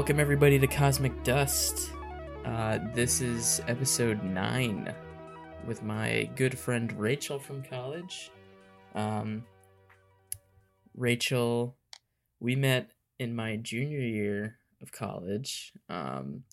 Welcome 0.00 0.18
everybody 0.18 0.58
to 0.58 0.66
Cosmic 0.66 1.24
Dust. 1.24 1.90
Uh, 2.46 2.78
this 2.94 3.20
is 3.20 3.60
episode 3.68 4.24
nine 4.24 4.94
with 5.66 5.82
my 5.82 6.30
good 6.36 6.58
friend 6.58 6.90
Rachel 6.98 7.38
from 7.38 7.62
college. 7.62 8.30
Um, 8.94 9.44
Rachel, 10.96 11.76
we 12.40 12.56
met 12.56 12.92
in 13.18 13.36
my 13.36 13.56
junior 13.56 14.00
year 14.00 14.56
of 14.80 14.90
college. 14.90 15.74
Um, 15.90 16.44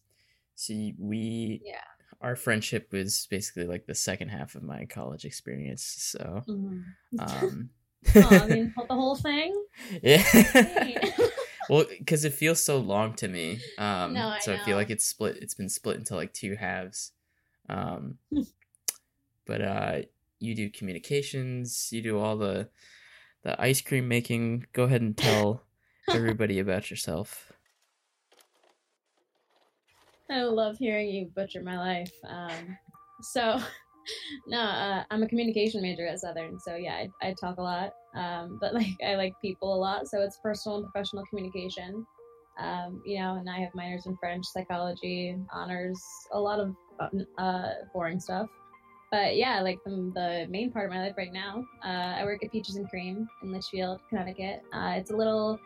see, 0.55 0.93
we 0.99 1.61
Yeah. 1.63 1.79
our 2.19 2.35
friendship 2.35 2.91
was 2.91 3.27
basically 3.31 3.63
like 3.63 3.85
the 3.85 3.95
second 3.95 4.27
half 4.27 4.55
of 4.55 4.63
my 4.63 4.83
college 4.87 5.23
experience. 5.23 5.83
So, 5.85 6.43
um, 7.17 7.69
oh, 8.13 8.27
I 8.29 8.45
mean, 8.45 8.73
the 8.89 8.93
whole 8.93 9.15
thing. 9.15 9.55
yeah. 10.03 10.21
Well, 11.69 11.85
because 11.99 12.25
it 12.25 12.33
feels 12.33 12.63
so 12.63 12.77
long 12.77 13.13
to 13.15 13.27
me. 13.27 13.59
Um, 13.77 14.13
No, 14.13 14.29
I 14.29 14.39
so 14.39 14.53
I 14.53 14.57
feel 14.57 14.77
like 14.77 14.89
it's 14.89 15.05
split. 15.05 15.37
It's 15.41 15.53
been 15.55 15.69
split 15.69 15.97
into 15.97 16.15
like 16.15 16.33
two 16.33 16.55
halves. 16.55 17.11
Um, 17.69 18.17
but 19.45 19.61
uh, 19.61 20.01
you 20.39 20.55
do 20.55 20.69
communications. 20.69 21.89
You 21.91 22.01
do 22.01 22.19
all 22.19 22.37
the 22.37 22.69
the 23.43 23.59
ice 23.61 23.81
cream 23.81 24.07
making. 24.07 24.65
Go 24.73 24.83
ahead 24.83 25.01
and 25.01 25.17
tell 25.17 25.63
everybody 26.13 26.59
about 26.59 26.89
yourself. 26.89 27.51
I 30.29 30.43
love 30.43 30.77
hearing 30.77 31.09
you 31.09 31.27
butcher 31.27 31.63
my 31.63 31.77
life. 31.77 32.11
Um, 32.27 32.77
so, 33.21 33.59
no, 34.47 34.59
uh, 34.59 35.03
I'm 35.09 35.23
a 35.23 35.27
communication 35.27 35.81
major 35.81 36.05
at 36.05 36.19
Southern, 36.19 36.59
so 36.59 36.75
yeah, 36.75 36.95
I, 36.95 37.29
I 37.29 37.33
talk 37.39 37.57
a 37.57 37.61
lot. 37.61 37.93
Um, 38.17 38.57
but 38.59 38.73
like, 38.73 38.97
I 39.05 39.15
like 39.15 39.33
people 39.41 39.73
a 39.73 39.79
lot, 39.79 40.07
so 40.07 40.21
it's 40.21 40.39
personal 40.41 40.77
and 40.79 40.91
professional 40.91 41.23
communication. 41.29 42.05
Um, 42.59 43.01
you 43.05 43.19
know, 43.19 43.35
and 43.35 43.47
I 43.47 43.59
have 43.59 43.75
minors 43.75 44.07
in 44.07 44.17
French, 44.17 44.45
psychology, 44.47 45.35
honors, 45.53 46.03
a 46.31 46.39
lot 46.39 46.59
of 46.59 46.75
uh, 47.37 47.69
boring 47.93 48.19
stuff. 48.19 48.49
But 49.11 49.37
yeah, 49.37 49.61
like 49.61 49.77
the, 49.85 50.11
the 50.15 50.47
main 50.49 50.71
part 50.71 50.85
of 50.85 50.91
my 50.91 51.01
life 51.01 51.13
right 51.17 51.31
now, 51.31 51.63
uh, 51.85 52.15
I 52.17 52.23
work 52.25 52.43
at 52.43 52.51
Peaches 52.51 52.75
and 52.75 52.89
Cream 52.89 53.27
in 53.43 53.51
Litchfield, 53.51 54.01
Connecticut. 54.09 54.63
Uh, 54.73 54.95
it's 54.97 55.11
a 55.11 55.15
little 55.15 55.59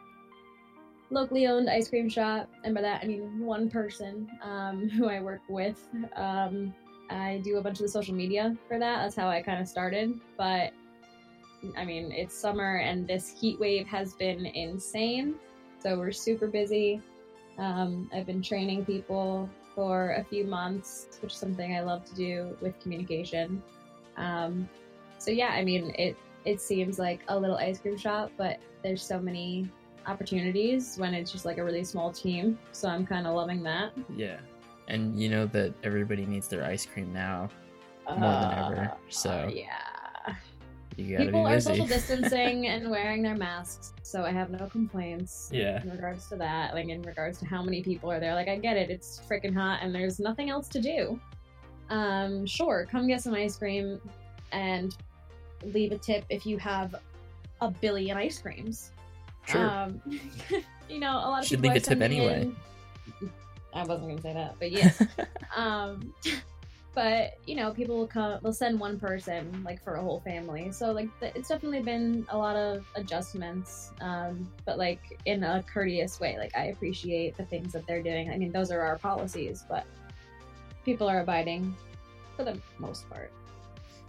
locally 1.09 1.47
owned 1.47 1.69
ice 1.69 1.89
cream 1.89 2.09
shop, 2.09 2.49
and 2.63 2.75
by 2.75 2.81
that 2.81 3.01
I 3.03 3.07
mean 3.07 3.39
one 3.39 3.69
person 3.69 4.27
um, 4.43 4.89
who 4.97 5.07
I 5.07 5.21
work 5.21 5.41
with. 5.49 5.87
Um, 6.15 6.73
I 7.09 7.41
do 7.43 7.57
a 7.57 7.61
bunch 7.61 7.79
of 7.79 7.83
the 7.83 7.91
social 7.91 8.15
media 8.15 8.55
for 8.67 8.79
that. 8.79 9.03
That's 9.03 9.15
how 9.15 9.27
I 9.27 9.41
kind 9.41 9.61
of 9.61 9.67
started. 9.67 10.19
But 10.37 10.71
I 11.77 11.85
mean, 11.85 12.11
it's 12.11 12.35
summer, 12.35 12.77
and 12.77 13.07
this 13.07 13.29
heat 13.39 13.59
wave 13.59 13.87
has 13.87 14.13
been 14.13 14.45
insane. 14.45 15.35
So 15.79 15.97
we're 15.97 16.11
super 16.11 16.47
busy. 16.47 17.01
Um, 17.57 18.09
I've 18.13 18.25
been 18.25 18.41
training 18.41 18.85
people 18.85 19.49
for 19.75 20.11
a 20.11 20.23
few 20.23 20.43
months, 20.45 21.07
which 21.21 21.33
is 21.33 21.39
something 21.39 21.75
I 21.75 21.81
love 21.81 22.05
to 22.05 22.15
do 22.15 22.57
with 22.61 22.79
communication. 22.79 23.61
Um, 24.17 24.69
so 25.17 25.31
yeah, 25.31 25.49
I 25.49 25.63
mean, 25.63 25.93
it 25.97 26.15
it 26.45 26.59
seems 26.59 26.97
like 26.97 27.21
a 27.27 27.37
little 27.37 27.57
ice 27.57 27.79
cream 27.79 27.97
shop, 27.97 28.31
but 28.37 28.57
there's 28.83 29.01
so 29.03 29.19
many 29.19 29.69
opportunities 30.07 30.97
when 30.97 31.13
it's 31.13 31.31
just 31.31 31.45
like 31.45 31.59
a 31.59 31.63
really 31.63 31.83
small 31.83 32.11
team. 32.11 32.57
So 32.71 32.89
I'm 32.89 33.05
kind 33.05 33.27
of 33.27 33.35
loving 33.35 33.61
that. 33.63 33.93
Yeah, 34.15 34.39
and 34.87 35.19
you 35.21 35.29
know 35.29 35.45
that 35.47 35.73
everybody 35.83 36.25
needs 36.25 36.47
their 36.47 36.63
ice 36.63 36.85
cream 36.85 37.13
now 37.13 37.49
more 38.09 38.19
than 38.19 38.51
ever. 38.53 38.91
So 39.09 39.29
Uh, 39.29 39.51
yeah. 39.53 39.90
People 41.07 41.45
are 41.45 41.59
social 41.59 41.85
distancing 41.97 42.67
and 42.67 42.89
wearing 42.89 43.21
their 43.21 43.35
masks, 43.35 43.93
so 44.03 44.23
I 44.23 44.31
have 44.31 44.49
no 44.49 44.67
complaints 44.67 45.49
yeah. 45.51 45.81
in 45.81 45.91
regards 45.91 46.27
to 46.29 46.35
that. 46.37 46.73
Like 46.73 46.89
in 46.89 47.01
regards 47.01 47.39
to 47.39 47.45
how 47.45 47.61
many 47.61 47.81
people 47.81 48.11
are 48.11 48.19
there. 48.19 48.35
Like 48.35 48.47
I 48.47 48.57
get 48.57 48.77
it, 48.77 48.89
it's 48.89 49.21
freaking 49.29 49.53
hot 49.53 49.79
and 49.81 49.93
there's 49.93 50.19
nothing 50.19 50.49
else 50.49 50.67
to 50.69 50.81
do. 50.81 51.19
Um, 51.89 52.45
sure, 52.45 52.87
come 52.89 53.07
get 53.07 53.21
some 53.21 53.33
ice 53.33 53.57
cream 53.57 53.99
and 54.51 54.95
leave 55.63 55.91
a 55.91 55.97
tip 55.97 56.25
if 56.29 56.45
you 56.45 56.57
have 56.57 56.95
a 57.61 57.69
billion 57.69 58.17
ice 58.17 58.41
creams. 58.41 58.91
Sure. 59.47 59.69
Um, 59.69 60.01
you 60.89 60.99
know, 60.99 61.11
a 61.11 61.29
lot 61.29 61.41
of 61.41 61.47
Should 61.47 61.61
people 61.61 61.73
leave 61.73 61.83
a 61.83 61.85
tip 61.85 62.01
anyway. 62.01 62.41
in- 62.43 62.55
I 63.73 63.83
wasn't 63.83 64.09
gonna 64.09 64.21
say 64.21 64.33
that, 64.33 64.55
but 64.59 64.71
yeah. 64.71 64.91
um, 65.55 66.13
but 66.93 67.31
you 67.45 67.55
know, 67.55 67.71
people 67.71 67.97
will 67.97 68.07
come. 68.07 68.39
They'll 68.43 68.53
send 68.53 68.79
one 68.79 68.99
person 68.99 69.63
like 69.65 69.81
for 69.81 69.95
a 69.95 70.01
whole 70.01 70.19
family. 70.21 70.71
So 70.71 70.91
like, 70.91 71.07
it's 71.21 71.47
definitely 71.47 71.81
been 71.81 72.25
a 72.29 72.37
lot 72.37 72.55
of 72.55 72.85
adjustments. 72.95 73.91
Um, 74.01 74.51
but 74.65 74.77
like 74.77 74.99
in 75.25 75.43
a 75.43 75.63
courteous 75.63 76.19
way. 76.19 76.37
Like 76.37 76.55
I 76.55 76.65
appreciate 76.65 77.37
the 77.37 77.45
things 77.45 77.71
that 77.73 77.87
they're 77.87 78.03
doing. 78.03 78.29
I 78.29 78.37
mean, 78.37 78.51
those 78.51 78.71
are 78.71 78.81
our 78.81 78.97
policies, 78.97 79.63
but 79.69 79.85
people 80.83 81.07
are 81.07 81.21
abiding 81.21 81.73
for 82.35 82.43
the 82.43 82.59
most 82.77 83.09
part. 83.09 83.31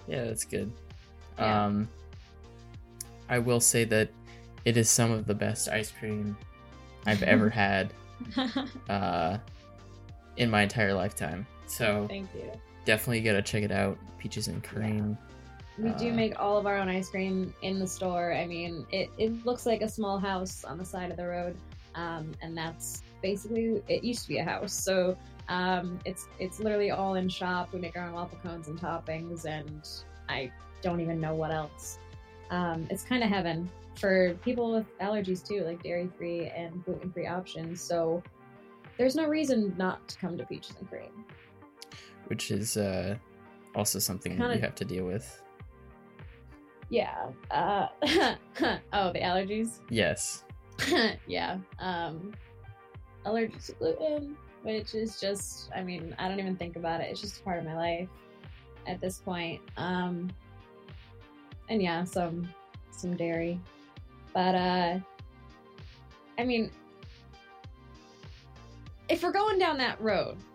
Yeah, 0.09 0.25
that's 0.25 0.45
good. 0.45 0.73
Yeah. 1.39 1.67
Um, 1.67 1.89
I 3.29 3.39
will 3.39 3.61
say 3.61 3.85
that 3.85 4.11
it 4.65 4.77
is 4.77 4.91
some 4.91 5.13
of 5.13 5.27
the 5.27 5.35
best 5.35 5.69
ice 5.69 5.93
cream 5.93 6.37
I've 7.07 7.23
ever 7.23 7.49
had 7.51 7.93
uh, 8.89 9.39
in 10.37 10.51
my 10.51 10.63
entire 10.63 10.95
lifetime. 10.95 11.47
So 11.67 12.07
Thank 12.09 12.29
you. 12.35 12.51
Definitely 12.85 13.21
gotta 13.21 13.43
check 13.43 13.63
it 13.63 13.73
out. 13.73 13.99
Peaches 14.19 14.49
and 14.49 14.63
cream. 14.63 15.19
We 15.79 15.91
do 15.91 16.11
Uh, 16.11 16.15
make 16.15 16.39
all 16.39 16.59
of 16.59 16.67
our 16.67 16.77
own 16.77 16.89
ice 16.89 17.09
cream 17.09 17.55
in 17.63 17.79
the 17.79 17.87
store. 17.87 18.33
I 18.35 18.47
mean, 18.47 18.87
it, 18.91 19.11
it 19.19 19.45
looks 19.47 19.65
like 19.67 19.81
a 19.81 19.89
small 19.89 20.19
house 20.19 20.65
on 20.65 20.79
the 20.79 20.85
side 20.85 21.11
of 21.11 21.17
the 21.17 21.27
road, 21.27 21.57
um, 21.95 22.33
and 22.43 22.57
that's 22.57 23.03
basically 23.23 23.83
it. 23.89 24.05
Used 24.05 24.23
to 24.23 24.29
be 24.29 24.39
a 24.39 24.45
house, 24.45 24.73
so 24.73 25.17
um, 25.49 25.99
it's 26.05 26.29
it's 26.39 26.61
literally 26.61 26.91
all 26.91 27.15
in 27.15 27.29
shop. 27.29 27.73
We 27.73 27.81
make 27.81 27.97
our 27.97 28.07
own 28.07 28.13
waffle 28.13 28.39
cones 28.43 28.69
and 28.69 28.79
toppings, 28.79 29.45
and 29.47 29.89
I 30.29 30.53
don't 30.83 31.01
even 31.01 31.21
know 31.21 31.35
what 31.35 31.51
else. 31.53 31.99
Um, 32.51 32.87
it's 32.91 33.03
kind 33.03 33.23
of 33.25 33.31
heaven 33.31 33.71
for 33.95 34.35
people 34.45 34.73
with 34.73 34.87
allergies 34.99 35.47
too, 35.47 35.65
like 35.65 35.83
dairy 35.83 36.09
free 36.19 36.49
and 36.49 36.85
gluten 36.85 37.11
free 37.13 37.27
options. 37.27 37.81
So 37.81 38.23
there's 38.99 39.17
no 39.17 39.27
reason 39.27 39.75
not 39.79 40.07
to 40.09 40.19
come 40.19 40.37
to 40.37 40.45
Peaches 40.45 40.77
and 40.79 40.89
Cream. 40.89 41.25
Which 42.29 42.51
is 42.51 42.77
uh, 42.77 43.17
also 43.75 43.99
something 43.99 44.37
Kinda- 44.37 44.55
you 44.55 44.61
have 44.61 44.75
to 44.77 44.85
deal 44.85 45.05
with. 45.05 45.41
Yeah. 46.91 47.29
Uh, 47.51 47.87
oh, 48.93 49.13
the 49.13 49.21
allergies. 49.21 49.79
Yes. 49.91 50.45
yeah. 51.27 51.59
Um, 51.79 52.33
allergic 53.25 53.63
to 53.63 53.73
gluten, 53.73 54.37
which 54.63 54.95
is 54.95 55.19
just, 55.21 55.71
I 55.75 55.83
mean, 55.83 56.15
I 56.19 56.29
don't 56.29 56.39
even 56.41 56.57
think 56.57 56.77
about 56.77 57.01
it. 57.01 57.05
It's 57.11 57.21
just 57.21 57.41
a 57.41 57.43
part 57.43 57.59
of 57.59 57.65
my 57.65 57.77
life 57.77 58.09
at 58.87 59.01
this 59.01 59.19
point. 59.19 59.61
Um, 59.77 60.31
and 61.69 61.83
yeah, 61.83 62.05
some 62.05 62.49
some 62.91 63.17
dairy, 63.17 63.59
but 64.35 64.55
uh, 64.55 64.99
I 66.39 66.45
mean, 66.45 66.71
if 69.09 69.23
we're 69.23 69.33
going 69.33 69.59
down 69.59 69.79
that 69.79 70.01
road, 70.01 70.37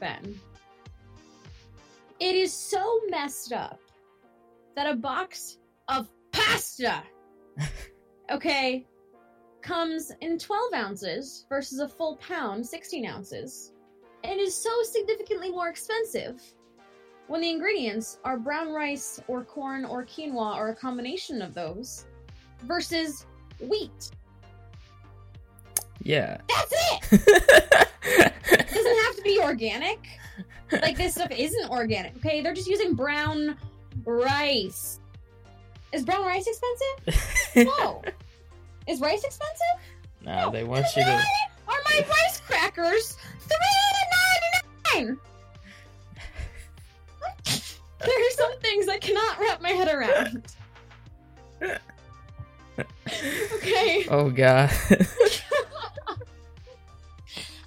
Ben, 0.00 0.38
it 2.20 2.34
is 2.34 2.52
so 2.52 3.00
messed 3.08 3.52
up 3.52 3.80
that 4.76 4.90
a 4.90 4.96
box 4.96 5.58
of 5.88 6.08
pasta 6.32 7.02
okay, 8.30 8.86
comes 9.62 10.12
in 10.20 10.38
12 10.38 10.74
ounces 10.74 11.46
versus 11.48 11.80
a 11.80 11.88
full 11.88 12.16
pound, 12.16 12.66
16 12.66 13.06
ounces, 13.06 13.72
and 14.22 14.40
is 14.40 14.54
so 14.54 14.70
significantly 14.82 15.50
more 15.50 15.68
expensive 15.68 16.40
when 17.26 17.40
the 17.40 17.50
ingredients 17.50 18.18
are 18.24 18.38
brown 18.38 18.72
rice 18.72 19.20
or 19.28 19.44
corn 19.44 19.84
or 19.84 20.04
quinoa 20.04 20.56
or 20.56 20.70
a 20.70 20.76
combination 20.76 21.40
of 21.40 21.54
those 21.54 22.06
versus 22.64 23.26
wheat. 23.60 24.10
yeah. 26.02 26.38
That's 26.48 26.72
it! 27.12 28.32
It 28.74 28.78
doesn't 28.78 29.04
have 29.04 29.16
to 29.16 29.22
be 29.22 29.38
organic. 29.40 30.00
Like, 30.72 30.96
this 30.96 31.14
stuff 31.14 31.30
isn't 31.30 31.70
organic, 31.70 32.16
okay? 32.16 32.40
They're 32.40 32.54
just 32.54 32.66
using 32.68 32.94
brown 32.94 33.56
rice. 34.04 34.98
Is 35.92 36.04
brown 36.04 36.24
rice 36.24 36.46
expensive? 36.48 37.30
No. 37.78 38.02
Is 38.88 39.00
rice 39.00 39.22
expensive? 39.22 39.78
no, 40.22 40.50
they 40.50 40.64
want 40.64 40.86
you 40.96 41.04
to. 41.04 41.22
Why 41.66 41.74
are 41.74 41.82
my 41.90 42.04
rice 42.08 42.40
crackers 42.40 43.16
three 43.40 43.56
ninety 44.92 45.06
nine? 45.06 45.18
There 48.00 48.26
are 48.26 48.30
some 48.32 48.58
things 48.60 48.88
I 48.88 48.98
cannot 48.98 49.38
wrap 49.40 49.62
my 49.62 49.70
head 49.70 49.88
around. 49.94 50.42
Okay, 53.54 54.04
Oh 54.10 54.28
god. 54.30 54.70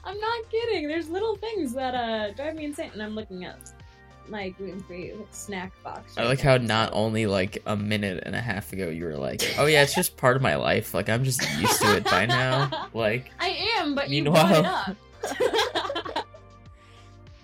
I'm 0.08 0.20
not 0.20 0.50
kidding. 0.50 0.88
There's 0.88 1.10
little 1.10 1.36
things 1.36 1.74
that 1.74 1.94
uh 1.94 2.32
drive 2.34 2.56
me 2.56 2.66
insane, 2.66 2.92
and 2.94 3.04
I'm 3.04 3.14
looking 3.14 3.44
at 3.46 3.58
my 4.30 4.50
gluten 4.50 4.80
free 4.82 5.14
snack 5.32 5.72
box. 5.84 6.18
I 6.18 6.24
like 6.26 6.44
now, 6.44 6.52
how 6.52 6.58
not 6.58 6.90
only 6.94 7.26
like 7.28 7.62
a 7.66 7.76
minute 7.76 8.24
and 8.26 8.36
a 8.36 8.42
half 8.42 8.72
ago 8.74 8.90
you 8.90 9.04
were 9.06 9.16
like, 9.18 9.42
"Oh 9.58 9.66
yeah, 9.66 9.84
it's 9.84 9.94
just 9.94 10.16
part 10.18 10.36
of 10.38 10.42
my 10.42 10.56
life. 10.56 10.94
Like 10.94 11.10
I'm 11.10 11.24
just 11.24 11.42
used 11.60 11.82
to 11.82 11.98
it 11.98 12.06
by 12.06 12.26
now." 12.26 12.88
Like, 12.94 13.32
I 13.40 13.50
am. 13.78 13.94
but 13.96 14.10
you 14.10 14.24
Meanwhile- 14.24 14.62
brought 14.64 14.96
it 15.42 15.76
up. 16.16 16.28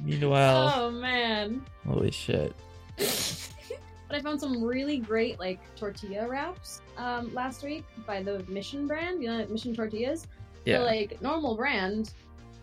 Meanwhile, 0.04 0.74
oh 0.76 0.92
man. 0.92 1.64
holy 1.88 2.12
shit. 2.12 2.54
but 2.98 4.16
I 4.18 4.20
found 4.22 4.40
some 4.40 4.64
really 4.64 4.98
great 4.98 5.40
like 5.40 5.60
tortilla 5.76 6.28
wraps 6.28 6.82
um, 6.98 7.34
last 7.34 7.64
week 7.64 7.84
by 8.06 8.22
the 8.22 8.44
Mission 8.50 8.88
brand. 8.88 9.22
You 9.22 9.30
know, 9.30 9.38
like 9.38 9.50
Mission 9.50 9.76
tortillas. 9.76 10.28
Yeah. 10.66 10.80
They're 10.80 10.86
like 10.88 11.22
normal 11.22 11.56
brand, 11.56 12.14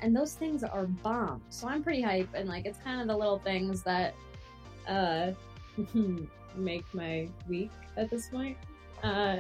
and 0.02 0.14
those 0.14 0.34
things 0.34 0.64
are 0.64 0.86
bomb. 0.86 1.42
So 1.48 1.68
I'm 1.68 1.82
pretty 1.82 2.02
hype, 2.02 2.28
and 2.34 2.48
like 2.48 2.66
it's 2.66 2.78
kind 2.78 3.00
of 3.00 3.06
the 3.06 3.16
little 3.16 3.38
things 3.38 3.82
that 3.82 4.14
uh 4.88 5.32
make 6.54 6.84
my 6.94 7.28
week 7.48 7.70
at 7.96 8.10
this 8.10 8.28
point. 8.28 8.56
Uh, 9.02 9.38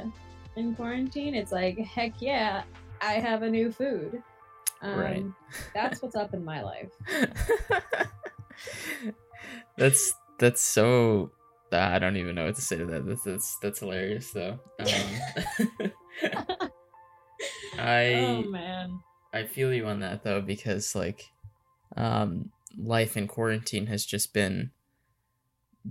in 0.56 0.74
quarantine, 0.74 1.34
it's 1.34 1.52
like 1.52 1.78
heck 1.78 2.20
yeah, 2.20 2.62
I 3.00 3.14
have 3.14 3.42
a 3.42 3.50
new 3.50 3.70
food. 3.70 4.22
Um, 4.82 4.98
Right. 4.98 5.24
That's 5.74 6.02
what's 6.02 6.16
up 6.16 6.34
in 6.34 6.44
my 6.44 6.62
life. 6.62 6.90
that's 9.76 10.12
that's 10.38 10.60
so 10.60 11.30
I 11.72 11.98
don't 11.98 12.16
even 12.16 12.34
know 12.34 12.46
what 12.46 12.56
to 12.56 12.62
say 12.62 12.76
to 12.76 12.86
that. 12.86 13.06
That's 13.06 13.22
that's, 13.22 13.56
that's 13.62 13.78
hilarious 13.80 14.30
though. 14.32 14.58
Um, 14.78 15.90
I 17.78 18.12
oh 18.14 18.42
man. 18.42 19.00
I 19.32 19.44
feel 19.44 19.72
you 19.72 19.86
on 19.86 20.00
that 20.00 20.22
though 20.24 20.40
because 20.40 20.94
like 20.94 21.24
um 21.96 22.50
life 22.78 23.16
in 23.16 23.26
quarantine 23.28 23.86
has 23.86 24.04
just 24.04 24.32
been 24.32 24.70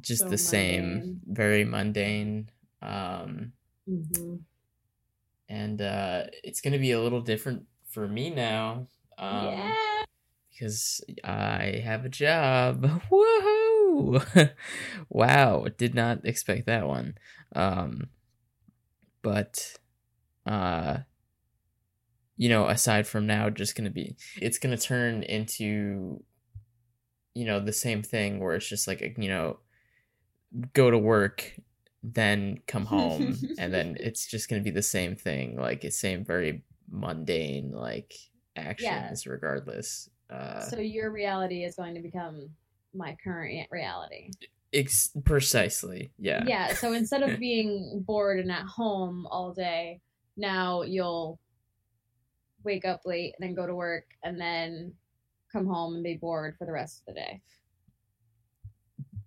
just 0.01 0.23
So 0.23 0.29
the 0.29 0.37
same, 0.37 1.21
very 1.27 1.63
mundane. 1.65 2.49
Um 2.81 3.53
hmm 3.87 4.35
and 5.47 5.81
uh 5.81 6.25
it's 6.43 6.61
going 6.61 6.73
to 6.73 6.79
be 6.79 6.91
a 6.91 7.01
little 7.01 7.21
different 7.21 7.65
for 7.89 8.07
me 8.07 8.29
now. 8.29 8.87
Um 9.17 9.45
yeah. 9.45 9.71
because 10.51 11.01
I 11.23 11.81
have 11.83 12.05
a 12.05 12.09
job. 12.09 12.83
Woohoo! 13.11 14.51
wow, 15.09 15.65
did 15.77 15.95
not 15.95 16.25
expect 16.25 16.65
that 16.67 16.87
one. 16.87 17.17
Um, 17.55 18.09
but, 19.21 19.77
uh, 20.45 20.99
you 22.39 22.47
know, 22.47 22.67
aside 22.67 23.05
from 23.05 23.27
now, 23.27 23.49
just 23.49 23.75
gonna 23.75 23.89
be, 23.89 24.15
it's 24.41 24.57
gonna 24.57 24.77
turn 24.77 25.23
into, 25.23 26.23
you 27.35 27.45
know, 27.45 27.59
the 27.59 27.73
same 27.73 28.01
thing 28.01 28.39
where 28.39 28.55
it's 28.55 28.67
just 28.67 28.87
like, 28.87 29.01
you 29.17 29.27
know, 29.27 29.59
go 30.71 30.89
to 30.89 30.97
work, 30.97 31.53
then 32.01 32.61
come 32.65 32.85
home, 32.85 33.37
and 33.59 33.73
then 33.73 33.97
it's 33.99 34.25
just 34.25 34.49
gonna 34.49 34.61
be 34.61 34.71
the 34.71 34.81
same 34.81 35.17
thing, 35.17 35.57
like 35.57 35.83
it's 35.83 35.99
same 35.99 36.23
very 36.23 36.63
mundane 36.89 37.73
like 37.73 38.13
actions 38.55 39.27
regardless. 39.27 40.09
Uh, 40.29 40.61
so 40.61 40.79
your 40.79 41.11
reality 41.11 41.65
is 41.65 41.75
going 41.75 41.93
to 41.93 42.01
become 42.01 42.49
my 42.93 43.17
current 43.21 43.67
reality. 43.69 44.31
Ex- 44.71 45.11
precisely. 45.25 46.11
Yeah. 46.17 46.45
Yeah. 46.47 46.73
So 46.73 46.93
instead 46.93 47.23
of 47.23 47.37
being 47.39 48.01
bored 48.07 48.39
and 48.39 48.51
at 48.51 48.63
home 48.63 49.27
all 49.29 49.53
day, 49.53 49.99
now 50.37 50.83
you'll 50.83 51.37
wake 52.63 52.85
up 52.85 53.01
late 53.05 53.33
and 53.39 53.47
then 53.47 53.55
go 53.55 53.65
to 53.65 53.75
work 53.75 54.05
and 54.23 54.39
then 54.39 54.93
come 55.51 55.65
home 55.65 55.95
and 55.95 56.03
be 56.03 56.15
bored 56.15 56.55
for 56.57 56.65
the 56.65 56.71
rest 56.71 56.99
of 56.99 57.13
the 57.13 57.19
day. 57.19 57.41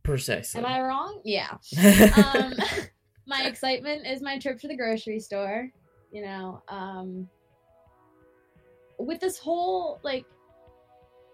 Precisely. 0.02 0.60
Am 0.60 0.66
I 0.66 0.80
wrong? 0.80 1.20
Yeah. 1.24 1.56
Um, 2.16 2.54
my 3.26 3.44
excitement 3.46 4.06
is 4.06 4.20
my 4.20 4.38
trip 4.38 4.58
to 4.60 4.68
the 4.68 4.76
grocery 4.76 5.20
store. 5.20 5.70
You 6.10 6.22
know, 6.22 6.62
um, 6.68 7.28
with 8.98 9.20
this 9.20 9.38
whole 9.38 10.00
like 10.02 10.26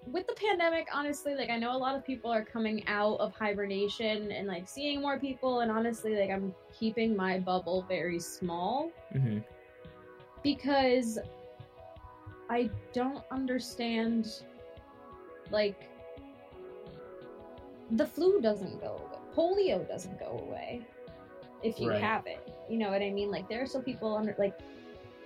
with 0.06 0.26
the 0.26 0.34
pandemic, 0.34 0.88
honestly, 0.92 1.34
like 1.34 1.50
I 1.50 1.58
know 1.58 1.76
a 1.76 1.76
lot 1.76 1.94
of 1.94 2.04
people 2.04 2.30
are 2.30 2.44
coming 2.44 2.86
out 2.86 3.18
of 3.20 3.34
hibernation 3.34 4.30
and 4.32 4.46
like 4.46 4.68
seeing 4.68 5.00
more 5.00 5.18
people, 5.18 5.60
and 5.60 5.70
honestly, 5.70 6.16
like 6.16 6.30
I'm 6.30 6.54
keeping 6.78 7.16
my 7.16 7.38
bubble 7.38 7.84
very 7.88 8.20
small 8.20 8.90
Mhm. 9.14 9.44
because 10.42 11.18
I 12.50 12.70
don't 12.92 13.24
understand 13.30 14.42
like 15.50 15.88
the 17.92 18.06
flu 18.06 18.40
doesn't 18.40 18.80
go 18.80 18.96
away. 18.96 19.18
Polio 19.34 19.86
doesn't 19.88 20.18
go 20.18 20.44
away 20.46 20.86
if 21.62 21.80
you 21.80 21.90
Right. 21.90 22.00
have 22.00 22.26
it. 22.26 22.40
You 22.68 22.78
know 22.78 22.90
what 22.90 23.02
I 23.02 23.10
mean? 23.10 23.30
Like 23.30 23.48
there 23.48 23.62
are 23.62 23.66
still 23.66 23.82
people 23.82 24.16
under 24.16 24.34
like 24.38 24.58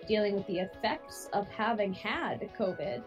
dealing 0.07 0.35
with 0.35 0.47
the 0.47 0.61
effects 0.61 1.29
of 1.33 1.49
having 1.49 1.93
had 1.93 2.41
COVID. 2.59 3.03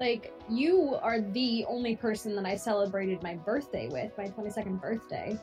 Like 0.00 0.32
you 0.48 0.96
are 1.02 1.20
the 1.20 1.64
only 1.66 1.96
person 1.96 2.36
that 2.36 2.46
I 2.46 2.56
celebrated 2.56 3.22
my 3.22 3.34
birthday 3.34 3.88
with, 3.88 4.16
my 4.16 4.26
22nd 4.26 4.80
birthday 4.80 5.38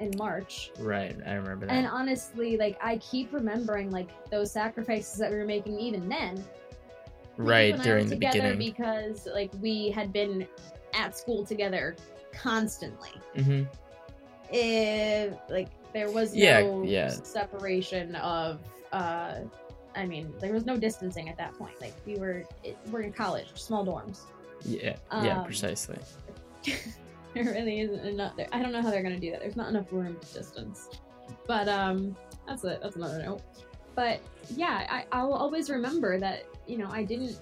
in 0.00 0.10
March. 0.16 0.72
Right. 0.78 1.16
I 1.26 1.34
remember 1.34 1.66
that. 1.66 1.72
And 1.72 1.86
honestly, 1.86 2.56
like 2.56 2.76
I 2.82 2.96
keep 2.98 3.32
remembering 3.32 3.90
like 3.90 4.08
those 4.30 4.50
sacrifices 4.50 5.18
that 5.18 5.30
we 5.30 5.36
were 5.36 5.44
making 5.44 5.78
even 5.78 6.08
then. 6.08 6.42
Right 7.36 7.68
you 7.68 7.74
and 7.74 7.82
I 7.82 7.86
were 7.86 7.90
during 7.90 8.08
the 8.08 8.16
beginning. 8.16 8.58
because 8.58 9.26
like 9.32 9.50
we 9.60 9.90
had 9.90 10.12
been 10.12 10.46
at 10.94 11.16
school 11.16 11.44
together 11.46 11.96
constantly. 12.32 13.10
hmm 13.36 13.62
If 14.50 15.34
like 15.48 15.68
there 15.92 16.10
was 16.10 16.34
Yeah, 16.34 16.60
no 16.60 16.82
yeah. 16.84 17.08
separation 17.08 18.14
of 18.16 18.60
uh 18.92 19.36
I 19.94 20.06
mean, 20.06 20.32
there 20.40 20.52
was 20.54 20.64
no 20.64 20.76
distancing 20.78 21.28
at 21.28 21.36
that 21.36 21.52
point. 21.58 21.78
Like 21.80 21.92
we 22.06 22.16
were 22.16 22.44
it, 22.64 22.76
we're 22.90 23.02
in 23.02 23.12
college, 23.12 23.48
small 23.54 23.84
dorms. 23.84 24.20
Yeah. 24.64 24.96
yeah. 25.22 25.38
Um, 25.40 25.44
Precisely. 25.44 25.98
there 27.34 27.44
really 27.44 27.80
isn't 27.80 28.06
enough 28.06 28.36
there. 28.36 28.48
I 28.52 28.62
don't 28.62 28.72
know 28.72 28.80
how 28.82 28.90
they're 28.90 29.02
gonna 29.02 29.18
do 29.18 29.30
that. 29.32 29.40
There's 29.40 29.56
not 29.56 29.68
enough 29.68 29.86
room 29.92 30.16
to 30.20 30.34
distance. 30.34 30.88
But 31.46 31.68
um 31.68 32.16
that's 32.46 32.64
it. 32.64 32.80
That's 32.82 32.96
another 32.96 33.22
note. 33.22 33.42
But 33.94 34.20
yeah, 34.56 34.86
I, 34.88 35.04
I'll 35.12 35.34
always 35.34 35.70
remember 35.70 36.18
that, 36.18 36.44
you 36.66 36.78
know, 36.78 36.88
I 36.90 37.04
didn't 37.04 37.38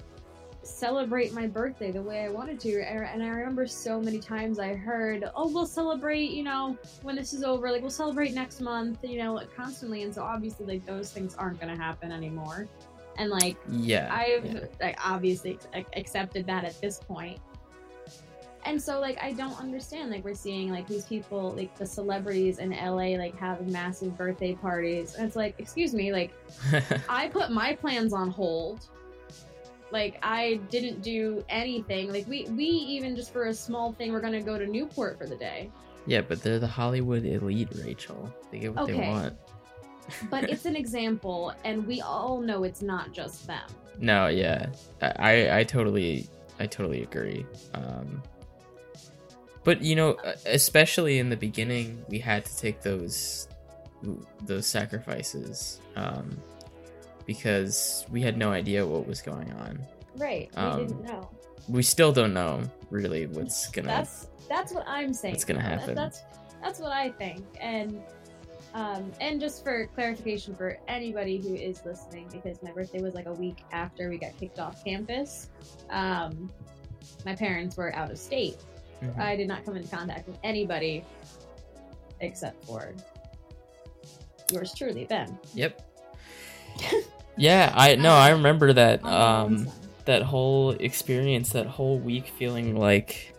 celebrate 0.63 1.33
my 1.33 1.47
birthday 1.47 1.91
the 1.91 2.03
way 2.03 2.25
I 2.25 2.29
wanted 2.29 2.61
to. 2.61 2.83
And 2.83 3.23
I 3.23 3.29
remember 3.29 3.67
so 3.67 4.01
many 4.01 4.19
times 4.19 4.59
I 4.59 4.75
heard, 4.75 5.25
oh, 5.35 5.49
we'll 5.49 5.67
celebrate, 5.67 6.31
you 6.31 6.43
know, 6.43 6.77
when 7.03 7.17
this 7.17 7.33
is 7.33 7.43
over. 7.43 7.71
Like, 7.71 7.81
we'll 7.83 7.91
celebrate 7.91 8.35
next 8.35 8.61
month, 8.61 8.99
you 9.03 9.19
know, 9.23 9.35
like, 9.35 9.55
constantly. 9.55 10.03
And 10.03 10.15
so 10.15 10.23
obviously, 10.23 10.67
like, 10.67 10.85
those 10.87 11.11
things 11.13 11.35
aren't 11.35 11.61
going 11.61 11.75
to 11.75 11.81
happen 11.81 12.13
anymore. 12.13 12.69
And, 13.17 13.31
like, 13.31 13.57
Yeah. 13.71 14.09
I've 14.15 14.45
yeah. 14.45 14.61
like 14.81 14.99
obviously 15.05 15.59
ac- 15.75 15.87
accepted 15.95 16.47
that 16.47 16.65
at 16.65 16.81
this 16.81 16.99
point. 16.99 17.39
And 18.65 18.81
so 18.81 19.01
like 19.01 19.19
I 19.23 19.33
don't 19.33 19.59
understand 19.59 20.11
like 20.11 20.25
we're 20.25 20.35
seeing 20.35 20.71
like 20.71 20.87
these 20.87 21.05
people 21.07 21.53
like 21.53 21.75
the 21.77 21.87
celebrities 21.87 22.59
in 22.59 22.71
LA 22.71 23.17
like 23.17 23.35
having 23.37 23.73
massive 23.73 24.17
birthday 24.19 24.55
parties 24.55 25.15
and 25.15 25.27
it's 25.27 25.35
like 25.37 25.55
excuse 25.59 25.95
me 25.95 26.13
like 26.13 26.33
I 27.09 27.29
put 27.29 27.51
my 27.51 27.75
plans 27.75 28.13
on 28.13 28.31
hold. 28.31 28.87
Like 29.91 30.19
I 30.23 30.61
didn't 30.71 31.03
do 31.03 31.45
anything. 31.49 32.13
Like 32.13 32.27
we 32.29 32.45
we 32.51 32.65
even 32.65 33.17
just 33.17 33.33
for 33.33 33.47
a 33.47 33.55
small 33.55 33.93
thing 33.93 34.13
we're 34.13 34.21
going 34.21 34.35
to 34.35 34.41
go 34.43 34.57
to 34.59 34.67
Newport 34.67 35.19
for 35.19 35.27
the 35.27 35.37
day. 35.37 35.71
yeah, 36.07 36.21
but 36.21 36.43
they're 36.43 36.59
the 36.61 36.67
Hollywood 36.67 37.25
elite, 37.25 37.69
Rachel. 37.85 38.33
They 38.51 38.59
get 38.61 38.75
what 38.75 38.87
they 38.87 38.93
Okay. 38.95 39.09
want. 39.09 39.37
But 40.31 40.49
it's 40.51 40.65
an 40.67 40.77
example 40.85 41.55
and 41.65 41.87
we 41.87 42.01
all 42.03 42.41
know 42.41 42.65
it's 42.65 42.83
not 42.83 43.13
just 43.13 43.47
them. 43.47 43.69
No, 43.99 44.29
yeah, 44.29 44.67
I, 45.03 45.13
I, 45.19 45.59
I 45.59 45.65
totally, 45.65 46.29
I 46.59 46.67
totally 46.67 47.03
agree. 47.03 47.45
Um, 47.75 48.23
but 49.65 49.83
you 49.83 49.95
know, 49.97 50.17
especially 50.47 51.19
in 51.19 51.29
the 51.29 51.37
beginning, 51.37 52.05
we 52.09 52.19
had 52.19 52.45
to 52.45 52.57
take 52.57 52.83
those, 52.83 53.49
those 54.47 54.67
sacrifices, 54.67 55.81
um, 55.97 56.37
because 57.27 58.07
we 58.11 58.23
had 58.23 58.37
no 58.37 58.51
idea 58.51 58.87
what 58.87 59.07
was 59.07 59.21
going 59.23 59.53
on. 59.53 59.79
Right. 60.17 60.51
We 60.57 60.63
Um, 60.63 60.87
didn't 60.87 61.05
know. 61.05 61.31
We 61.69 61.83
still 61.83 62.13
don't 62.13 62.35
know 62.35 62.63
really 62.91 63.27
what's 63.27 63.69
gonna. 63.73 63.89
That's 63.89 64.29
that's 64.49 64.73
what 64.73 64.85
I'm 64.89 65.13
saying. 65.13 65.35
What's 65.35 65.45
gonna 65.45 65.61
happen. 65.61 65.95
that's 65.95 66.23
that's 66.63 66.81
what 66.81 66.93
I 66.93 67.11
think. 67.11 67.45
And 67.61 68.01
um 68.75 69.13
and 69.21 69.41
just 69.41 69.63
for 69.63 69.87
clarification 69.95 70.55
for 70.55 70.79
anybody 70.89 71.39
who 71.39 71.55
is 71.55 71.85
listening, 71.85 72.29
because 72.33 72.63
my 72.63 72.73
birthday 72.73 73.01
was 73.01 73.15
like 73.15 73.27
a 73.27 73.33
week 73.33 73.59
after 73.73 74.09
we 74.09 74.17
got 74.19 74.37
kicked 74.39 74.59
off 74.59 74.85
campus. 74.85 75.51
Um 75.91 76.51
my 77.25 77.37
parents 77.37 77.77
were 77.77 77.95
out 77.95 78.11
of 78.11 78.19
state. 78.19 78.57
Mhm. 79.03 79.19
I 79.19 79.37
did 79.37 79.49
not 79.49 79.65
come 79.65 79.77
into 79.77 79.89
contact 79.89 80.27
with 80.29 80.39
anybody 80.45 81.05
except 82.21 82.65
for 82.65 82.93
yours 84.53 84.75
truly, 84.75 85.05
Ben. 85.07 85.39
Yep. 85.55 85.81
yeah, 87.37 87.73
I 87.75 87.97
no, 87.97 88.13
I 88.13 88.31
remember 88.31 88.73
that. 88.75 89.03
On 89.05 89.11
my 89.11 89.41
own 89.43 89.55
Um, 89.67 89.73
that 90.07 90.23
whole 90.23 90.71
experience, 90.73 91.51
that 91.51 91.67
whole 91.67 91.99
week 91.99 92.27
feeling 92.39 92.77
like 92.77 93.35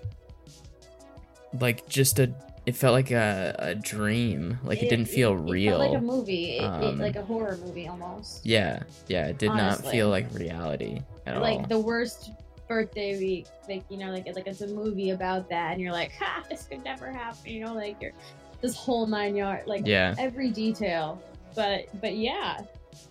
like 1.59 1.87
just 1.87 2.19
a 2.19 2.33
it 2.65 2.75
felt 2.75 2.93
like 2.93 3.11
a, 3.11 3.55
a 3.57 3.75
dream. 3.75 4.59
Like 4.63 4.83
it, 4.83 4.89
didn't 4.89 5.07
feel 5.07 5.33
it 5.33 5.49
real. 5.51 5.79
felt 5.79 5.91
like 5.93 6.01
a 6.01 6.05
movie, 6.05 6.57
it, 6.57 6.63
it- 6.63 6.65
Um, 6.65 6.99
like 6.99 7.15
a 7.15 7.23
horror 7.23 7.57
movie 7.57 7.87
almost. 7.87 8.45
yeah, 8.45 8.83
yeah, 9.07 9.27
it 9.27 9.37
did 9.39 9.49
not 9.49 9.83
feel 9.85 10.09
like 10.09 10.27
reality 10.33 11.01
at 11.25 11.41
like 11.41 11.53
all. 11.53 11.57
Like 11.59 11.69
the 11.69 11.79
worst 11.79 12.29
birthday 12.71 13.17
week, 13.17 13.47
like 13.67 13.83
you 13.89 13.97
know, 13.97 14.11
like 14.11 14.25
like 14.33 14.47
it's 14.47 14.61
a 14.61 14.67
movie 14.67 15.09
about 15.09 15.49
that, 15.49 15.73
and 15.73 15.81
you're 15.81 15.91
like, 15.91 16.13
ha, 16.19 16.41
this 16.49 16.63
could 16.63 16.83
never 16.85 17.11
happen. 17.11 17.51
You 17.51 17.65
know, 17.65 17.73
like 17.73 18.01
you're 18.01 18.13
this 18.61 18.75
whole 18.75 19.05
nine 19.05 19.35
yard, 19.35 19.63
like 19.67 19.85
yeah, 19.85 20.15
every 20.17 20.51
detail. 20.51 21.21
But 21.53 21.87
but 21.99 22.15
yeah, 22.15 22.61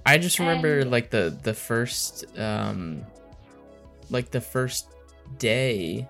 I 0.07 0.17
just 0.17 0.39
remember 0.39 0.81
and- 0.81 0.91
like 0.91 1.11
the 1.11 1.37
the 1.43 1.53
first 1.53 2.25
um 2.39 3.05
like 4.09 4.31
the 4.31 4.41
first 4.41 4.89
day 5.39 6.09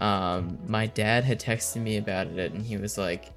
um 0.00 0.58
my 0.66 0.86
dad 0.86 1.24
had 1.24 1.38
texted 1.38 1.80
me 1.80 1.98
about 1.98 2.26
it 2.26 2.52
and 2.52 2.66
he 2.66 2.76
was 2.76 2.98
like 2.98 3.32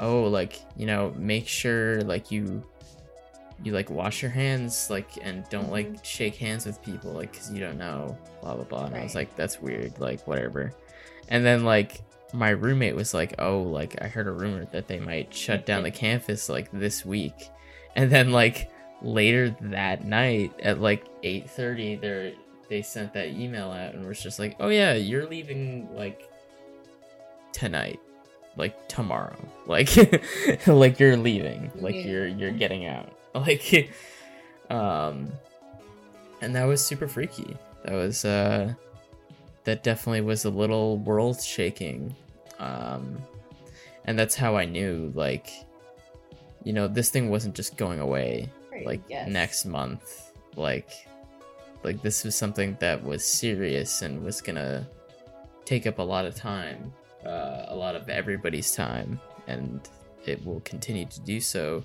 oh 0.00 0.24
like 0.24 0.60
you 0.76 0.84
know 0.84 1.14
make 1.16 1.46
sure 1.46 2.02
like 2.02 2.30
you 2.30 2.62
you 3.62 3.72
like 3.72 3.88
wash 3.90 4.20
your 4.22 4.30
hands 4.30 4.88
like 4.90 5.08
and 5.22 5.48
don't 5.48 5.70
like 5.70 5.88
Mhm. 5.88 6.04
shake 6.04 6.36
hands 6.36 6.66
with 6.66 6.80
people 6.82 7.12
like 7.12 7.32
because 7.32 7.50
you 7.52 7.60
don't 7.60 7.78
know 7.78 8.16
blah 8.42 8.54
blah 8.54 8.64
blah 8.64 8.84
and 8.86 8.94
i 8.96 9.02
was 9.02 9.14
like 9.14 9.34
that's 9.36 9.60
weird 9.60 9.98
like 9.98 10.26
whatever 10.26 10.72
and 11.28 11.44
then 11.44 11.64
like 11.64 12.02
my 12.34 12.50
roommate 12.50 12.94
was 12.94 13.14
like 13.14 13.34
oh 13.38 13.62
like 13.62 13.96
i 14.02 14.08
heard 14.08 14.26
a 14.26 14.30
rumor 14.32 14.66
that 14.72 14.88
they 14.88 14.98
might 15.00 15.32
shut 15.34 15.64
down 15.64 15.82
the 15.84 15.90
campus 15.90 16.48
like 16.48 16.70
this 16.72 17.04
week 17.06 17.48
and 17.94 18.10
then 18.10 18.30
like 18.30 18.70
later 19.02 19.56
that 19.60 20.04
night 20.04 20.52
at 20.62 20.80
like 20.80 21.04
8:30 21.22 22.00
they 22.00 22.34
they 22.68 22.82
sent 22.82 23.14
that 23.14 23.28
email 23.28 23.70
out 23.70 23.94
and 23.94 24.06
was 24.06 24.22
just 24.22 24.38
like 24.38 24.56
oh 24.60 24.68
yeah 24.68 24.92
you're 24.94 25.26
leaving 25.26 25.88
like 25.94 26.28
tonight 27.52 28.00
like 28.56 28.88
tomorrow 28.88 29.36
like 29.66 29.88
like 30.66 30.98
you're 31.00 31.16
leaving 31.16 31.70
like 31.76 31.94
Yeah. 31.94 32.02
you're 32.06 32.26
you're 32.26 32.52
getting 32.52 32.86
out 32.86 33.12
like 33.46 33.90
um 34.70 35.32
and 36.40 36.54
that 36.54 36.64
was 36.64 36.84
super 36.84 37.08
freaky. 37.08 37.56
That 37.84 37.94
was 37.94 38.24
uh 38.24 38.74
that 39.64 39.82
definitely 39.82 40.20
was 40.20 40.44
a 40.44 40.50
little 40.50 40.98
world 40.98 41.40
shaking 41.40 42.14
um 42.58 43.18
and 44.04 44.16
that's 44.16 44.36
how 44.36 44.56
i 44.56 44.64
knew 44.64 45.12
like 45.16 45.50
you 46.62 46.72
know 46.72 46.86
this 46.86 47.10
thing 47.10 47.28
wasn't 47.28 47.54
just 47.54 47.76
going 47.76 48.00
away 48.00 48.48
like 48.84 49.00
yes. 49.08 49.28
next 49.28 49.64
month. 49.64 50.32
Like 50.56 51.06
like 51.82 52.02
this 52.02 52.24
was 52.24 52.34
something 52.34 52.76
that 52.80 53.02
was 53.02 53.24
serious 53.24 54.02
and 54.02 54.22
was 54.22 54.40
gonna 54.40 54.86
take 55.64 55.86
up 55.86 55.98
a 55.98 56.02
lot 56.02 56.24
of 56.24 56.34
time 56.34 56.92
uh, 57.24 57.66
a 57.68 57.74
lot 57.74 57.94
of 57.94 58.08
everybody's 58.08 58.74
time 58.74 59.20
and 59.46 59.88
it 60.24 60.44
will 60.44 60.60
continue 60.60 61.04
to 61.06 61.20
do 61.20 61.40
so 61.40 61.84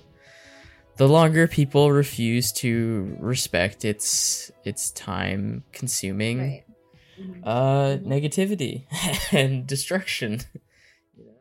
the 0.96 1.08
longer 1.08 1.46
people 1.48 1.92
refuse 1.92 2.52
to 2.52 3.16
respect 3.20 3.84
its 3.84 4.50
its 4.64 4.90
time 4.92 5.64
consuming 5.72 6.40
right. 6.40 6.64
Uh 7.44 7.98
Mhm. 7.98 8.06
negativity 8.06 8.86
and 9.32 9.66
destruction 9.66 10.40
you 11.16 11.24
know 11.26 11.32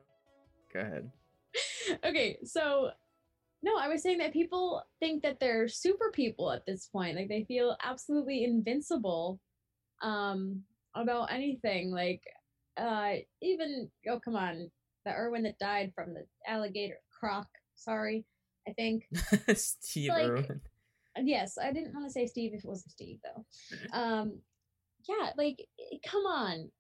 go 0.74 0.79
ahead 0.79 1.12
okay, 2.05 2.38
so 2.43 2.91
no, 3.63 3.75
I 3.77 3.88
was 3.88 4.01
saying 4.01 4.20
that 4.20 4.34
people 4.34 4.84
think 5.00 5.22
that 5.24 5.39
they're 5.39 5.67
super 5.67 6.12
people 6.12 6.51
at 6.51 6.65
this 6.65 6.88
point. 6.88 7.15
Like 7.17 7.27
they 7.27 7.43
feel 7.43 7.77
absolutely 7.84 8.43
invincible 8.43 9.39
um 10.01 10.63
about 10.96 11.31
anything. 11.31 11.91
Like 11.91 12.22
uh 12.77 13.15
even 13.41 13.89
oh 14.10 14.20
come 14.20 14.36
on, 14.36 14.72
the 15.05 15.12
Irwin 15.13 15.43
that 15.43 15.60
died 15.60 15.91
from 15.96 16.13
the 16.13 16.25
alligator 16.48 17.00
croc, 17.12 17.48
sorry, 17.75 18.25
I 18.68 18.74
think. 18.74 19.08
steve 19.56 20.10
Like- 20.10 20.27
Irwin. 20.27 20.62
Yes, 21.24 21.58
I 21.62 21.74
didn't 21.74 21.94
want 21.94 22.06
to 22.08 22.12
say 22.12 22.25
Steve 22.25 22.53
if 22.53 22.63
it 22.63 22.68
wasn't 22.68 22.91
Steve 22.91 23.20
though. 23.24 23.98
Um 23.98 24.39
yeah, 25.10 25.32
like 25.38 25.68
come 26.08 26.25
on. 26.25 26.72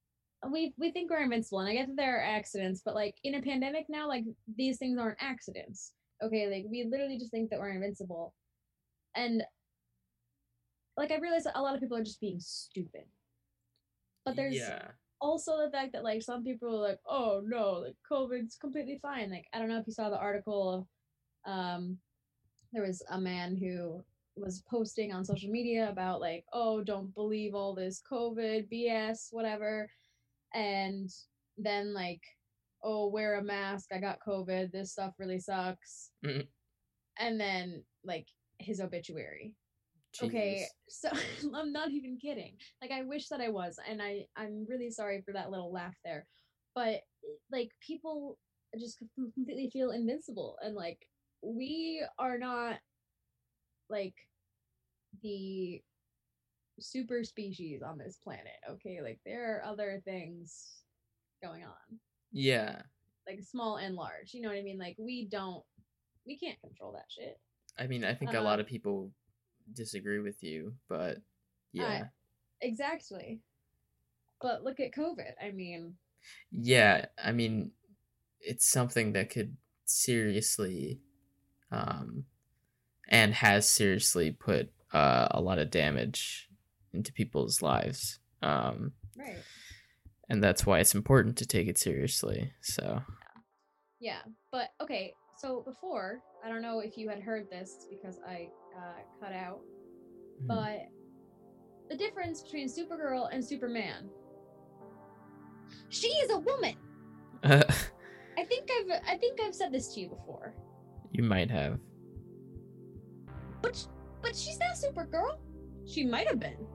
We 0.49 0.73
we 0.77 0.91
think 0.91 1.11
we're 1.11 1.21
invincible 1.21 1.59
and 1.59 1.69
I 1.69 1.73
get 1.73 1.87
that 1.87 1.97
there 1.97 2.19
are 2.19 2.23
accidents, 2.23 2.81
but 2.83 2.95
like 2.95 3.15
in 3.23 3.35
a 3.35 3.41
pandemic 3.41 3.85
now, 3.89 4.07
like 4.07 4.23
these 4.55 4.77
things 4.77 4.97
aren't 4.97 5.21
accidents. 5.21 5.91
Okay, 6.23 6.47
like 6.49 6.65
we 6.69 6.87
literally 6.89 7.17
just 7.17 7.31
think 7.31 7.49
that 7.49 7.59
we're 7.59 7.71
invincible. 7.73 8.33
And 9.15 9.43
like 10.95 11.11
I 11.11 11.17
realize 11.17 11.43
that 11.43 11.59
a 11.59 11.61
lot 11.61 11.75
of 11.75 11.81
people 11.81 11.97
are 11.97 12.03
just 12.03 12.21
being 12.21 12.39
stupid. 12.39 13.03
But 14.23 14.35
there's 14.35 14.55
yeah 14.55 14.91
also 15.21 15.57
the 15.57 15.71
fact 15.71 15.93
that 15.93 16.03
like 16.03 16.21
some 16.21 16.43
people 16.43 16.69
are 16.69 16.89
like, 16.89 16.99
oh 17.07 17.41
no, 17.45 17.83
like 17.85 17.95
COVID's 18.11 18.57
completely 18.57 18.99
fine. 19.01 19.29
Like 19.29 19.45
I 19.53 19.59
don't 19.59 19.69
know 19.69 19.77
if 19.77 19.87
you 19.87 19.93
saw 19.93 20.09
the 20.09 20.17
article. 20.17 20.87
Um, 21.45 21.97
there 22.73 22.83
was 22.83 23.03
a 23.09 23.19
man 23.19 23.55
who 23.55 24.01
was 24.35 24.63
posting 24.69 25.11
on 25.11 25.25
social 25.25 25.49
media 25.49 25.89
about 25.89 26.21
like, 26.21 26.45
oh, 26.53 26.83
don't 26.83 27.13
believe 27.13 27.53
all 27.53 27.75
this 27.75 28.01
COVID 28.09 28.67
BS, 28.71 29.27
whatever, 29.31 29.89
and 30.53 31.09
then 31.57 31.93
like, 31.93 32.21
oh, 32.83 33.07
wear 33.09 33.35
a 33.39 33.43
mask. 33.43 33.89
I 33.93 33.99
got 33.99 34.19
COVID. 34.25 34.71
This 34.71 34.93
stuff 34.93 35.13
really 35.19 35.39
sucks. 35.39 36.11
Mhm. 36.25 36.47
And 37.19 37.39
then 37.39 37.83
like 38.03 38.27
his 38.59 38.79
obituary 38.79 39.55
okay 40.21 40.65
so 40.89 41.09
i'm 41.55 41.71
not 41.71 41.89
even 41.91 42.17
kidding 42.17 42.53
like 42.81 42.91
i 42.91 43.01
wish 43.01 43.27
that 43.29 43.41
i 43.41 43.49
was 43.49 43.79
and 43.89 44.01
i 44.01 44.25
i'm 44.37 44.65
really 44.69 44.89
sorry 44.89 45.21
for 45.21 45.33
that 45.33 45.51
little 45.51 45.71
laugh 45.71 45.95
there 46.03 46.25
but 46.75 47.01
like 47.51 47.71
people 47.85 48.37
just 48.79 48.97
completely 49.15 49.69
feel 49.71 49.91
invincible 49.91 50.57
and 50.63 50.75
like 50.75 50.99
we 51.41 52.03
are 52.19 52.37
not 52.37 52.77
like 53.89 54.15
the 55.23 55.81
super 56.79 57.23
species 57.23 57.81
on 57.81 57.97
this 57.97 58.17
planet 58.23 58.47
okay? 58.69 58.99
Like 59.01 59.19
there 59.25 59.55
are 59.55 59.65
other 59.65 60.01
things 60.05 60.81
going 61.43 61.63
on. 61.63 61.99
Yeah. 62.31 62.81
Like 63.27 63.41
small 63.43 63.77
and 63.77 63.95
large 63.95 64.33
you 64.33 64.41
know 64.41 64.49
what 64.49 64.57
i 64.57 64.61
mean? 64.63 64.79
Like 64.79 64.95
we 64.97 65.27
don't 65.29 65.63
we 66.25 66.37
can't 66.37 66.59
control 66.61 66.91
that 66.93 67.05
shit. 67.09 67.39
I 67.77 67.87
mean, 67.87 68.03
I 68.03 68.13
think 68.13 68.33
a 68.33 68.41
lot 68.41 68.59
Uh, 68.59 68.63
of 68.63 68.67
people 68.67 69.11
disagree 69.73 70.19
with 70.19 70.43
you, 70.43 70.73
but 70.89 71.17
yeah, 71.73 72.05
exactly. 72.61 73.39
But 74.41 74.63
look 74.63 74.79
at 74.79 74.91
covid 74.91 75.33
i 75.41 75.51
mean. 75.51 75.95
Yeah. 76.51 77.05
I 77.23 77.31
mean, 77.31 77.71
it's 78.39 78.69
something 78.71 79.13
that 79.13 79.29
could 79.29 79.57
seriously, 79.85 80.99
um, 81.71 82.25
and 83.09 83.33
has 83.33 83.67
seriously 83.67 84.31
put 84.31 84.71
uh, 84.93 85.27
a 85.31 85.41
lot 85.41 85.59
of 85.59 85.71
damage 85.71 86.49
into 86.93 87.13
people's 87.13 87.61
lives. 87.61 88.19
Um, 88.41 88.93
right 89.17 89.37
and 90.31 90.41
that's 90.41 90.65
why 90.65 90.79
it's 90.79 90.95
important 90.95 91.35
to 91.37 91.45
take 91.45 91.67
it 91.67 91.77
seriously. 91.77 92.53
So, 92.61 93.01
Yeah, 93.99 94.19
but 94.49 94.69
okay. 94.81 95.13
So 95.37 95.61
before, 95.65 96.21
I 96.43 96.47
don't 96.47 96.61
know 96.61 96.79
if 96.79 96.97
you 96.97 97.09
had 97.09 97.21
heard 97.21 97.49
this 97.51 97.85
because 97.89 98.17
I 98.25 98.47
uh, 98.77 99.01
cut 99.19 99.33
out, 99.33 99.59
mhm. 100.41 100.47
but 100.47 100.87
the 101.89 101.97
difference 101.97 102.41
between 102.41 102.69
Supergirl 102.69 103.27
and 103.29 103.43
Superman. 103.43 104.09
She 105.89 106.07
is 106.07 106.31
a 106.31 106.39
woman. 106.39 106.75
I 107.43 108.45
think 108.45 108.69
I've 108.71 109.01
I 109.05 109.17
think 109.17 109.41
I've 109.41 109.55
said 109.55 109.73
this 109.73 109.93
to 109.95 109.99
you 109.99 110.07
before. 110.07 110.55
You 111.11 111.23
might 111.23 111.49
have. 111.51 111.79
But 113.61 113.85
but 114.21 114.35
she's 114.35 114.59
not 114.59 114.75
Supergirl. 114.75 115.37
She 115.85 116.05
might 116.05 116.27
have 116.27 116.39
been. 116.39 116.65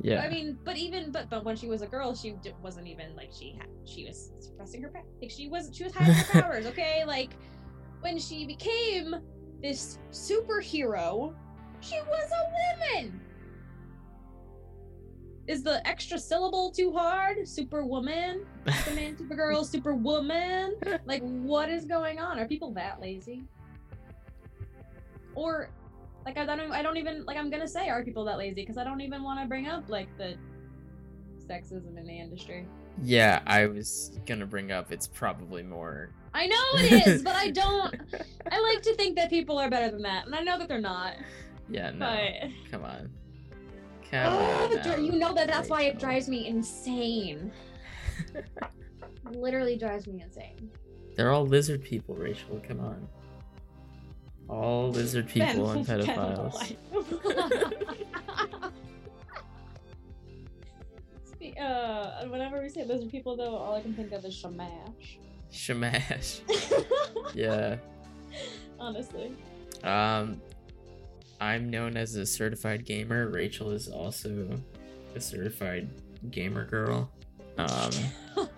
Yeah. 0.00 0.22
I 0.22 0.28
mean, 0.28 0.58
but 0.64 0.76
even 0.76 1.12
but 1.12 1.28
but 1.30 1.44
when 1.44 1.56
she 1.56 1.68
was 1.68 1.82
a 1.82 1.86
girl, 1.86 2.14
she 2.14 2.32
d- 2.42 2.54
wasn't 2.62 2.86
even 2.88 3.14
like 3.14 3.30
she 3.32 3.54
had 3.58 3.68
she 3.84 4.04
was 4.06 4.32
suppressing 4.40 4.82
her 4.82 4.88
pa- 4.88 5.02
like 5.20 5.30
she 5.30 5.48
was 5.48 5.70
she 5.72 5.84
was 5.84 5.92
hiding 5.94 6.14
her 6.14 6.24
powers. 6.42 6.66
Okay, 6.66 7.04
like 7.06 7.36
when 8.00 8.18
she 8.18 8.46
became 8.46 9.14
this 9.62 9.98
superhero, 10.10 11.34
she 11.80 11.96
was 12.08 12.30
a 12.32 12.96
woman. 13.00 13.20
Is 15.46 15.62
the 15.62 15.86
extra 15.86 16.18
syllable 16.18 16.70
too 16.70 16.92
hard? 16.92 17.48
Superwoman, 17.48 18.46
Superman, 18.70 19.16
Supergirl, 19.16 19.64
Superwoman. 19.70 20.76
Like, 21.04 21.22
what 21.22 21.68
is 21.68 21.84
going 21.84 22.20
on? 22.20 22.38
Are 22.38 22.46
people 22.46 22.70
that 22.74 23.00
lazy? 23.00 23.42
Or 25.34 25.70
like 26.24 26.38
I 26.38 26.44
don't 26.44 26.70
I 26.72 26.82
don't 26.82 26.96
even 26.96 27.24
like 27.24 27.36
I'm 27.36 27.50
gonna 27.50 27.66
say 27.66 27.88
are 27.88 28.04
people 28.04 28.24
that 28.26 28.38
lazy 28.38 28.54
because 28.54 28.78
I 28.78 28.84
don't 28.84 29.00
even 29.00 29.22
want 29.22 29.40
to 29.40 29.46
bring 29.46 29.66
up 29.66 29.88
like 29.88 30.06
the 30.18 30.36
sexism 31.48 31.96
in 31.98 32.06
the 32.06 32.12
industry. 32.12 32.66
yeah, 33.02 33.40
I 33.46 33.66
was 33.66 34.12
gonna 34.26 34.46
bring 34.46 34.70
up. 34.70 34.92
It's 34.92 35.08
probably 35.08 35.62
more. 35.62 36.10
I 36.34 36.46
know 36.46 36.62
it 36.74 37.06
is, 37.06 37.22
but 37.22 37.34
I 37.34 37.50
don't. 37.50 37.94
I 38.52 38.60
like 38.60 38.82
to 38.82 38.94
think 38.94 39.16
that 39.16 39.30
people 39.30 39.58
are 39.58 39.68
better 39.68 39.90
than 39.90 40.02
that, 40.02 40.26
and 40.26 40.34
I 40.34 40.40
know 40.42 40.58
that 40.58 40.68
they're 40.68 40.80
not. 40.80 41.14
Yeah, 41.68 41.90
no. 41.90 42.06
But 42.06 42.70
Come 42.70 42.84
on. 42.84 43.10
Come 44.12 44.34
oh, 44.34 44.64
on. 44.64 44.72
it 44.72 44.82
dri- 44.82 44.92
now, 44.92 44.96
you 44.98 45.12
know 45.12 45.32
that 45.32 45.46
that's 45.48 45.70
why 45.70 45.84
it 45.84 45.98
drives 45.98 46.28
me 46.28 46.46
insane. 46.46 47.50
Literally 49.30 49.76
drives 49.76 50.06
me 50.06 50.20
insane. 50.20 50.70
They're 51.16 51.30
all 51.30 51.46
lizard 51.46 51.82
people, 51.82 52.14
Rachel. 52.14 52.60
Come 52.68 52.80
on. 52.80 53.08
All 54.50 54.90
lizard 54.90 55.28
people 55.28 55.70
and 55.70 55.86
Ben- 55.86 56.04
Ben 56.04 56.16
pedophiles. 56.16 56.76
Spe- 61.24 61.58
uh, 61.58 62.26
whenever 62.26 62.60
we 62.60 62.68
say 62.68 62.84
lizard 62.84 63.10
people, 63.10 63.34
though, 63.34 63.56
all 63.56 63.74
I 63.74 63.80
can 63.80 63.94
think 63.94 64.12
of 64.12 64.26
is 64.26 64.34
Shamash. 64.34 65.18
Shamash. 65.50 66.40
Yeah. 67.34 67.76
Honestly. 68.78 69.34
Um, 69.84 70.38
I'm 71.42 71.68
known 71.70 71.96
as 71.96 72.14
a 72.14 72.24
certified 72.24 72.84
gamer. 72.84 73.28
Rachel 73.28 73.70
is 73.72 73.88
also 73.88 74.48
a 75.16 75.20
certified 75.20 75.88
gamer 76.30 76.64
girl. 76.66 77.10
Um, 77.58 77.90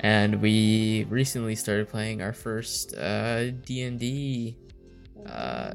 and 0.00 0.40
we 0.40 1.06
recently 1.10 1.54
started 1.54 1.88
playing 1.90 2.22
our 2.22 2.32
first 2.32 2.94
uh 2.96 3.50
D&D 3.50 4.56
Uh, 5.26 5.74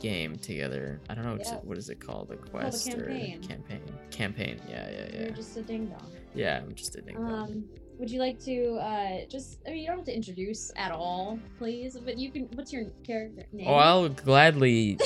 game 0.00 0.36
together. 0.36 1.00
I 1.08 1.14
don't 1.14 1.24
know 1.24 1.38
Yeah. 1.40 1.58
what 1.62 1.78
is 1.78 1.88
it 1.88 2.00
called, 2.00 2.30
a 2.32 2.36
called 2.36 2.48
a 2.48 2.50
quest 2.50 2.88
campaign. 2.88 3.38
or 3.44 3.48
campaign. 3.48 3.82
Campaign. 4.10 4.60
Yeah, 4.68 4.90
yeah, 4.90 5.08
yeah. 5.12 5.20
You're 5.26 5.30
just 5.30 5.56
a 5.56 5.62
ding 5.62 5.86
dong. 5.86 6.10
Yeah, 6.34 6.58
I'm 6.60 6.74
just 6.74 6.96
a 6.96 7.02
ding 7.02 7.14
dong. 7.14 7.32
Um, 7.32 7.64
would 7.98 8.10
you 8.10 8.18
like 8.18 8.38
to 8.44 8.74
uh 8.76 9.26
just? 9.28 9.58
I 9.66 9.70
mean, 9.70 9.80
you 9.80 9.86
don't 9.86 9.98
have 9.98 10.06
to 10.06 10.14
introduce 10.14 10.72
at 10.76 10.92
all, 10.92 11.38
please. 11.58 11.96
But 12.04 12.18
you 12.18 12.30
can. 12.30 12.48
What's 12.54 12.72
your 12.72 12.84
character 13.04 13.46
name? 13.52 13.68
oh, 13.68 13.74
I'll 13.74 14.08
gladly 14.08 14.98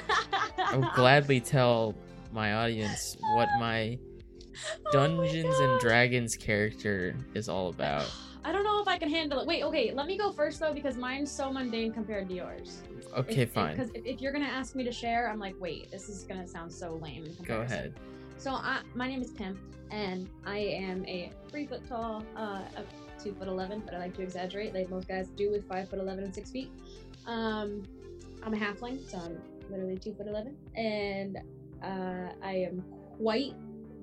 I'll 0.58 0.90
gladly 0.94 1.40
tell 1.40 1.94
my 2.32 2.54
audience 2.54 3.16
what 3.34 3.48
my 3.58 3.98
Dungeons 4.92 5.54
Oh 5.58 5.66
my 5.66 5.72
and 5.72 5.80
Dragons 5.80 6.36
character 6.36 7.16
is 7.34 7.48
all 7.48 7.68
about. 7.76 8.10
I 8.44 8.52
don't 8.52 8.62
know 8.62 8.80
if 8.80 8.86
I 8.86 8.96
can 8.96 9.10
handle 9.10 9.40
it. 9.40 9.46
Wait, 9.46 9.64
okay, 9.64 9.92
let 9.92 10.06
me 10.06 10.16
go 10.16 10.30
first 10.30 10.60
though 10.60 10.72
because 10.72 10.96
mine's 10.96 11.32
so 11.32 11.52
mundane 11.52 11.92
compared 11.92 12.28
to 12.28 12.34
yours. 12.34 12.82
Okay, 13.16 13.44
fine. 13.44 13.76
Because 13.76 13.90
if, 13.92 14.06
if 14.06 14.20
you're 14.20 14.32
gonna 14.32 14.44
ask 14.44 14.76
me 14.76 14.84
to 14.84 14.92
share, 14.92 15.28
I'm 15.28 15.40
like, 15.40 15.56
wait, 15.58 15.90
this 15.90 16.08
is 16.08 16.22
gonna 16.24 16.46
sound 16.46 16.72
so 16.72 16.94
lame. 17.02 17.26
Go 17.44 17.62
ahead. 17.62 17.98
So 18.38 18.52
I, 18.52 18.80
my 18.94 19.08
name 19.08 19.22
is 19.22 19.30
Pimp, 19.30 19.58
and 19.90 20.28
I 20.44 20.58
am 20.58 21.04
a 21.06 21.32
three 21.50 21.66
foot 21.66 21.86
tall, 21.88 22.22
uh, 22.36 22.62
two 23.22 23.34
foot 23.34 23.48
eleven, 23.48 23.82
but 23.84 23.94
I 23.94 23.98
like 23.98 24.14
to 24.16 24.22
exaggerate, 24.22 24.74
like 24.74 24.88
most 24.90 25.08
guys 25.08 25.28
do 25.36 25.50
with 25.50 25.66
five 25.68 25.88
foot 25.88 25.98
eleven 25.98 26.24
and 26.24 26.34
six 26.34 26.50
feet. 26.50 26.70
Um, 27.26 27.82
I'm 28.42 28.54
a 28.54 28.56
halfling, 28.56 29.08
so 29.10 29.18
I'm 29.18 29.38
literally 29.70 29.98
two 29.98 30.14
foot 30.14 30.26
eleven, 30.28 30.56
and 30.76 31.38
uh, 31.82 32.32
I 32.42 32.52
am 32.70 32.84
quite 33.18 33.54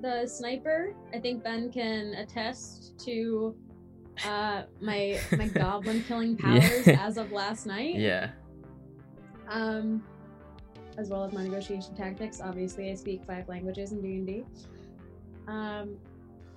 the 0.02 0.25
sniper. 0.28 0.94
I 1.13 1.20
think 1.20 1.44
Ben 1.44 1.72
can 1.72 2.13
attest 2.16 2.98
to 3.06 3.56
uh, 4.28 4.63
my 4.82 5.20
my 5.38 5.48
goblin 5.54 6.04
killing 6.08 6.36
powers 6.36 6.86
Yeah. 6.88 7.06
as 7.08 7.18
of 7.18 7.32
last 7.32 7.66
night 7.66 7.96
Yeah. 7.96 8.32
um, 9.50 10.04
as 10.98 11.10
well 11.10 11.24
as 11.24 11.34
my 11.34 11.44
negotiation 11.44 11.96
tactics. 11.96 12.42
Obviously, 12.42 12.92
I 12.92 12.96
speak 12.96 13.24
five 13.26 13.48
languages 13.48 13.92
in 13.92 14.02
D 14.02 14.08
and 14.16 14.28
D. 14.28 14.46
Um, 15.48 15.98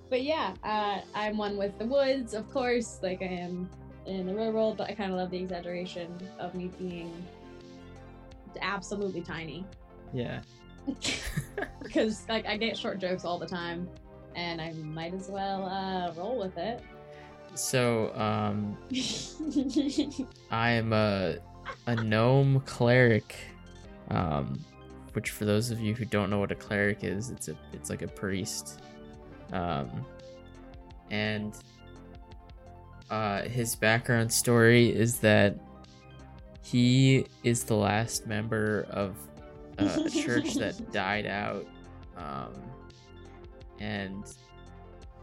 but 0.09 0.21
yeah, 0.23 0.53
uh, 0.63 1.01
I'm 1.13 1.37
one 1.37 1.57
with 1.57 1.77
the 1.77 1.85
woods, 1.85 2.33
of 2.33 2.49
course, 2.51 2.99
like 3.01 3.21
I 3.21 3.25
am 3.25 3.69
in 4.05 4.25
the 4.25 4.33
real 4.33 4.51
world. 4.51 4.77
But 4.77 4.89
I 4.89 4.93
kind 4.93 5.11
of 5.11 5.17
love 5.17 5.31
the 5.31 5.37
exaggeration 5.37 6.17
of 6.39 6.55
me 6.55 6.71
being 6.79 7.11
absolutely 8.61 9.21
tiny 9.21 9.65
Yeah. 10.13 10.41
because 11.83 12.27
like 12.29 12.45
I 12.47 12.57
get 12.57 12.77
short 12.77 12.99
jokes 12.99 13.25
all 13.25 13.37
the 13.37 13.45
time, 13.47 13.89
and 14.35 14.61
I 14.61 14.71
might 14.73 15.13
as 15.13 15.29
well 15.29 15.65
uh, 15.65 16.13
roll 16.13 16.39
with 16.39 16.57
it. 16.57 16.81
So, 17.55 18.13
um, 18.15 18.77
I 20.51 20.71
am 20.71 20.93
a 20.93 21.37
a 21.87 21.95
gnome 21.95 22.61
cleric, 22.61 23.35
um, 24.09 24.59
which 25.13 25.31
for 25.31 25.45
those 25.45 25.71
of 25.71 25.79
you 25.79 25.93
who 25.93 26.05
don't 26.05 26.29
know 26.29 26.39
what 26.39 26.51
a 26.51 26.55
cleric 26.55 27.03
is, 27.03 27.29
it's 27.29 27.47
a 27.47 27.55
it's 27.73 27.89
like 27.89 28.01
a 28.01 28.07
priest, 28.07 28.81
um, 29.51 30.05
and 31.09 31.55
uh, 33.09 33.43
his 33.43 33.75
background 33.75 34.31
story 34.31 34.89
is 34.89 35.19
that 35.19 35.55
he 36.61 37.25
is 37.43 37.63
the 37.63 37.75
last 37.75 38.27
member 38.27 38.85
of 38.91 39.15
uh, 39.79 40.03
a 40.05 40.09
church 40.09 40.55
that 40.55 40.91
died 40.91 41.25
out, 41.25 41.65
um, 42.17 42.53
and 43.79 44.23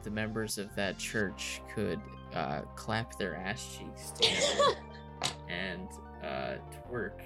the 0.03 0.11
members 0.11 0.59
of 0.59 0.75
that 0.77 0.99
church 0.99 1.61
could 1.75 2.01
uh, 2.35 2.61
clap 2.77 3.19
their 3.19 3.37
ass 3.37 3.77
cheeks 3.77 4.11
together 4.11 4.79
and 5.49 5.89
uh, 6.23 6.55
twerk 6.89 7.21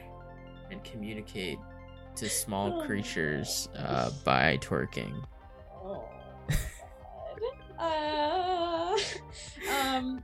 and 0.70 0.82
communicate 0.84 1.58
to 2.16 2.28
small 2.28 2.80
Oh. 2.80 2.86
creatures 2.86 3.68
uh, 3.76 4.10
by 4.24 4.58
twerking. 4.58 5.22
Oh, 5.82 6.08
Uh, 7.78 8.96
um, 9.80 10.22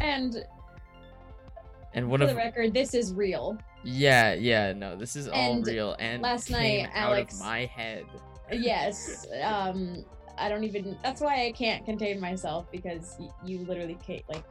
and 0.00 0.44
And 1.94 2.10
one 2.10 2.20
for 2.20 2.24
of 2.24 2.30
the 2.30 2.36
record, 2.36 2.74
this 2.74 2.92
is 2.94 3.14
real. 3.14 3.56
yeah, 3.82 4.34
yeah, 4.34 4.72
no, 4.74 4.96
this 4.96 5.16
is 5.16 5.28
all 5.28 5.34
And 5.54 5.66
real 5.66 5.96
and 5.98 6.22
last 6.22 6.50
night, 6.50 6.88
Alex- 6.92 7.40
my 7.40 7.64
head. 7.66 8.04
Yes. 8.52 9.26
Um, 9.42 10.04
I 10.38 10.50
don't 10.50 10.64
even. 10.64 10.98
That's 11.02 11.22
why 11.22 11.46
I 11.46 11.52
can't 11.52 11.84
contain 11.86 12.20
myself 12.20 12.70
because 12.70 13.16
y- 13.18 13.28
you 13.46 13.60
literally 13.60 13.96
ca- 14.06 14.22
like 14.28 14.44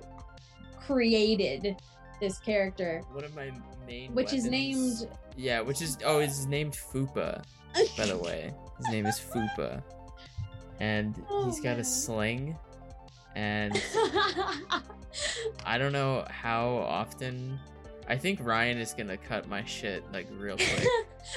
created 0.79 1.75
this 2.19 2.37
character, 2.39 3.01
One 3.11 3.23
of 3.23 3.35
my 3.35 3.51
main 3.87 4.13
which 4.13 4.33
is 4.33 4.45
named. 4.45 5.07
yeah, 5.35 5.61
which 5.61 5.81
is 5.81 5.97
oh, 6.05 6.19
it's 6.19 6.45
named 6.45 6.73
Fupa. 6.73 7.43
By 7.97 8.05
the 8.05 8.17
way, 8.17 8.53
his 8.77 8.87
name 8.89 9.05
is 9.05 9.19
Fupa, 9.19 9.83
and 10.79 11.21
Oh, 11.29 11.45
he's 11.45 11.59
got 11.59 11.77
a 11.77 11.83
sling, 11.83 12.57
and 13.35 13.81
I 15.65 15.77
don't 15.77 15.91
know 15.93 16.25
how 16.29 16.69
often. 16.87 17.59
I 18.07 18.17
think 18.17 18.39
Ryan 18.43 18.77
is 18.77 18.93
gonna 18.93 19.17
cut 19.17 19.47
my 19.47 19.63
shit 19.65 20.03
like 20.13 20.27
real 20.37 20.55
quick 20.57 20.87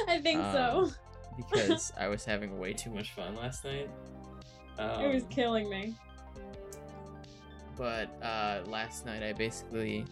I 0.06 0.18
think 0.18 0.40
so. 0.52 0.84
Um, 0.84 0.94
because 1.36 1.92
I 1.98 2.08
was 2.08 2.24
having 2.24 2.58
way 2.58 2.72
too 2.74 2.90
much 2.90 3.12
fun 3.12 3.34
last 3.36 3.64
night. 3.64 3.88
Um, 4.78 5.00
it 5.04 5.14
was 5.14 5.24
killing 5.30 5.70
me. 5.70 5.94
but 7.76 8.10
uh, 8.22 8.60
last 8.66 9.06
night 9.06 9.22
I 9.22 9.32
basically 9.32 10.04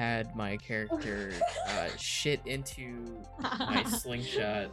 had 0.00 0.34
my 0.34 0.56
character 0.56 1.30
uh, 1.68 1.88
shit 1.98 2.40
into 2.46 3.04
my 3.38 3.84
slingshot, 3.86 4.70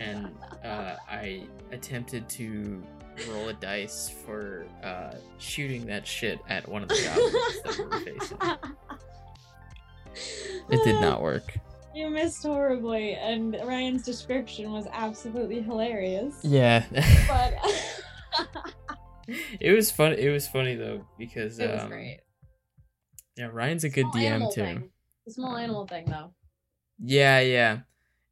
and 0.00 0.34
uh, 0.64 0.96
I 1.06 1.42
attempted 1.70 2.30
to 2.30 2.82
roll 3.28 3.50
a 3.50 3.52
dice 3.52 4.10
for 4.24 4.64
uh, 4.82 5.16
shooting 5.36 5.84
that 5.84 6.06
shit 6.06 6.38
at 6.48 6.66
one 6.66 6.82
of 6.82 6.88
the 6.88 6.94
goblins 7.04 7.62
that 7.62 7.78
we 7.78 7.84
were 7.84 8.18
facing. 8.18 8.38
It 10.70 10.82
did 10.82 10.98
not 11.02 11.20
work. 11.20 11.58
You 11.94 12.08
missed 12.08 12.42
horribly, 12.42 13.16
and 13.16 13.54
Ryan's 13.66 14.02
description 14.02 14.72
was 14.72 14.86
absolutely 14.92 15.60
hilarious. 15.60 16.40
Yeah. 16.42 16.86
But 17.28 17.54
it 19.60 19.72
was 19.72 19.90
fun. 19.90 20.14
It 20.14 20.30
was 20.30 20.48
funny 20.48 20.74
though 20.74 21.04
because 21.18 21.58
it 21.58 21.70
was 21.70 21.82
um, 21.82 21.90
great. 21.90 22.20
Yeah, 23.36 23.48
Ryan's 23.52 23.84
a 23.84 23.88
good 23.88 24.06
Small 24.12 24.22
DM 24.22 24.54
too. 24.54 24.60
Thing. 24.62 24.90
The 25.26 25.32
small 25.32 25.54
Um, 25.56 25.62
animal 25.62 25.86
thing, 25.86 26.06
though. 26.06 26.34
Yeah, 26.98 27.40
yeah. 27.40 27.78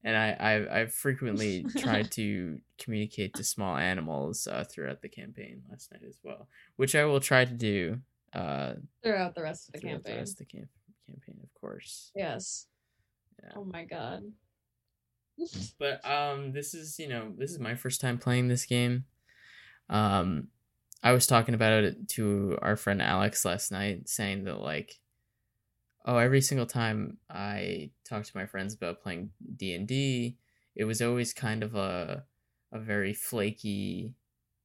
And 0.05 0.17
I, 0.17 0.31
I, 0.33 0.81
I've 0.81 0.93
frequently 0.95 1.65
tried 1.79 2.11
to 2.13 2.59
communicate 2.79 3.35
to 3.35 3.45
small 3.45 3.77
animals 3.77 4.47
uh, 4.47 4.65
throughout 4.69 5.01
the 5.01 5.09
campaign 5.09 5.63
last 5.71 5.93
night 5.93 6.03
as 6.09 6.19
well, 6.23 6.49
which 6.77 6.95
I 6.95 7.05
will 7.05 7.21
try 7.21 7.45
to 7.45 7.53
do 7.55 8.01
uh, 8.35 8.75
Throughout 9.03 9.35
the 9.35 9.43
rest 9.43 9.69
of 9.69 9.75
the 9.75 9.81
throughout 9.81 9.93
campaign. 10.05 10.13
the 10.15 10.19
rest 10.21 10.33
of 10.33 10.39
the 10.39 10.45
camp- 10.47 10.69
campaign, 11.09 11.37
of 11.43 11.61
course. 11.61 12.11
Yes. 12.17 12.67
Yeah. 13.43 13.51
Oh 13.57 13.65
my 13.65 13.85
god. 13.85 14.23
But 15.79 16.05
um, 16.09 16.53
this 16.53 16.75
is 16.75 16.99
you 16.99 17.09
know 17.09 17.33
this 17.37 17.51
is 17.51 17.59
my 17.59 17.75
first 17.75 18.01
time 18.01 18.19
playing 18.19 18.49
this 18.49 18.65
game. 18.65 19.05
Um, 19.89 20.49
I 21.03 21.13
was 21.13 21.27
talking 21.27 21.55
about 21.55 21.85
it 21.85 22.09
to 22.11 22.59
our 22.63 22.77
friend 22.77 23.03
Alex 23.03 23.45
last 23.45 23.73
night, 23.73 24.09
saying 24.09 24.45
that 24.45 24.61
like, 24.61 25.01
oh, 26.05 26.17
every 26.17 26.41
single 26.41 26.67
time 26.67 27.19
I 27.31 27.91
talk 28.09 28.25
to 28.25 28.37
my 28.37 28.47
friends 28.47 28.75
about 28.75 29.03
playing 29.03 29.31
D 29.57 29.75
and 29.75 29.87
D, 29.87 30.37
it 30.77 30.85
was 30.85 31.03
always 31.03 31.33
kind 31.33 31.63
of 31.63 31.75
a 31.75 32.25
a 32.73 32.79
very 32.79 33.13
flaky 33.13 34.15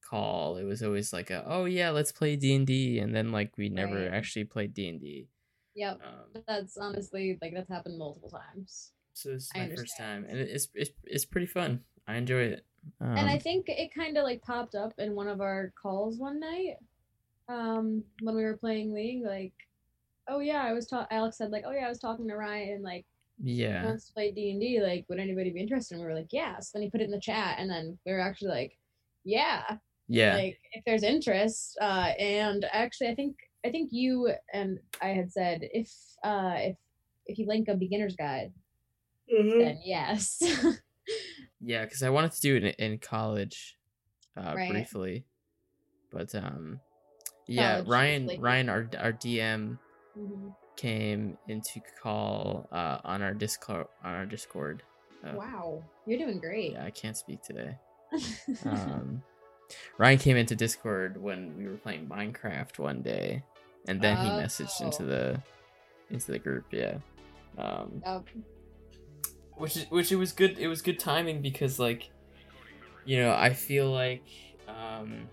call. 0.07 0.57
It 0.57 0.63
was 0.63 0.81
always 0.81 1.11
like 1.11 1.29
a, 1.29 1.43
oh 1.45 1.65
yeah, 1.65 1.89
let's 1.89 2.11
play 2.11 2.35
D 2.35 2.55
and 2.55 2.65
D, 2.65 2.99
and 2.99 3.13
then 3.15 3.31
like 3.31 3.57
we 3.57 3.69
never 3.69 4.03
Right. 4.03 4.13
actually 4.13 4.45
played 4.45 4.73
D 4.73 4.87
and 4.89 5.01
D. 5.01 5.27
Yep. 5.75 5.99
Um, 6.03 6.41
That's 6.47 6.77
honestly 6.77 7.37
like 7.41 7.53
that's 7.53 7.69
happened 7.69 7.97
multiple 7.97 8.29
times. 8.29 8.91
so 9.13 9.29
this 9.33 9.43
is 9.43 9.51
I 9.55 9.67
my 9.67 9.75
first 9.75 9.97
time, 9.97 10.25
and 10.29 10.39
it's 10.39 10.67
it's 10.73 10.91
it's 11.03 11.25
pretty 11.25 11.47
fun. 11.47 11.83
I 12.07 12.15
enjoy 12.15 12.41
it. 12.41 12.65
Um, 13.01 13.17
and 13.17 13.29
I 13.29 13.37
think 13.39 13.65
it 13.69 13.93
kind 13.93 14.17
of 14.17 14.23
like 14.23 14.41
popped 14.41 14.75
up 14.75 14.93
in 14.97 15.15
one 15.15 15.27
of 15.27 15.41
our 15.41 15.71
calls 15.81 16.17
one 16.17 16.39
night 16.39 16.75
um 17.49 18.03
when 18.21 18.35
we 18.35 18.43
were 18.43 18.57
playing 18.57 18.93
league 18.93 19.23
like 19.25 19.53
"Oh 20.27 20.39
yeah, 20.39 20.61
I 20.63 20.73
was 20.73 20.87
talking." 20.87 21.07
Alex 21.15 21.37
said 21.37 21.51
like, 21.51 21.63
"Oh 21.65 21.71
yeah, 21.71 21.85
I 21.85 21.89
was 21.89 21.99
talking 21.99 22.27
to 22.27 22.35
Ryan 22.35 22.75
and 22.75 22.83
like 22.83 23.05
Yeah. 23.41 23.83
wants 23.83 24.07
to 24.07 24.13
play 24.13 24.31
D 24.31 24.51
and 24.51 24.59
D. 24.59 24.81
Like, 24.81 25.05
would 25.07 25.19
anybody 25.19 25.51
be 25.51 25.61
interested?" 25.61 25.95
And 25.95 26.01
we 26.03 26.07
were 26.07 26.15
like, 26.19 26.31
"Yeah." 26.31 26.59
So 26.59 26.71
then 26.73 26.83
he 26.83 26.89
put 26.89 27.01
it 27.01 27.05
in 27.05 27.11
the 27.11 27.19
chat, 27.19 27.55
and 27.59 27.69
then 27.69 27.97
we 28.05 28.11
were 28.11 28.19
actually 28.19 28.49
like, 28.49 28.77
"Yeah." 29.23 29.77
Yeah. 30.09 30.35
like 30.35 30.57
if 30.71 30.83
there's 30.85 31.03
interest 31.03 31.77
uh 31.81 32.11
and 32.17 32.65
actually 32.71 33.09
i 33.09 33.15
think 33.15 33.35
i 33.65 33.69
think 33.69 33.89
you 33.91 34.31
and 34.53 34.79
i 35.01 35.09
had 35.09 35.29
said 35.29 35.59
if 35.73 35.91
uh 36.23 36.53
if 36.57 36.77
if 37.25 37.37
you 37.37 37.45
link 37.45 37.67
a 37.67 37.75
beginner's 37.75 38.15
guide 38.15 38.53
then 39.59 39.81
yes 39.83 40.41
Yeah, 41.61 41.83
because 41.85 42.03
I 42.03 42.09
wanted 42.09 42.31
to 42.33 42.41
do 42.41 42.55
it 42.55 42.63
in, 42.63 42.91
in 42.93 42.97
college, 42.99 43.77
uh, 44.37 44.53
Right. 44.55 44.69
briefly, 44.69 45.25
but 46.11 46.33
um, 46.35 46.79
yeah, 47.47 47.75
College 47.75 47.87
Ryan, 47.87 48.25
briefly. 48.27 48.43
Ryan, 48.43 48.69
our 48.69 48.89
our 48.99 49.13
DM 49.13 49.79
Mhm. 50.17 50.55
came 50.75 51.37
into 51.47 51.79
call 52.01 52.67
uh 52.71 52.99
on 53.03 53.21
our 53.23 53.33
Discord 53.33 53.87
on 54.03 54.13
our 54.13 54.25
Discord. 54.25 54.83
Uh, 55.25 55.33
wow 55.35 55.83
you're 56.05 56.19
doing 56.19 56.39
great 56.39 56.73
Yeah, 56.73 56.85
I 56.85 56.91
can't 56.91 57.17
speak 57.17 57.41
today. 57.41 57.75
Um, 58.65 59.23
Ryan 59.97 60.17
came 60.19 60.37
into 60.37 60.55
Discord 60.55 61.17
when 61.21 61.57
we 61.57 61.65
were 61.67 61.77
playing 61.77 62.07
Minecraft 62.07 62.79
one 62.79 63.01
day, 63.01 63.43
and 63.87 63.99
then 63.99 64.15
he 64.17 64.29
messaged 64.29 64.79
into 64.81 65.03
Oh. 65.03 65.07
the 65.07 65.41
into 66.11 66.31
the 66.31 66.39
group. 66.39 66.65
Yeah. 66.71 66.99
Um, 67.57 68.01
Oh, 68.05 68.23
which 69.57 69.85
which 69.89 70.11
it 70.11 70.15
was 70.15 70.31
good 70.31 70.57
it 70.57 70.67
was 70.67 70.81
good 70.81 70.99
timing 70.99 71.41
because 71.41 71.79
like 71.79 72.09
you 73.05 73.17
know 73.17 73.33
i 73.33 73.51
feel 73.53 73.91
like 73.91 74.23
um 74.67 75.27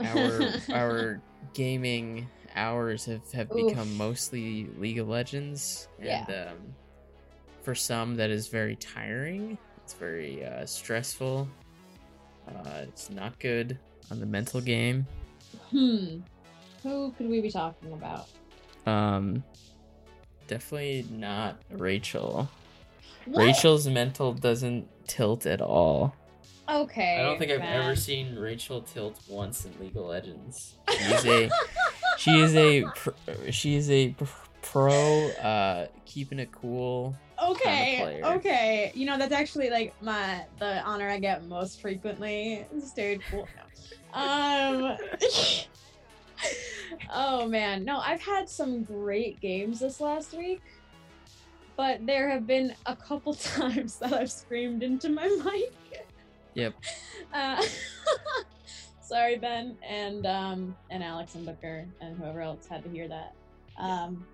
our 0.00 0.52
our 0.72 1.20
gaming 1.54 2.28
hours 2.54 3.04
have 3.06 3.30
have 3.32 3.50
become 3.52 3.96
mostly 3.96 4.68
league 4.78 4.98
of 4.98 5.08
legends. 5.08 5.88
And 5.98 6.30
um 6.30 6.74
for 7.62 7.74
some 7.74 8.16
that 8.16 8.30
is 8.30 8.48
very 8.48 8.76
tiring. 8.76 9.58
It's 9.78 9.94
very 9.94 10.44
uh 10.44 10.66
stressful. 10.66 11.48
Uh 12.48 12.80
it's 12.82 13.10
not 13.10 13.38
good 13.38 13.78
on 14.10 14.20
the 14.20 14.26
mental 14.26 14.60
game. 14.60 15.06
Hmm. 15.70 16.18
Who 16.82 17.12
could 17.12 17.28
we 17.28 17.40
be 17.40 17.50
talking 17.50 17.92
about? 17.92 18.28
Um 18.86 19.42
definitely 20.48 21.06
not 21.10 21.56
rachel 21.70 22.50
What? 23.26 23.44
Rachel's 23.44 23.86
mental 23.88 24.32
doesn't 24.32 24.88
tilt 25.06 25.46
at 25.46 25.60
all. 25.60 26.14
okay 26.68 27.18
I 27.20 27.22
don't 27.22 27.38
think 27.38 27.50
I've 27.50 27.60
ever 27.60 27.96
seen 27.96 28.36
Rachel 28.36 28.82
tilt 28.82 29.18
once 29.28 29.64
in 29.64 29.72
League 29.80 29.96
of 29.96 30.04
Legends. 30.04 30.74
She's 30.88 31.26
a 31.26 31.50
she 32.18 32.30
is 32.40 32.54
a 32.56 32.84
pr- 32.94 33.10
she 33.50 33.76
is 33.76 33.90
a 33.90 34.10
pr- 34.10 34.24
pro 34.62 35.28
uh 35.42 35.86
keeping 36.06 36.38
it 36.38 36.50
cool. 36.52 37.16
okay 37.42 37.98
player. 38.00 38.24
okay 38.36 38.92
you 38.94 39.04
know 39.04 39.18
that's 39.18 39.32
actually 39.32 39.68
like 39.70 39.92
my 40.00 40.44
the 40.60 40.80
honor 40.84 41.08
i 41.08 41.18
get 41.18 41.44
most 41.46 41.80
frequently 41.80 42.64
stayed 42.84 43.20
cool 43.28 43.48
no. 44.14 44.96
um 44.96 44.96
oh 47.12 47.48
man 47.48 47.84
no 47.84 47.98
i've 47.98 48.20
had 48.22 48.48
some 48.48 48.84
great 48.84 49.40
games 49.40 49.80
this 49.80 50.00
last 50.00 50.32
week 50.32 50.62
but 51.76 52.04
there 52.06 52.28
have 52.28 52.46
been 52.46 52.74
a 52.86 52.96
couple 52.96 53.34
times 53.56 53.98
that 53.98 54.12
i've 54.12 54.30
screamed 54.30 54.82
into 54.82 55.08
my 55.08 55.28
mic 55.44 55.72
Yep. 56.54 56.74
uh, 57.34 57.62
sorry 59.02 59.36
ben 59.38 59.76
and 59.88 60.26
um 60.26 60.76
and 60.90 61.02
alex 61.02 61.34
and 61.34 61.46
booker 61.46 61.84
and 62.00 62.16
whoever 62.18 62.40
else 62.40 62.66
had 62.68 62.82
to 62.82 62.90
hear 62.90 63.08
that 63.08 63.32
um 63.78 64.24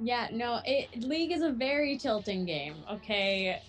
yeah 0.00 0.28
no 0.32 0.60
it 0.64 1.02
league 1.02 1.32
is 1.32 1.42
a 1.42 1.50
very 1.50 1.98
tilting 1.98 2.44
game 2.44 2.74
okay 2.90 3.60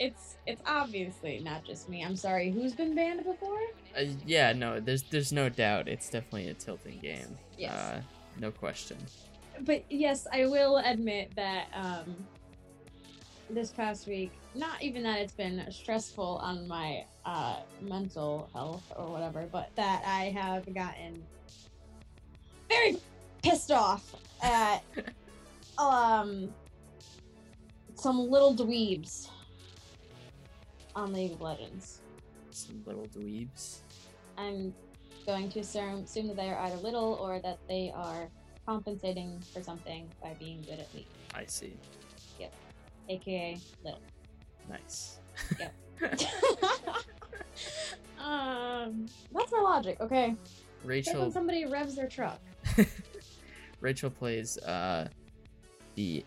it's 0.00 0.36
it's 0.46 0.62
obviously 0.66 1.40
not 1.44 1.64
just 1.64 1.88
me 1.88 2.02
i'm 2.02 2.16
sorry 2.16 2.50
who's 2.50 2.74
been 2.74 2.94
banned 2.94 3.22
before 3.24 3.60
Uh, 3.96 4.04
yeah, 4.26 4.52
no, 4.52 4.80
there's 4.80 5.04
there's 5.04 5.32
no 5.32 5.48
doubt 5.48 5.86
it's 5.86 6.10
definitely 6.10 6.48
a 6.48 6.54
tilting 6.54 6.98
game. 6.98 7.38
Yes. 7.56 7.72
Uh, 7.72 8.00
no 8.40 8.50
question. 8.50 8.96
But 9.60 9.84
yes, 9.90 10.26
I 10.32 10.46
will 10.46 10.78
admit 10.78 11.32
that 11.36 11.66
um, 11.74 12.16
this 13.50 13.70
past 13.70 14.06
week, 14.06 14.32
not 14.54 14.82
even 14.82 15.02
that 15.04 15.20
it's 15.20 15.32
been 15.32 15.64
stressful 15.70 16.38
on 16.42 16.66
my 16.68 17.04
uh, 17.24 17.60
mental 17.80 18.48
health 18.52 18.84
or 18.96 19.06
whatever, 19.06 19.48
but 19.50 19.70
that 19.76 20.02
I 20.06 20.30
have 20.30 20.72
gotten 20.74 21.22
very 22.68 22.98
pissed 23.42 23.70
off 23.70 24.14
at 24.42 24.82
um, 25.78 26.52
some 27.94 28.18
little 28.30 28.54
dweebs 28.54 29.28
on 30.94 31.12
League 31.12 31.32
of 31.32 31.40
Legends. 31.40 32.00
Some 32.50 32.82
little 32.86 33.06
dweebs. 33.06 33.78
I'm 34.36 34.74
going 35.26 35.50
to 35.50 35.60
assume, 35.60 36.04
assume 36.04 36.28
that 36.28 36.36
they 36.36 36.50
are 36.50 36.58
either 36.60 36.76
little 36.76 37.18
or 37.20 37.40
that 37.40 37.58
they 37.68 37.92
are 37.94 38.28
compensating 38.66 39.40
for 39.52 39.62
something 39.62 40.08
by 40.22 40.34
being 40.38 40.62
good 40.62 40.78
at 40.78 40.92
League. 40.94 41.06
I 41.34 41.44
see. 41.46 41.74
Yep. 42.38 42.52
AKA 43.08 43.58
Lil. 43.84 43.98
Nice. 44.68 45.18
Yep. 45.58 45.74
um, 48.18 49.06
that's 49.32 49.52
my 49.52 49.60
logic. 49.60 50.00
Okay, 50.00 50.34
Rachel 50.84 51.20
when 51.22 51.32
somebody 51.32 51.66
revs 51.66 51.96
their 51.96 52.08
truck. 52.08 52.40
Rachel 53.80 54.10
plays 54.10 54.58
uh, 54.58 55.08
the 55.94 56.24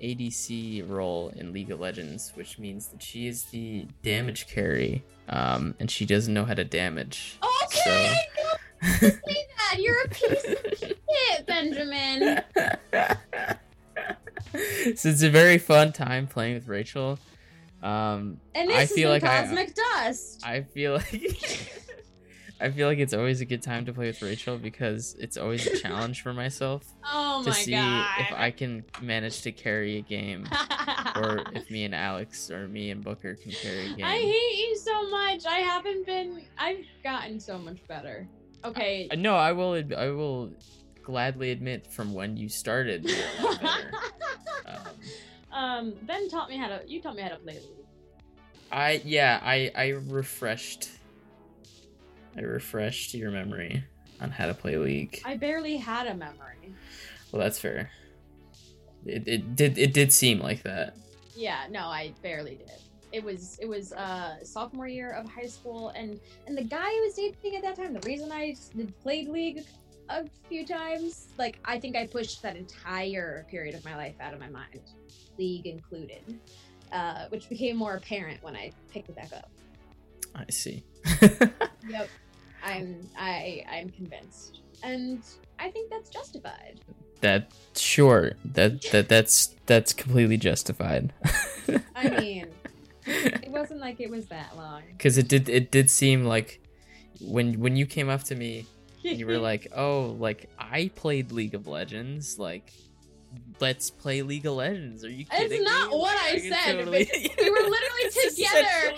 ADC 0.00 0.88
role 0.88 1.32
in 1.36 1.52
League 1.52 1.70
of 1.70 1.80
Legends, 1.80 2.32
which 2.34 2.58
means 2.58 2.88
that 2.88 3.02
she 3.02 3.26
is 3.26 3.44
the 3.44 3.86
damage 4.02 4.46
carry, 4.46 5.04
um, 5.28 5.74
and 5.80 5.90
she 5.90 6.06
doesn't 6.06 6.32
know 6.32 6.44
how 6.44 6.54
to 6.54 6.64
damage. 6.64 7.38
Okay, 7.64 8.14
don't 8.82 9.00
say 9.00 9.10
that. 9.58 9.78
You're 9.78 10.02
a 10.02 10.08
piece 10.08 10.44
of 10.44 10.92
shit, 11.40 11.46
Benjamin. 11.46 12.42
so 14.96 15.08
it's 15.08 15.22
a 15.22 15.30
very 15.30 15.58
fun 15.58 15.92
time 15.92 16.26
playing 16.26 16.54
with 16.54 16.68
Rachel. 16.68 17.18
Um, 17.82 18.40
And 18.54 18.68
this 18.68 18.76
I 18.76 18.86
feel 18.94 19.10
like 19.10 19.24
I- 19.24 19.42
cosmic 19.42 19.74
dust. 19.74 20.42
I 20.44 20.62
feel 20.62 20.94
like 20.94 21.82
I 22.62 22.68
feel 22.70 22.88
like 22.88 22.98
it's 22.98 23.14
always 23.14 23.40
a 23.40 23.46
good 23.46 23.62
time 23.62 23.86
to 23.86 23.92
play 23.94 24.08
with 24.08 24.20
Rachel 24.20 24.58
because 24.58 25.16
it's 25.18 25.38
always 25.38 25.66
a 25.66 25.78
challenge 25.78 26.20
for 26.20 26.34
myself 26.34 26.84
oh 27.10 27.42
to 27.42 27.54
see 27.54 27.70
god. 27.70 28.06
if 28.20 28.32
I 28.36 28.50
can 28.50 28.84
manage 29.00 29.40
to 29.42 29.52
carry 29.52 29.96
a 29.96 30.02
game 30.02 30.46
or 31.16 31.42
if 31.54 31.70
me 31.70 31.84
and 31.84 31.94
Alex 31.94 32.50
or 32.50 32.68
me 32.68 32.90
and 32.90 33.02
Booker 33.02 33.34
can 33.36 33.50
carry 33.52 33.92
a 33.92 33.96
game. 33.96 34.04
I 34.04 34.18
hate 34.18 34.58
you 34.58 34.76
so 34.76 35.08
much. 35.08 35.46
I 35.46 35.60
haven't 35.60 36.04
been. 36.04 36.42
I've 36.58 36.84
gotten 37.02 37.40
so 37.40 37.56
much 37.58 37.78
better. 37.88 38.28
Okay. 38.62 39.08
Uh, 39.10 39.16
no, 39.16 39.36
I 39.36 39.52
will. 39.52 39.82
I 39.96 40.08
will 40.10 40.50
gladly 41.10 41.50
admit 41.50 41.86
from 41.88 42.14
when 42.14 42.36
you 42.36 42.48
started. 42.48 43.04
you're 43.04 43.18
a 43.40 43.42
lot 43.42 43.60
better. 43.60 43.92
um, 44.66 44.78
um, 45.52 45.94
Ben 46.02 46.28
taught 46.28 46.48
me 46.48 46.56
how 46.56 46.68
to. 46.68 46.82
You 46.86 47.02
taught 47.02 47.16
me 47.16 47.22
how 47.22 47.30
to 47.30 47.36
play 47.36 47.54
League. 47.54 47.86
I 48.70 49.02
yeah. 49.04 49.40
I 49.42 49.72
I 49.74 49.88
refreshed. 49.88 50.88
I 52.36 52.42
refreshed 52.42 53.14
your 53.14 53.32
memory 53.32 53.82
on 54.20 54.30
how 54.30 54.46
to 54.46 54.54
play 54.54 54.76
League. 54.76 55.20
I 55.24 55.36
barely 55.36 55.76
had 55.76 56.06
a 56.06 56.14
memory. 56.14 56.74
Well, 57.32 57.42
that's 57.42 57.58
fair. 57.58 57.90
It, 59.04 59.26
it 59.26 59.56
did 59.56 59.78
it 59.78 59.92
did 59.92 60.12
seem 60.12 60.38
like 60.38 60.62
that. 60.62 60.96
Yeah, 61.34 61.64
no, 61.70 61.86
I 61.86 62.12
barely 62.22 62.54
did. 62.54 62.70
It 63.12 63.24
was 63.24 63.58
it 63.60 63.66
was 63.66 63.92
uh 63.92 64.44
sophomore 64.44 64.86
year 64.86 65.10
of 65.10 65.28
high 65.28 65.46
school, 65.46 65.88
and 65.90 66.20
and 66.46 66.56
the 66.56 66.62
guy 66.62 66.84
I 66.84 67.00
was 67.04 67.14
dating 67.14 67.56
at 67.56 67.62
that 67.62 67.74
time. 67.74 67.94
The 67.94 68.06
reason 68.06 68.30
I 68.30 68.54
played 69.02 69.28
League 69.28 69.64
a 70.10 70.24
few 70.48 70.66
times, 70.66 71.28
like 71.38 71.58
I 71.64 71.78
think 71.78 71.96
I 71.96 72.06
pushed 72.06 72.42
that 72.42 72.56
entire 72.56 73.46
period 73.50 73.74
of 73.74 73.84
my 73.84 73.96
life 73.96 74.14
out 74.20 74.34
of 74.34 74.40
my 74.40 74.48
mind, 74.50 74.80
League 75.38 75.66
included, 75.66 76.38
uh, 76.92 77.26
which 77.28 77.48
became 77.48 77.76
more 77.76 77.94
apparent 77.94 78.42
when 78.42 78.56
I 78.56 78.72
picked 78.92 79.08
it 79.08 79.16
back 79.16 79.32
up. 79.32 79.48
I 80.34 80.44
see. 80.50 80.82
Yep, 81.88 82.08
I'm 82.62 83.08
I 83.18 83.64
I'm 83.70 83.88
convinced, 83.90 84.60
and 84.82 85.22
I 85.58 85.70
think 85.70 85.90
that's 85.90 86.08
justified. 86.10 86.80
that 87.20 87.50
sure 87.74 88.32
that 88.44 88.82
that 88.92 89.08
that's 89.08 89.56
that's 89.66 89.92
completely 89.92 90.36
justified. 90.36 91.12
I 91.96 92.08
mean, 92.20 92.46
it 93.06 93.50
wasn't 93.50 93.80
like 93.80 94.00
it 94.00 94.08
was 94.10 94.26
that 94.26 94.56
long. 94.56 94.82
because 94.96 95.18
it 95.18 95.26
did 95.26 95.48
it 95.48 95.70
did 95.72 95.90
seem 95.90 96.24
like 96.24 96.60
when 97.20 97.58
when 97.58 97.76
you 97.76 97.86
came 97.86 98.08
up 98.08 98.22
to 98.24 98.34
me 98.36 98.66
you 99.18 99.26
were 99.26 99.38
like, 99.38 99.68
"Oh, 99.74 100.16
like 100.18 100.48
I 100.58 100.90
played 100.94 101.32
League 101.32 101.54
of 101.54 101.66
Legends, 101.66 102.38
like 102.38 102.72
let's 103.60 103.90
play 103.90 104.22
League 104.22 104.46
of 104.46 104.54
Legends." 104.54 105.04
Are 105.04 105.10
you 105.10 105.24
kidding? 105.24 105.48
Me? 105.50 105.56
It's 105.56 105.64
not 105.64 105.90
me? 105.90 105.96
what 105.98 106.16
I 106.22 106.38
can 106.38 106.52
said, 106.52 106.72
totally- 106.78 107.10
we 107.38 107.50
were 107.50 107.56
literally 107.56 108.10
together. 108.30 108.94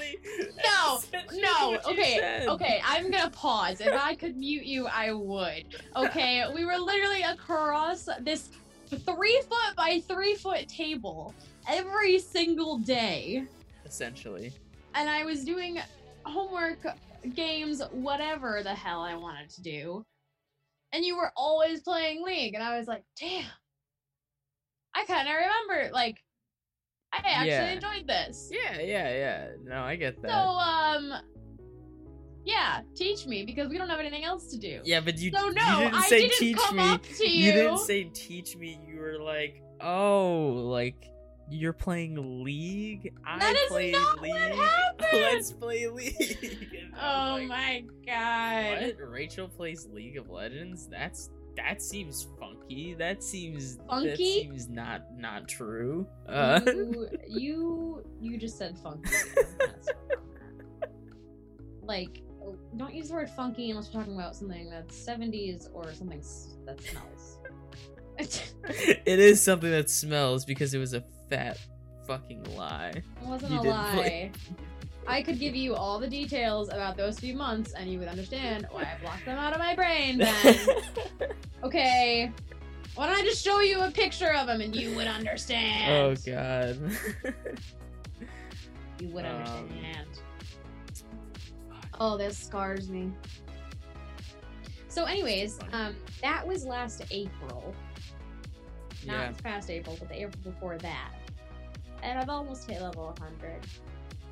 No, 0.64 1.00
no, 1.32 1.70
what 1.70 1.84
what 1.84 1.96
you 1.96 2.02
okay, 2.02 2.46
okay, 2.48 2.82
I'm 2.84 3.10
gonna 3.10 3.30
pause. 3.30 3.80
If 3.80 3.92
I 3.94 4.14
could 4.14 4.36
mute 4.36 4.64
you, 4.64 4.86
I 4.86 5.12
would. 5.12 5.64
Okay, 5.96 6.44
we 6.54 6.64
were 6.64 6.78
literally 6.78 7.22
across 7.22 8.08
this 8.20 8.50
three 8.88 9.40
foot 9.48 9.76
by 9.76 10.02
three 10.06 10.34
foot 10.34 10.68
table 10.68 11.34
every 11.68 12.18
single 12.18 12.78
day, 12.78 13.44
Essentially. 13.86 14.52
and 14.94 15.08
I 15.08 15.24
was 15.24 15.44
doing 15.44 15.78
homework, 16.24 16.86
games, 17.34 17.82
whatever 17.90 18.62
the 18.62 18.74
hell 18.74 19.00
I 19.02 19.14
wanted 19.14 19.50
to 19.50 19.62
do, 19.62 20.04
and 20.92 21.04
you 21.04 21.16
were 21.16 21.32
always 21.36 21.80
playing 21.82 22.22
League, 22.24 22.54
and 22.54 22.62
I 22.62 22.78
was 22.78 22.86
like, 22.88 23.04
damn, 23.18 23.44
I 24.94 25.04
kind 25.04 25.28
of 25.28 25.34
remember, 25.34 25.92
like, 25.94 26.18
I 27.12 27.18
actually 27.18 27.48
Yeah. 27.48 27.72
enjoyed 27.72 28.06
this. 28.06 28.50
Yeah, 28.50 28.80
yeah, 28.80 29.08
yeah. 29.14 29.48
No, 29.64 29.82
I 29.82 29.96
get 29.96 30.20
that. 30.22 30.30
So, 30.30 30.36
um, 30.38 31.12
yeah, 32.44 32.80
teach 32.94 33.26
me 33.26 33.44
because 33.44 33.68
we 33.68 33.78
don't 33.78 33.88
have 33.88 34.00
anything 34.00 34.24
else 34.24 34.50
to 34.50 34.58
do. 34.58 34.80
yeah, 34.84 35.00
but 35.00 35.18
you, 35.18 35.30
So 35.30 35.48
no, 35.48 35.50
you 35.50 35.76
didn't 35.76 35.94
I 35.94 36.08
say 36.08 36.20
didn't 36.22 36.38
teach 36.38 36.56
come 36.56 36.76
me. 36.76 36.90
up 36.90 37.02
to 37.18 37.30
you. 37.30 37.44
You 37.46 37.52
didn't 37.52 37.78
say 37.78 38.04
teach 38.04 38.56
me. 38.56 38.80
You 38.88 38.98
were 38.98 39.18
like, 39.18 39.62
oh, 39.80 40.66
like 40.70 41.11
you're 41.52 41.72
playing 41.72 42.42
League. 42.44 43.12
I 43.26 43.38
That 43.38 43.56
is 43.56 43.68
played 43.68 43.96
League. 44.20 44.58
Let's 45.12 45.52
play 45.52 45.86
League. 45.88 46.68
Oh 46.94 47.38
like, 47.38 47.48
my 47.48 47.84
god. 48.06 48.94
What? 48.98 49.10
Rachel 49.10 49.48
plays 49.48 49.88
League 49.90 50.18
of 50.18 50.28
Legends? 50.28 50.86
That's 50.88 51.30
that 51.56 51.80
seems 51.80 52.28
funky. 52.38 52.94
That 52.98 53.22
seems 53.22 53.78
funky. 53.88 54.08
That 54.10 54.18
seems 54.18 54.68
not 54.68 55.02
not 55.16 55.48
true. 55.48 56.06
Uh, 56.28 56.60
You, 56.66 57.08
you 57.28 58.04
you 58.20 58.38
just 58.38 58.58
said 58.58 58.78
funky. 58.78 59.10
Like 61.82 62.22
don't 62.76 62.94
use 62.94 63.08
the 63.08 63.14
word 63.14 63.30
funky 63.30 63.70
unless 63.70 63.92
we're 63.92 64.00
talking 64.00 64.14
about 64.14 64.36
something 64.36 64.68
that's 64.68 64.94
70s 65.06 65.68
or 65.72 65.92
something 65.94 66.22
that 66.66 66.80
smells. 66.80 67.38
it 68.18 69.18
is 69.18 69.42
something 69.42 69.70
that 69.70 69.88
smells 69.88 70.44
because 70.44 70.74
it 70.74 70.78
was 70.78 70.92
a 70.94 71.02
fat 71.32 71.58
fucking 72.06 72.44
lie. 72.56 72.92
wasn't 73.22 73.52
You 73.52 73.60
a 73.60 73.70
lie. 73.70 74.30
I 75.06 75.22
could 75.22 75.38
give 75.38 75.56
you 75.56 75.74
all 75.74 75.98
the 75.98 76.08
details 76.08 76.68
about 76.68 76.94
those 76.96 77.18
few 77.18 77.34
months 77.34 77.72
and 77.72 77.90
you 77.90 77.98
would 77.98 78.08
understand 78.08 78.66
why 78.70 78.82
I 78.82 79.00
blocked 79.02 79.24
them 79.24 79.38
out 79.38 79.54
of 79.54 79.58
my 79.58 79.74
brain 79.74 80.18
then. 80.18 80.56
okay. 81.64 82.30
Why 82.94 83.06
don't 83.06 83.16
I 83.18 83.22
just 83.22 83.42
show 83.42 83.60
you 83.60 83.80
a 83.80 83.90
picture 83.90 84.34
of 84.34 84.46
him 84.48 84.60
and 84.60 84.76
you 84.76 84.94
would 84.94 85.06
understand? 85.06 85.90
oh 85.90 86.14
god. 86.30 86.78
You 89.00 89.08
would 89.08 89.24
Um, 89.24 89.34
understand. 89.42 90.06
oh, 91.98 92.16
this 92.16 92.38
scars 92.38 92.88
me. 92.88 93.10
So, 94.86 95.06
anyways, 95.06 95.58
um, 95.72 95.96
that 96.22 96.46
was 96.46 96.64
last 96.64 97.02
April. 97.10 97.74
Not 99.04 99.14
yeah. 99.14 99.32
past 99.42 99.70
April, 99.70 99.96
but 99.98 100.08
the 100.08 100.20
April 100.22 100.38
before 100.44 100.78
that. 100.78 101.14
And 102.02 102.18
I've 102.18 102.28
almost 102.28 102.68
hit 102.68 102.82
level 102.82 103.14
100. 103.18 103.66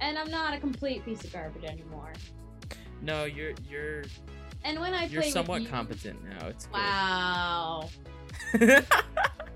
And 0.00 0.18
I'm 0.18 0.30
not 0.30 0.54
a 0.54 0.58
complete 0.58 1.04
piece 1.04 1.24
of 1.24 1.32
garbage 1.32 1.64
anymore. 1.64 2.12
No, 3.02 3.24
you're 3.24 3.52
you're 3.68 4.04
And 4.64 4.80
when 4.80 4.94
I 4.94 5.04
you're 5.04 5.22
play 5.22 5.30
somewhat 5.30 5.62
you, 5.62 5.68
competent 5.68 6.22
now. 6.24 6.48
It's. 6.48 6.68
Wow. 6.72 7.88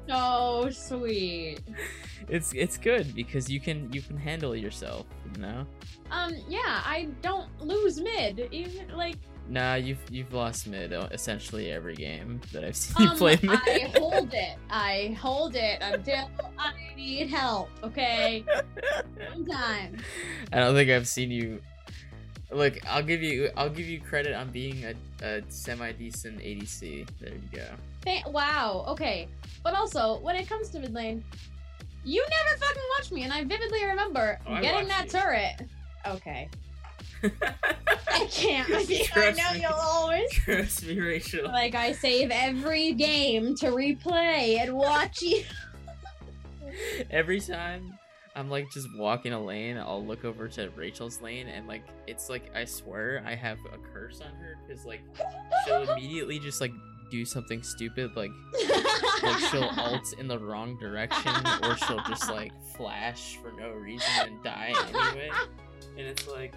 So 0.09 0.69
sweet. 0.71 1.61
it's 2.29 2.53
it's 2.53 2.77
good 2.77 3.15
because 3.15 3.49
you 3.49 3.59
can 3.61 3.91
you 3.93 4.03
can 4.03 4.17
handle 4.17 4.55
yourself, 4.55 5.07
you 5.35 5.41
know? 5.41 5.67
Um, 6.11 6.35
yeah, 6.49 6.83
I 6.85 7.09
don't 7.23 7.49
lose 7.61 8.01
mid. 8.01 8.49
Even 8.53 8.89
like 8.95 9.17
Nah, 9.49 9.75
you've 9.75 9.99
you've 10.11 10.33
lost 10.33 10.67
mid 10.67 10.93
uh, 10.93 11.09
essentially 11.13 11.71
every 11.71 11.95
game 11.95 12.41
that 12.53 12.65
I've 12.65 12.77
seen 12.77 13.05
you 13.05 13.11
um, 13.11 13.17
play 13.19 13.39
mid. 13.43 13.51
I 13.63 13.91
hold 13.99 14.33
it. 14.33 14.57
I 14.71 15.17
hold 15.21 15.55
it 15.57 15.79
until 15.83 16.31
I 16.59 16.73
need 16.97 17.29
help. 17.29 17.69
Okay. 17.83 18.45
Sometimes. 19.33 20.01
I 20.53 20.57
don't 20.61 20.75
think 20.75 20.91
I've 20.91 21.07
seen 21.09 21.31
you. 21.31 21.61
Look, 22.51 22.79
I'll 22.87 23.03
give 23.03 23.23
you 23.23 23.51
I'll 23.57 23.69
give 23.71 23.87
you 23.87 24.01
credit 24.01 24.35
on 24.35 24.51
being 24.51 24.85
a, 24.85 24.95
a 25.25 25.43
semi 25.49 25.93
decent 25.93 26.39
ADC. 26.39 27.09
There 27.21 27.33
you 27.35 27.41
go. 27.53 27.67
Th- 28.05 28.25
wow. 28.27 28.85
Okay. 28.89 29.29
But 29.63 29.75
also, 29.75 30.21
when 30.21 30.37
it 30.37 30.49
comes 30.49 30.69
to 30.71 30.79
mid 30.81 30.95
lane, 30.95 31.25
you 32.05 32.25
never 32.31 32.59
fucking 32.59 32.83
watch 32.99 33.13
me, 33.13 33.23
and 33.25 33.33
I 33.33 33.45
vividly 33.45 33.85
remember 33.85 34.39
Oh, 34.47 34.61
getting 34.61 34.89
that 34.89 35.05
you. 35.07 35.11
turret. 35.21 35.63
Okay. 36.07 36.49
I 37.25 38.27
can't. 38.31 38.69
I 38.71 39.31
know 39.31 39.53
me. 39.53 39.61
you'll 39.61 39.73
always. 39.73 40.31
Trust 40.33 40.87
me, 40.87 41.01
Rachel. 41.01 41.45
Like 41.45 41.75
I 41.75 41.93
save 41.93 42.31
every 42.31 42.93
game 42.93 43.55
to 43.57 43.67
replay 43.67 44.61
and 44.61 44.75
watch 44.75 45.23
you. 45.23 45.45
Every 47.11 47.41
time 47.41 47.99
I'm 48.37 48.51
like 48.51 48.71
just 48.71 48.89
walking 48.97 49.33
a 49.33 49.43
lane, 49.43 49.77
I'll 49.77 50.05
look 50.05 50.25
over 50.25 50.49
to 50.49 50.71
Rachel's 50.71 51.21
lane 51.23 51.49
and 51.49 51.67
like 51.69 51.85
it's 52.07 52.29
like 52.29 52.51
I 52.55 52.65
swear 52.65 53.23
I 53.27 53.35
have 53.35 53.59
a 53.73 53.79
curse 53.79 54.21
on 54.21 54.35
her 54.37 54.57
because 54.67 54.85
like 54.85 55.01
she'll 55.65 55.89
immediately 55.91 56.39
just 56.39 56.61
like 56.61 56.73
do 57.11 57.25
something 57.25 57.63
stupid 57.63 58.17
like 58.17 58.31
like 59.23 59.39
she'll 59.51 59.71
alt 59.77 60.15
in 60.19 60.27
the 60.27 60.39
wrong 60.39 60.77
direction 60.79 61.33
or 61.63 61.77
she'll 61.77 62.03
just 62.09 62.29
like 62.31 62.53
flash 62.77 63.37
for 63.37 63.53
no 63.53 63.71
reason 63.71 64.09
and 64.21 64.43
die 64.43 64.75
anyway. 64.89 65.31
And 65.97 66.07
it's 66.07 66.27
like 66.27 66.55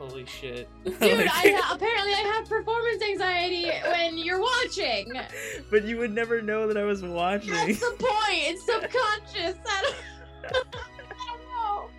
holy 0.00 0.24
shit. 0.24 0.68
Dude, 0.84 0.96
I 1.02 1.54
ha- 1.56 1.74
apparently 1.74 2.14
I 2.14 2.32
have 2.34 2.48
performance 2.48 3.02
anxiety 3.02 3.70
when 3.90 4.16
you're 4.16 4.40
watching. 4.40 5.12
but 5.70 5.84
you 5.84 5.98
would 5.98 6.12
never 6.12 6.40
know 6.40 6.66
that 6.66 6.78
I 6.78 6.84
was 6.84 7.02
watching. 7.02 7.52
That's 7.52 7.80
the 7.80 7.96
point. 7.98 8.42
It's 8.48 8.62
subconscious. 8.66 9.58
I 9.68 9.82
don't, 9.82 9.96
I 10.44 10.48
don't 10.52 11.40
know. 11.52 11.90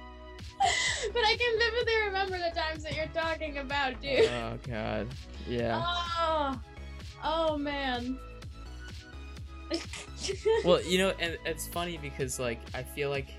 But 1.13 1.23
I 1.23 1.37
can 1.37 1.59
vividly 1.59 1.93
remember 2.07 2.37
the 2.37 2.59
times 2.59 2.83
that 2.83 2.95
you're 2.95 3.07
talking 3.07 3.59
about, 3.59 4.01
dude. 4.01 4.25
oh 4.29 4.57
god. 4.67 5.07
Yeah. 5.47 5.81
Oh, 5.83 6.59
oh 7.23 7.57
man. 7.57 8.17
well 10.65 10.81
you 10.83 10.97
know 10.97 11.13
and 11.17 11.37
it's 11.45 11.65
funny 11.65 11.97
because 11.97 12.41
like 12.41 12.59
i 12.73 12.83
feel 12.83 13.09
like 13.09 13.29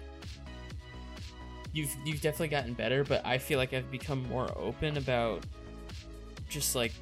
you've 1.73 1.95
you've 2.05 2.21
definitely 2.21 2.49
gotten 2.49 2.75
better 2.75 3.05
but 3.05 3.25
i 3.25 3.39
feel 3.39 3.59
like 3.59 3.73
i've 3.73 3.91
become 3.91 4.27
more 4.29 4.51
open 4.57 4.97
about 4.97 5.45
just 6.49 6.75
like 6.75 6.93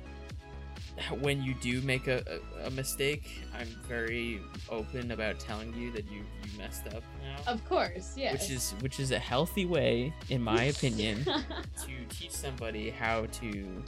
when 1.20 1.42
you 1.42 1.54
do 1.54 1.80
make 1.82 2.08
a, 2.08 2.22
a, 2.62 2.66
a 2.66 2.70
mistake 2.70 3.40
i'm 3.58 3.68
very 3.88 4.40
open 4.68 5.12
about 5.12 5.38
telling 5.38 5.74
you 5.74 5.90
that 5.90 6.04
you 6.10 6.18
you 6.18 6.58
messed 6.58 6.86
up 6.88 7.02
now 7.22 7.52
of 7.52 7.64
course, 7.68 8.14
yes. 8.16 8.32
which 8.32 8.50
is 8.50 8.74
which 8.80 9.00
is 9.00 9.10
a 9.10 9.18
healthy 9.18 9.66
way 9.66 10.12
in 10.28 10.42
my 10.42 10.64
opinion 10.74 11.24
to 11.24 12.04
teach 12.08 12.32
somebody 12.32 12.90
how 12.90 13.26
to 13.26 13.82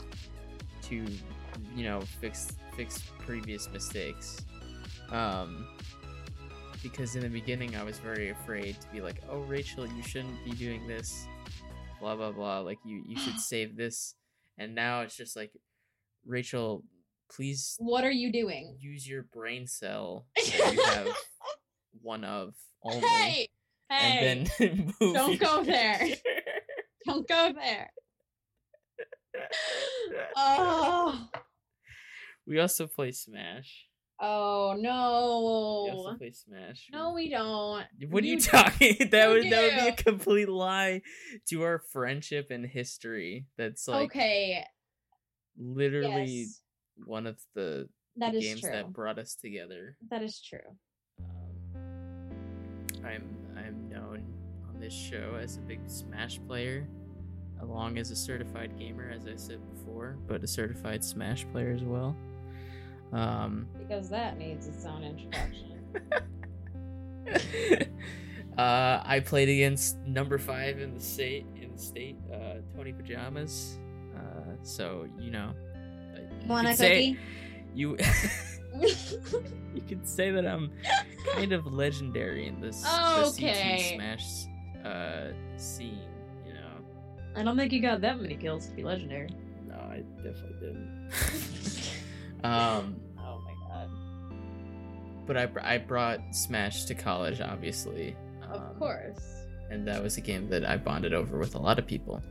to 0.81 1.05
you 1.75 1.83
know 1.83 2.01
fix 2.01 2.53
fix 2.75 3.03
previous 3.19 3.69
mistakes 3.71 4.41
um 5.11 5.67
because 6.83 7.15
in 7.15 7.21
the 7.21 7.29
beginning 7.29 7.75
i 7.75 7.83
was 7.83 7.97
very 7.97 8.29
afraid 8.29 8.79
to 8.79 8.87
be 8.89 9.01
like 9.01 9.21
oh 9.29 9.39
rachel 9.41 9.87
you 9.87 10.03
shouldn't 10.03 10.43
be 10.45 10.51
doing 10.51 10.85
this 10.87 11.25
blah 11.99 12.15
blah 12.15 12.31
blah 12.31 12.59
like 12.59 12.77
you 12.85 13.01
you 13.07 13.17
should 13.17 13.39
save 13.39 13.75
this 13.75 14.15
and 14.57 14.75
now 14.75 15.01
it's 15.01 15.15
just 15.15 15.35
like 15.35 15.51
rachel 16.25 16.83
please 17.31 17.75
what 17.79 18.03
are 18.03 18.11
you 18.11 18.31
doing? 18.31 18.75
use 18.79 19.07
your 19.07 19.23
brain 19.33 19.65
cell 19.65 20.25
that 20.35 20.73
you 20.73 20.83
have 20.83 21.07
one 22.01 22.23
of 22.23 22.53
only 22.83 22.99
Hey, 23.07 23.47
hey, 23.89 24.37
and 24.37 24.51
then 24.59 24.93
move 25.01 25.13
don't 25.15 25.39
go 25.39 25.63
there. 25.63 26.09
don't 27.05 27.27
go 27.27 27.51
there. 27.55 27.91
Oh, 30.35 31.27
We 32.45 32.59
also 32.59 32.87
play 32.87 33.11
Smash. 33.11 33.87
Oh 34.23 34.73
We 34.75 34.87
also 35.91 36.11
no. 36.11 36.17
play 36.17 36.31
Smash. 36.31 36.87
No, 36.91 37.13
we 37.13 37.29
don't. 37.29 37.83
What 38.09 38.23
are 38.23 38.27
you 38.27 38.33
You- 38.35 38.39
talking? 38.41 38.95
That 39.11 39.29
would 39.29 39.49
that 39.51 39.63
would 39.63 39.81
be 39.83 39.87
a 39.89 39.95
complete 39.95 40.49
lie 40.49 41.01
to 41.49 41.61
our 41.63 41.79
friendship 41.91 42.47
and 42.49 42.65
history. 42.65 43.45
That's 43.57 43.87
like 43.87 44.05
okay, 44.11 44.65
literally 45.57 46.25
yes, 46.47 46.61
one 47.05 47.27
of 47.27 47.37
the, 47.55 47.89
that 48.17 48.33
the 48.33 48.39
games 48.41 48.61
true. 48.61 48.69
that 48.71 48.93
brought 48.93 49.19
us 49.19 49.35
together. 49.35 49.97
That 50.09 50.23
is 50.23 50.41
true. 50.41 50.59
Um, 51.75 53.05
I'm 53.05 53.23
I'm 53.57 53.89
known 53.89 54.23
on 54.69 54.79
this 54.79 54.93
show 54.93 55.37
as 55.41 55.57
a 55.57 55.61
big 55.61 55.79
Smash 55.87 56.39
player, 56.47 56.87
along 57.61 57.97
as 57.97 58.11
a 58.11 58.15
certified 58.15 58.77
gamer, 58.79 59.09
as 59.09 59.25
I 59.27 59.35
said 59.35 59.59
before, 59.75 60.17
but 60.27 60.43
a 60.43 60.47
certified 60.47 61.03
Smash 61.03 61.45
player 61.51 61.71
as 61.71 61.83
well. 61.83 62.15
Um, 63.13 63.67
Because 63.77 64.09
that 64.09 64.37
needs 64.37 64.67
its 64.67 64.85
own 64.85 65.03
introduction. 65.03 65.79
uh, 68.57 69.01
I 69.05 69.21
played 69.25 69.49
against 69.49 69.97
number 69.99 70.37
five 70.37 70.79
in 70.79 70.93
the 70.93 70.99
state 70.99 71.45
in 71.55 71.71
the 71.73 71.77
state, 71.81 72.17
uh, 72.33 72.55
Tony 72.75 72.91
Pajamas. 72.93 73.79
Uh, 74.15 74.19
so 74.63 75.07
you 75.19 75.31
know, 75.31 75.53
uh, 76.15 76.19
you 76.41 76.47
Want 76.47 76.67
a 76.67 76.75
say- 76.75 77.11
cookie? 77.13 77.19
you 77.75 77.97
you 79.75 79.81
could 79.87 80.07
say 80.07 80.31
that 80.31 80.45
I'm 80.45 80.71
kind 81.33 81.51
of 81.53 81.65
legendary 81.67 82.47
in 82.47 82.59
this 82.61 82.83
Okay. 82.85 83.53
the 83.53 83.77
CT 83.77 83.95
Smash 83.95 84.45
uh, 84.85 85.31
scene. 85.57 85.99
You 86.45 86.53
know, 86.53 86.77
I 87.35 87.43
don't 87.43 87.57
think 87.57 87.71
you 87.71 87.81
got 87.81 88.01
that 88.01 88.19
many 88.19 88.35
kills 88.35 88.67
to 88.67 88.73
be 88.75 88.83
legendary. 88.83 89.29
no, 89.67 89.75
I 89.75 90.03
definitely 90.23 90.57
didn't. 90.59 91.09
um, 92.43 92.95
Oh 93.19 93.41
my 93.45 93.53
god. 93.67 93.89
but 95.25 95.37
I 95.37 95.47
I 95.61 95.77
brought 95.77 96.19
Smash 96.31 96.85
to 96.85 96.95
college, 96.95 97.41
obviously. 97.41 98.15
Of 98.49 98.61
Um, 98.61 98.75
course. 98.77 99.21
and 99.69 99.87
that 99.87 100.01
was 100.03 100.17
a 100.17 100.21
game 100.21 100.49
that 100.49 100.65
I 100.65 100.77
bonded 100.77 101.13
over 101.13 101.37
with 101.39 101.55
a 101.55 101.59
lot 101.59 101.79
of 101.79 101.87
people. 101.87 102.21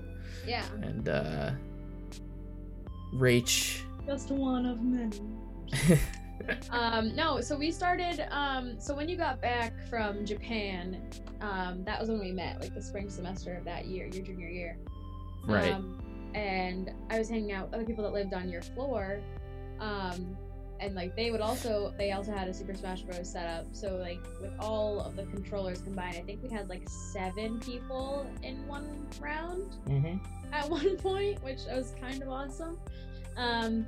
Yeah. 0.46 0.64
And 0.82 1.08
uh, 1.08 1.50
Rach. 3.14 3.80
Just 4.06 4.30
one 4.30 4.66
of 4.66 4.80
many. 4.82 5.20
Um, 6.70 7.14
no, 7.14 7.40
so 7.40 7.56
we 7.56 7.70
started. 7.70 8.26
Um, 8.32 8.74
so 8.80 8.96
when 8.96 9.08
you 9.08 9.16
got 9.16 9.40
back 9.40 9.74
from 9.88 10.26
Japan, 10.26 11.00
um, 11.40 11.84
that 11.84 12.00
was 12.00 12.08
when 12.08 12.18
we 12.18 12.32
met, 12.32 12.60
like 12.60 12.74
the 12.74 12.82
spring 12.82 13.08
semester 13.10 13.54
of 13.54 13.64
that 13.64 13.86
year, 13.86 14.08
your 14.12 14.24
junior 14.24 14.48
year. 14.48 14.76
right. 15.46 15.72
Um, 15.72 16.02
and 16.34 16.90
I 17.10 17.20
was 17.20 17.28
hanging 17.28 17.52
out 17.52 17.66
with 17.66 17.74
other 17.74 17.84
people 17.84 18.02
that 18.02 18.12
lived 18.12 18.34
on 18.34 18.48
your 18.48 18.62
floor. 18.62 19.20
Um, 19.82 20.36
and 20.80 20.94
like 20.94 21.14
they 21.14 21.30
would 21.30 21.40
also, 21.40 21.92
they 21.98 22.12
also 22.12 22.32
had 22.32 22.48
a 22.48 22.54
Super 22.54 22.74
Smash 22.74 23.02
Bros. 23.02 23.30
setup. 23.30 23.66
So 23.72 23.96
like 23.96 24.20
with 24.40 24.52
all 24.58 25.00
of 25.00 25.16
the 25.16 25.24
controllers 25.24 25.80
combined, 25.82 26.16
I 26.16 26.22
think 26.22 26.42
we 26.42 26.48
had 26.48 26.68
like 26.68 26.88
seven 26.88 27.60
people 27.60 28.26
in 28.42 28.66
one 28.66 29.06
round 29.20 29.76
mm-hmm. 29.86 30.16
at 30.52 30.68
one 30.70 30.96
point, 30.96 31.42
which 31.44 31.60
was 31.68 31.94
kind 32.00 32.22
of 32.22 32.28
awesome. 32.28 32.78
Um, 33.36 33.86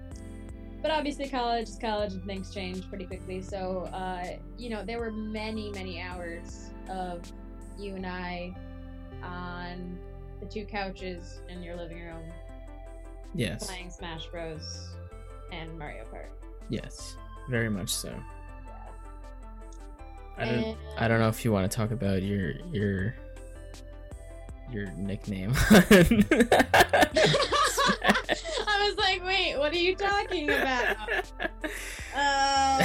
but 0.83 0.91
obviously, 0.91 1.31
college 1.31 1.69
is 1.71 1.79
college, 1.79 2.13
and 2.13 2.23
things 2.27 2.53
change 2.53 2.87
pretty 2.91 3.07
quickly. 3.07 3.41
So, 3.41 3.89
uh, 3.95 4.37
you 4.59 4.69
know, 4.69 4.85
there 4.85 4.99
were 4.99 5.11
many, 5.11 5.71
many 5.71 5.99
hours 5.99 6.69
of 6.91 7.23
you 7.79 7.95
and 7.95 8.07
I 8.07 8.55
on 9.23 9.99
the 10.41 10.47
two 10.47 10.67
couches 10.67 11.41
in 11.49 11.63
your 11.63 11.77
living 11.77 12.03
room 12.03 12.23
Yes. 13.35 13.67
playing 13.67 13.91
Smash 13.91 14.27
Bros. 14.27 14.95
And 15.61 15.79
Mario 15.79 16.05
Kart. 16.13 16.29
Yes. 16.69 17.17
Very 17.49 17.69
much 17.69 17.91
so. 17.91 18.09
Yeah. 18.09 18.23
I 20.39 20.45
don't. 20.45 20.79
I 20.99 21.09
don't 21.09 21.21
know 21.21 21.29
if 21.29 21.45
you 21.45 21.53
want 21.53 21.71
to 21.71 21.77
talk 21.77 21.91
about 21.91 22.23
your 22.23 22.53
your 22.73 23.15
your 24.71 24.87
nickname. 24.93 25.53
I 28.67 28.89
was 28.89 28.97
like, 28.99 29.25
wait, 29.25 29.57
what 29.59 29.73
are 29.73 29.79
you 29.79 29.95
talking 29.95 30.51
about? 30.51 30.97
Um, 32.17 32.81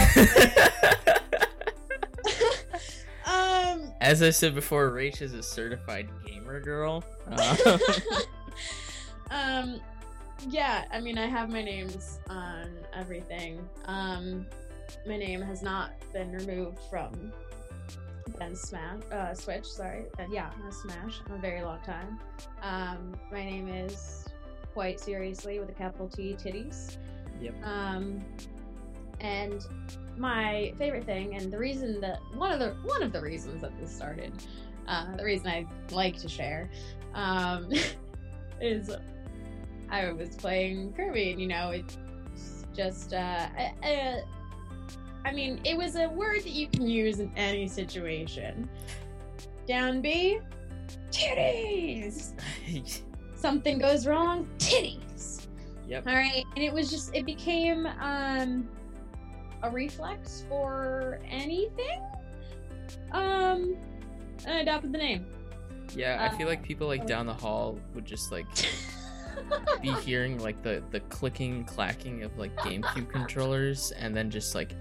um, 3.28 3.94
As 4.02 4.24
I 4.24 4.32
said 4.32 4.56
before, 4.56 4.90
Rach 4.90 5.22
is 5.22 5.36
a 5.36 5.44
certified 5.44 6.10
gamer 6.26 6.60
girl. 6.60 7.04
Um, 7.28 7.80
um 9.30 9.82
yeah 10.48 10.86
i 10.92 11.00
mean 11.00 11.18
i 11.18 11.28
have 11.28 11.50
my 11.50 11.64
names 11.64 12.20
on 12.30 12.70
everything. 12.94 13.68
Um 13.86 14.46
my 15.08 15.18
name 15.18 15.42
has 15.42 15.62
not 15.62 15.92
been 16.14 16.32
removed 16.32 16.80
from 16.90 17.32
ben's 18.38 18.62
smash 18.62 19.00
uh 19.12 19.34
switch 19.34 19.66
sorry. 19.66 20.06
Uh, 20.18 20.24
yeah 20.32 20.50
uh, 20.66 20.72
smash 20.72 21.22
in 21.28 21.34
a 21.34 21.38
very 21.38 21.62
long 21.62 21.80
time. 21.82 22.20
Um 22.62 23.16
my 23.32 23.44
name 23.44 23.68
is 23.68 24.26
quite 24.74 25.00
seriously 25.00 25.60
with 25.60 25.70
a 25.70 25.74
capital 25.74 26.08
t 26.08 26.36
titties. 26.36 26.98
Yep. 27.42 27.54
um 27.64 28.24
and 29.22 29.66
my 30.18 30.74
favorite 30.78 31.06
thing 31.06 31.36
and 31.36 31.52
the 31.52 31.58
reason 31.58 32.02
that 32.02 32.20
one 32.36 32.52
of 32.52 32.60
the 32.60 32.76
one 32.84 33.02
of 33.04 33.12
the 33.14 33.22
reasons 33.22 33.62
that 33.62 33.78
this 33.80 33.92
started 33.96 34.34
uh 34.88 35.16
the 35.16 35.24
reason 35.24 35.48
i 35.48 35.66
like 35.92 36.18
to 36.18 36.28
share 36.28 36.70
um 37.14 37.72
is 38.62 38.92
I 39.92 40.12
was 40.12 40.36
playing 40.36 40.94
Kirby, 40.94 41.32
and 41.32 41.42
you 41.42 41.48
know, 41.48 41.72
it's 41.72 41.98
just, 42.76 43.14
uh, 43.14 43.48
I, 43.58 43.74
I, 43.84 44.24
I 45.26 45.34
mean, 45.34 45.60
it 45.66 45.76
was 45.76 45.96
a 45.96 46.08
word 46.08 46.44
that 46.44 46.52
you 46.52 46.68
can 46.68 46.88
use 46.88 47.20
in 47.20 47.32
any 47.36 47.68
situation. 47.68 48.70
Down 49.68 50.02
B, 50.02 50.40
titties. 51.12 52.34
Something 53.36 53.80
goes 53.80 54.06
wrong, 54.08 54.48
titties. 54.58 55.48
yep. 55.88 56.08
All 56.08 56.14
right, 56.14 56.46
and 56.56 56.64
it 56.64 56.74
was 56.74 56.90
just, 56.90 57.16
it 57.16 57.26
became 57.26 57.86
um, 58.00 58.70
a 59.64 59.70
reflex 59.70 60.46
for 60.48 61.20
anything. 61.30 62.02
Um, 63.12 63.76
and 64.46 64.56
I 64.56 64.60
adopted 64.62 64.94
the 64.94 64.98
name. 64.98 65.26
Yeah, 65.96 66.18
I 66.20 66.38
feel 66.38 66.48
like 66.48 66.64
people 66.64 66.88
like 66.88 67.08
down 67.08 67.26
the 67.26 67.34
hall 67.34 67.80
would 67.96 68.06
just 68.06 68.32
like 68.32 68.46
be 69.82 69.92
hearing 69.94 70.40
like 70.40 70.62
the 70.64 70.84
the 70.92 71.00
clicking, 71.02 71.64
clacking 71.66 72.24
of 72.24 72.38
like 72.38 72.56
GameCube 72.58 73.10
controllers, 73.10 73.92
and 73.92 74.16
then 74.16 74.30
just 74.30 74.56
like 74.56 74.74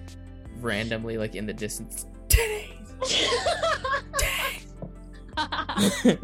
randomly 0.61 1.19
like 1.19 1.35
in 1.35 1.47
the 1.47 1.53
distance. 1.55 2.07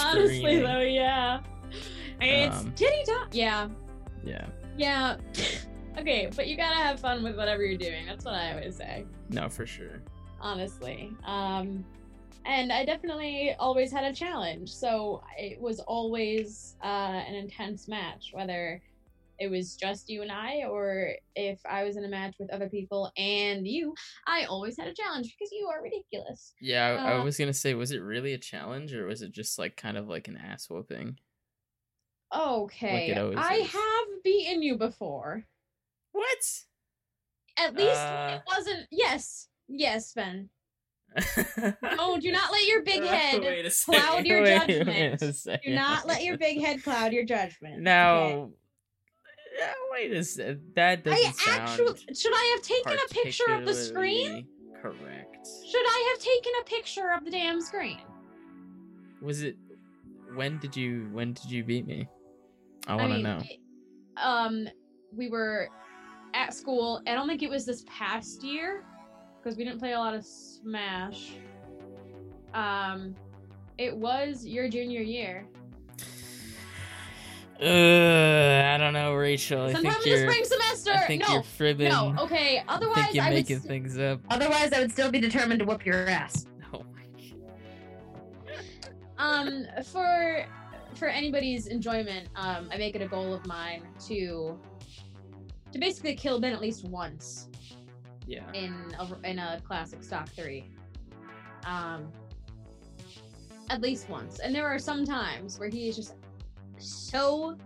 Honestly, 0.00 0.60
though, 0.60 0.80
yeah. 0.80 1.40
It's 2.20 2.56
Um, 2.56 2.72
titty 2.74 3.02
top. 3.06 3.28
Yeah, 3.32 3.68
Yeah. 4.24 4.46
yeah. 4.76 5.16
okay, 5.98 6.30
but 6.34 6.46
you 6.46 6.56
gotta 6.56 6.76
have 6.76 7.00
fun 7.00 7.22
with 7.22 7.36
whatever 7.36 7.64
you're 7.64 7.78
doing. 7.78 8.06
That's 8.06 8.24
what 8.24 8.34
I 8.34 8.52
always 8.52 8.76
say. 8.76 9.04
No, 9.30 9.48
for 9.48 9.66
sure. 9.66 10.02
Honestly. 10.40 11.10
Um, 11.24 11.84
and 12.44 12.72
I 12.72 12.84
definitely 12.84 13.54
always 13.58 13.92
had 13.92 14.04
a 14.04 14.14
challenge. 14.14 14.70
So 14.70 15.22
it 15.38 15.60
was 15.60 15.80
always 15.80 16.76
uh, 16.82 16.86
an 17.26 17.34
intense 17.34 17.88
match, 17.88 18.30
whether 18.32 18.82
it 19.38 19.48
was 19.50 19.76
just 19.76 20.08
you 20.08 20.22
and 20.22 20.30
I, 20.32 20.64
or 20.64 21.16
if 21.34 21.60
I 21.66 21.84
was 21.84 21.96
in 21.96 22.04
a 22.04 22.08
match 22.08 22.36
with 22.38 22.50
other 22.52 22.68
people 22.68 23.10
and 23.16 23.66
you, 23.66 23.94
I 24.26 24.44
always 24.44 24.78
had 24.78 24.88
a 24.88 24.94
challenge 24.94 25.34
because 25.36 25.52
you 25.52 25.66
are 25.68 25.82
ridiculous. 25.82 26.54
Yeah, 26.60 27.00
I, 27.04 27.12
I 27.14 27.18
Uh, 27.20 27.24
was 27.24 27.38
gonna 27.38 27.52
say, 27.52 27.74
was 27.74 27.90
it 27.92 27.98
really 27.98 28.34
a 28.34 28.38
challenge 28.38 28.94
or 28.94 29.06
was 29.06 29.22
it 29.22 29.32
just 29.32 29.58
like 29.58 29.76
kind 29.76 29.96
of 29.96 30.08
like 30.08 30.28
an 30.28 30.36
ass 30.36 30.70
whooping? 30.70 31.18
Okay, 32.34 33.16
always 33.16 33.38
I 33.38 33.54
is. 33.54 33.72
have 33.72 34.22
beaten 34.24 34.62
you 34.62 34.76
before. 34.76 35.46
What? 36.12 36.64
At 37.56 37.74
least 37.74 38.10
Uh. 38.10 38.36
it 38.36 38.42
wasn't. 38.46 38.88
Yes, 38.90 39.48
yes, 39.68 40.12
Ben. 40.12 40.50
Oh, 41.98 42.18
do 42.20 42.30
not 42.32 42.50
let 42.52 42.66
your 42.66 42.82
big 42.82 43.02
head 43.04 43.42
cloud 43.84 44.26
your 44.26 44.42
Wait- 44.42 44.68
wait 44.86 45.18
judgment. 45.18 45.22
a 45.22 45.60
Do 45.64 45.74
not 45.74 46.06
let 46.06 46.22
your 46.24 46.38
big 46.38 46.60
head 46.60 46.82
cloud 46.82 47.12
your 47.12 47.24
judgment. 47.24 47.74
okay? 47.74 47.82
Now, 47.82 48.50
yeah, 49.58 49.72
wait 49.90 50.12
a 50.12 50.24
second. 50.24 50.62
That 50.76 51.04
doesn't 51.04 51.18
I 51.26 51.30
sound 51.32 51.60
actually 51.60 52.14
should 52.14 52.32
I 52.34 52.56
have 52.56 52.62
taken 52.66 52.92
a 52.92 53.08
picture 53.14 53.52
of 53.54 53.66
the 53.66 53.74
screen? 53.74 54.46
Correct. 54.80 55.46
Should 55.70 55.84
I 55.86 56.12
have 56.14 56.24
taken 56.24 56.52
a 56.60 56.64
picture 56.64 57.12
of 57.12 57.24
the 57.24 57.30
damn 57.30 57.60
screen? 57.60 58.00
Was 59.20 59.42
it? 59.42 59.56
When 60.34 60.58
did 60.58 60.74
you? 60.76 61.08
When 61.12 61.34
did 61.34 61.50
you 61.50 61.62
beat 61.62 61.86
me? 61.86 62.08
I 62.88 62.96
want 62.96 63.08
to 63.10 63.14
mean, 63.14 63.22
know. 63.22 63.38
it- 63.44 63.58
um, 64.22 64.68
we 65.16 65.28
were 65.28 65.68
at 66.34 66.52
school. 66.54 67.00
I 67.06 67.14
don't 67.14 67.28
think 67.28 67.42
it 67.42 67.50
was 67.50 67.64
this 67.66 67.84
past 67.86 68.42
year 68.42 68.84
because 69.42 69.56
we 69.56 69.64
didn't 69.64 69.78
play 69.80 69.92
a 69.92 69.98
lot 69.98 70.14
of 70.14 70.24
Smash. 70.24 71.32
Um, 72.54 73.14
it 73.78 73.96
was 73.96 74.46
your 74.46 74.68
junior 74.68 75.00
year. 75.00 75.46
Uh, 77.60 78.72
I 78.74 78.76
don't 78.78 78.92
know, 78.92 79.14
Rachel. 79.14 79.62
I 79.62 79.72
Sometime 79.72 79.92
think 79.94 80.06
in 80.06 80.12
the 80.12 80.18
you're. 80.18 80.30
spring 80.30 80.44
semester. 80.44 80.92
I 80.92 81.06
think 81.06 81.22
no, 81.28 81.34
you're 81.34 81.42
fibbing. 81.42 81.88
no. 81.90 82.14
Okay. 82.18 82.58
I 82.66 82.74
Otherwise, 82.74 82.96
think 83.04 83.14
you're 83.14 83.24
I 83.24 83.28
would. 83.28 83.34
making 83.36 83.56
s- 83.58 83.64
things 83.64 83.98
up. 83.98 84.20
Otherwise, 84.30 84.72
I 84.72 84.80
would 84.80 84.90
still 84.90 85.10
be 85.10 85.20
determined 85.20 85.60
to 85.60 85.64
whoop 85.64 85.84
your 85.86 86.08
ass. 86.08 86.46
Oh 86.74 86.82
um 89.18 89.64
for 89.92 90.44
for 90.96 91.06
anybody's 91.06 91.66
enjoyment 91.68 92.28
um 92.34 92.68
i 92.72 92.76
make 92.76 92.96
it 92.96 93.02
a 93.02 93.06
goal 93.06 93.32
of 93.32 93.46
mine 93.46 93.82
to 94.08 94.58
to 95.70 95.78
basically 95.78 96.14
kill 96.16 96.40
ben 96.40 96.52
at 96.52 96.60
least 96.60 96.84
once 96.84 97.48
Yeah. 98.32 98.50
in 98.54 98.74
a, 98.98 99.28
in 99.30 99.38
a 99.38 99.60
classic 99.64 100.02
stock 100.02 100.28
3 100.30 100.64
um 101.66 102.10
at 103.70 103.80
least 103.80 104.08
once 104.08 104.38
and 104.40 104.54
there 104.54 104.66
are 104.66 104.78
some 104.78 105.04
times 105.04 105.58
where 105.58 105.68
he 105.68 105.88
is 105.88 105.96
just 105.96 106.14
so 106.78 107.56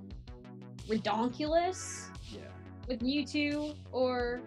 redonkulous 0.89 2.09
Yeah. 2.33 2.41
with 2.89 3.01
mewtwo 3.01 3.75
or 3.93 4.41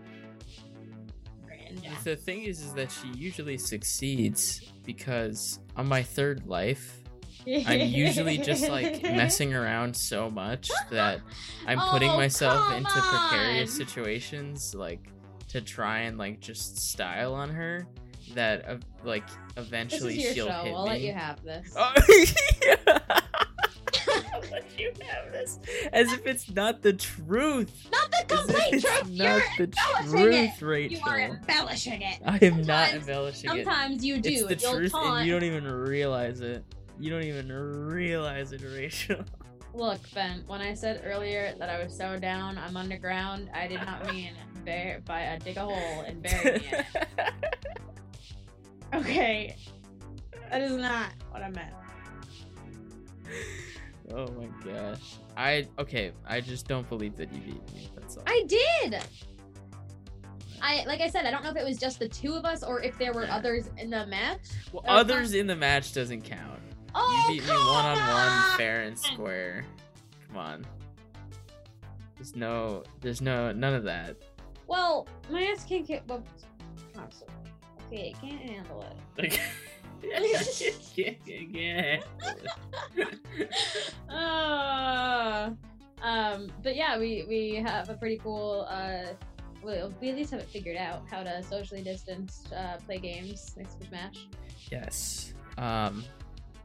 Greninja. 1.46 2.04
The 2.04 2.16
thing 2.16 2.44
is, 2.44 2.62
is 2.62 2.74
that 2.74 2.92
she 2.92 3.08
usually 3.10 3.58
succeeds 3.58 4.62
because 4.86 5.60
on 5.76 5.88
my 5.88 6.02
third 6.04 6.46
life, 6.48 7.02
I'm 7.48 7.82
usually 7.90 8.38
just 8.38 8.70
like 8.70 9.02
messing 9.22 9.54
around 9.54 9.96
so 9.96 10.30
much 10.30 10.70
that 10.92 11.22
I'm 11.68 11.80
putting 11.92 12.12
Oh, 12.12 12.18
myself 12.18 12.68
come 12.68 12.78
into 12.78 12.92
precarious 12.92 13.72
on. 13.72 13.78
situations 13.88 14.76
like 14.76 15.10
to 15.50 15.62
try 15.62 16.00
and 16.02 16.18
like 16.18 16.40
just 16.40 16.78
style 16.78 17.34
on 17.34 17.50
her 17.50 17.88
that 18.36 18.68
uh, 18.70 18.78
like 19.04 19.28
This 19.28 19.66
eventually 19.68 20.18
is 20.20 20.24
your 20.26 20.34
she'll 20.34 20.48
show. 20.48 20.64
hit 20.64 20.74
I'll 20.76 20.84
me. 20.86 20.90
let 20.92 21.02
you 21.02 21.14
have 21.14 21.44
this. 21.44 21.74
Oh, 21.78 21.94
I'll 24.08 24.42
let 24.52 24.80
you 24.80 24.92
have 25.08 25.32
this 25.32 25.60
as 25.94 26.12
if 26.14 26.26
it's 26.26 26.50
not 26.52 26.82
the 26.82 26.94
truth. 26.94 27.72
Not 27.92 28.12
the 28.12 28.36
complete 28.36 28.74
it's 28.74 28.84
truth. 28.84 29.10
not 29.12 29.12
You're 29.12 29.42
the 29.58 29.64
embellishing 29.64 30.12
truth, 30.12 30.62
Rachel. 30.62 30.98
You 30.98 31.04
are 31.06 31.20
embellishing 31.20 32.02
it. 32.02 32.20
I 32.26 32.38
am 32.38 32.62
not 32.64 32.90
Sometimes- 32.90 32.94
embellishing 33.08 33.50
it. 33.50 33.66
Sometimes 33.66 34.06
you 34.06 34.20
do. 34.22 34.30
It's 34.30 34.44
the 34.46 34.56
You'll 34.68 34.76
truth, 34.78 34.92
taunt. 34.92 35.18
and 35.20 35.28
you 35.28 35.34
don't 35.34 35.44
even 35.44 35.66
realize 35.66 36.42
it. 36.42 36.64
You 37.00 37.10
don't 37.12 37.24
even 37.24 37.52
realize 37.52 38.52
it, 38.52 38.62
Rachel. 38.64 39.24
Look, 39.74 40.00
Ben, 40.14 40.44
when 40.48 40.62
I 40.62 40.74
said 40.74 41.02
earlier 41.06 41.54
that 41.60 41.70
I 41.70 41.84
was 41.84 41.96
so 41.96 42.18
down, 42.18 42.58
I'm 42.58 42.76
underground, 42.76 43.50
I 43.54 43.68
did 43.68 43.82
not 43.82 44.06
mean 44.12 44.32
bur- 44.66 45.00
by 45.06 45.26
uh, 45.28 45.38
dig 45.40 45.58
a 45.58 45.62
hole 45.62 46.04
and 46.06 46.22
bury 46.22 46.60
me 46.60 46.68
in 46.72 46.80
it. 46.96 47.34
Okay. 48.94 49.56
That 50.50 50.62
is 50.64 50.72
not 50.74 51.12
what 51.30 51.44
I 51.44 51.50
meant. 51.52 51.74
oh 54.14 54.28
my 54.32 54.48
gosh. 54.72 55.18
I 55.38 55.68
okay. 55.78 56.12
I 56.28 56.42
just 56.42 56.68
don't 56.68 56.90
believe 56.90 57.16
that 57.18 57.32
you 57.32 57.40
beat 57.42 57.74
me. 57.74 57.90
That's 57.96 58.18
all. 58.18 58.24
I 58.26 58.44
did! 58.48 59.00
I 60.62 60.84
like 60.88 61.00
I 61.02 61.08
said, 61.10 61.26
I 61.26 61.32
don't 61.32 61.44
know 61.44 61.52
if 61.52 61.56
it 61.58 61.64
was 61.64 61.78
just 61.78 62.00
the 62.00 62.10
two 62.10 62.34
of 62.34 62.44
us 62.44 62.64
or 62.64 62.82
if 62.82 62.98
there 62.98 63.14
were 63.14 63.26
Yeah. 63.26 63.36
others 63.36 63.70
in 63.78 63.92
the 63.92 64.06
match. 64.08 64.40
well, 64.74 64.84
others 64.88 65.34
in 65.36 65.46
the 65.48 65.56
match 65.56 65.94
doesn't 65.94 66.24
count. 66.24 66.59
Oh, 66.96 67.28
You 67.30 67.36
beat 67.40 67.48
me 67.48 67.54
one 67.56 67.86
on 67.86 67.98
one, 67.98 68.28
on! 68.28 68.58
fair 68.58 68.82
and 68.82 68.98
square. 68.98 69.66
Come 70.28 70.38
on. 70.38 70.66
There's 72.18 72.36
no. 72.36 72.84
There's 73.02 73.22
no. 73.22 73.52
None 73.52 73.74
of 73.74 73.84
that. 73.84 74.18
Well, 74.68 75.08
my 75.30 75.44
ass 75.44 75.64
can't 75.66 75.88
get. 75.88 76.08
Well, 76.08 76.24
oh, 76.98 77.02
so- 77.10 77.26
okay, 77.88 78.10
it 78.10 78.22
can't 78.22 78.42
handle 78.50 78.86
it. 79.18 79.40
Yeah, 80.02 81.12
yeah, 81.26 82.00
yeah. 82.96 83.06
uh, 84.10 85.50
um, 86.02 86.50
but 86.64 86.76
yeah, 86.76 86.98
we 86.98 87.26
we 87.28 87.56
have 87.56 87.90
a 87.90 87.94
pretty 87.96 88.18
cool. 88.18 88.66
Uh, 88.70 89.08
well, 89.62 89.94
we 90.00 90.10
at 90.10 90.16
least 90.16 90.32
have 90.32 90.40
it 90.40 90.48
figured 90.48 90.78
out 90.78 91.04
how 91.10 91.22
to 91.24 91.44
socially 91.44 91.82
distance 91.82 92.44
uh, 92.56 92.78
play 92.86 92.98
games 92.98 93.54
next 93.58 93.80
to 93.82 93.88
Smash. 93.88 94.28
yes. 94.72 95.34
Um. 95.58 96.04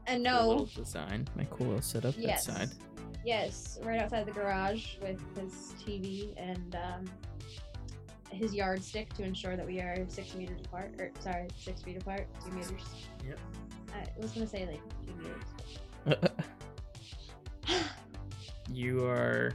And 0.07 0.23
no, 0.23 0.67
design. 0.75 1.27
My 1.35 1.45
cool 1.45 1.67
little 1.67 1.81
setup 1.81 2.15
yes, 2.17 2.47
outside. 2.49 2.69
yes, 3.25 3.79
right 3.83 3.99
outside 3.99 4.25
the 4.25 4.31
garage 4.31 4.97
with 5.01 5.19
his 5.35 5.73
TV 5.83 6.33
and 6.37 6.75
um, 6.75 7.05
his 8.31 8.53
yardstick 8.53 9.13
to 9.13 9.23
ensure 9.23 9.55
that 9.55 9.65
we 9.65 9.79
are 9.79 10.05
six 10.07 10.35
meters 10.35 10.61
apart. 10.65 10.93
Or 10.99 11.11
sorry, 11.19 11.47
six 11.57 11.81
feet 11.81 11.97
apart, 11.97 12.27
two 12.43 12.51
meters. 12.51 12.71
Yep. 13.27 13.39
I 13.93 14.21
was 14.21 14.31
gonna 14.31 14.47
say 14.47 14.67
like 14.67 14.81
two 15.05 15.13
meters. 16.13 16.31
you 18.71 19.05
are 19.05 19.53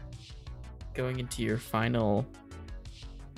going 0.95 1.21
into 1.21 1.43
your 1.43 1.59
final 1.59 2.27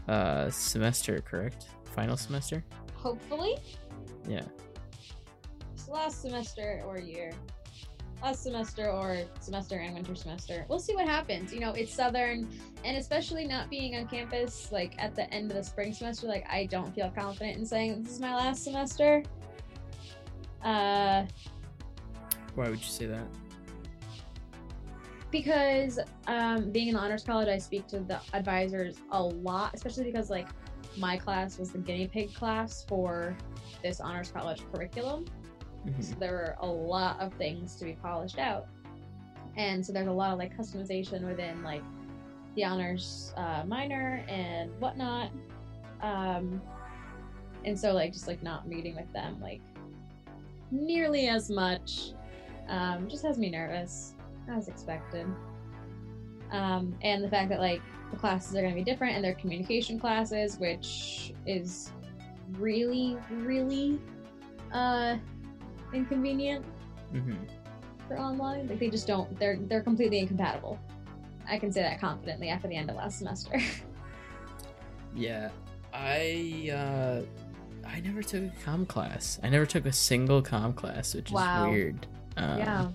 uh 0.08 0.48
semester, 0.50 1.20
correct? 1.20 1.66
Final 1.94 2.16
semester? 2.16 2.64
Hopefully. 2.94 3.58
Yeah. 4.28 4.44
Last 5.92 6.22
semester 6.22 6.82
or 6.86 6.98
year. 6.98 7.32
Last 8.22 8.42
semester 8.42 8.90
or 8.90 9.18
semester 9.40 9.78
and 9.78 9.94
winter 9.94 10.14
semester. 10.14 10.64
We'll 10.68 10.78
see 10.78 10.94
what 10.94 11.06
happens. 11.06 11.52
You 11.52 11.60
know, 11.60 11.72
it's 11.72 11.92
southern 11.92 12.48
and 12.84 12.96
especially 12.96 13.46
not 13.46 13.68
being 13.68 13.96
on 13.96 14.06
campus 14.06 14.72
like 14.72 14.94
at 14.98 15.14
the 15.14 15.32
end 15.34 15.50
of 15.50 15.56
the 15.56 15.62
spring 15.62 15.92
semester, 15.92 16.26
like 16.28 16.46
I 16.48 16.66
don't 16.66 16.94
feel 16.94 17.10
confident 17.10 17.58
in 17.58 17.66
saying 17.66 18.02
this 18.02 18.12
is 18.12 18.20
my 18.20 18.34
last 18.34 18.64
semester. 18.64 19.22
Uh 20.64 21.26
Why 22.54 22.68
would 22.70 22.78
you 22.78 22.84
say 22.84 23.06
that? 23.06 23.26
because 25.32 25.98
um, 26.26 26.70
being 26.70 26.88
in 26.88 26.94
the 26.94 27.00
honors 27.00 27.24
college, 27.24 27.48
I 27.48 27.58
speak 27.58 27.88
to 27.88 28.00
the 28.00 28.20
advisors 28.34 28.98
a 29.10 29.20
lot, 29.20 29.74
especially 29.74 30.04
because 30.04 30.30
like 30.30 30.46
my 30.96 31.16
class 31.16 31.58
was 31.58 31.72
the 31.72 31.78
guinea 31.78 32.06
pig 32.06 32.32
class 32.34 32.84
for 32.86 33.34
this 33.82 33.98
honors 33.98 34.30
college 34.30 34.62
curriculum. 34.72 35.24
Mhm. 35.86 36.04
So 36.04 36.14
there 36.16 36.32
were 36.32 36.56
a 36.60 36.66
lot 36.66 37.20
of 37.20 37.32
things 37.34 37.76
to 37.76 37.84
be 37.84 37.94
polished 37.94 38.38
out, 38.38 38.66
and 39.56 39.84
so 39.84 39.92
there's 39.92 40.08
a 40.08 40.12
lot 40.12 40.32
of 40.32 40.38
like 40.38 40.56
customization 40.56 41.26
within 41.26 41.62
like 41.62 41.82
the 42.54 42.64
honors 42.64 43.32
uh, 43.36 43.64
minor 43.66 44.24
and 44.28 44.70
whatnot. 44.80 45.30
Um, 46.02 46.60
and 47.64 47.78
so 47.78 47.92
like 47.92 48.12
just 48.12 48.26
like 48.26 48.42
not 48.42 48.66
meeting 48.66 48.96
with 48.96 49.10
them 49.12 49.40
like 49.40 49.60
nearly 50.72 51.28
as 51.28 51.48
much 51.48 52.10
um, 52.68 53.08
just 53.08 53.24
has 53.24 53.38
me 53.38 53.50
nervous 53.50 54.14
as 54.48 54.68
expected. 54.68 55.26
Um, 56.50 56.94
and 57.02 57.22
the 57.22 57.28
fact 57.28 57.48
that 57.50 57.60
like 57.60 57.80
the 58.10 58.16
classes 58.16 58.54
are 58.54 58.60
going 58.60 58.74
to 58.74 58.78
be 58.78 58.84
different 58.84 59.14
and 59.14 59.24
they're 59.24 59.34
communication 59.34 59.98
classes, 59.98 60.58
which 60.58 61.32
is 61.46 61.92
really, 62.52 63.16
really 63.30 63.98
uh, 64.72 65.16
inconvenient 65.92 66.64
Mhm. 67.12 67.36
for 68.08 68.18
online. 68.18 68.68
Like 68.68 68.78
they 68.78 68.90
just 68.90 69.06
don't. 69.06 69.38
They're 69.38 69.56
they're 69.56 69.82
completely 69.82 70.18
incompatible. 70.18 70.78
I 71.48 71.58
can 71.58 71.72
say 71.72 71.82
that 71.82 72.00
confidently 72.00 72.48
after 72.48 72.68
the 72.68 72.76
end 72.76 72.90
of 72.90 72.96
last 72.96 73.18
semester. 73.18 73.58
Yeah. 75.14 75.50
I 75.92 76.70
uh 76.72 77.22
I 77.86 78.00
never 78.00 78.22
took 78.22 78.44
a 78.44 78.52
com 78.64 78.86
class. 78.86 79.38
I 79.42 79.50
never 79.50 79.66
took 79.66 79.84
a 79.84 79.92
single 79.92 80.40
com 80.40 80.72
class, 80.72 81.14
which 81.14 81.28
is 81.28 81.32
Wow. 81.34 81.68
weird. 81.70 82.06
Um, 82.38 82.58
yeah. 82.58 82.88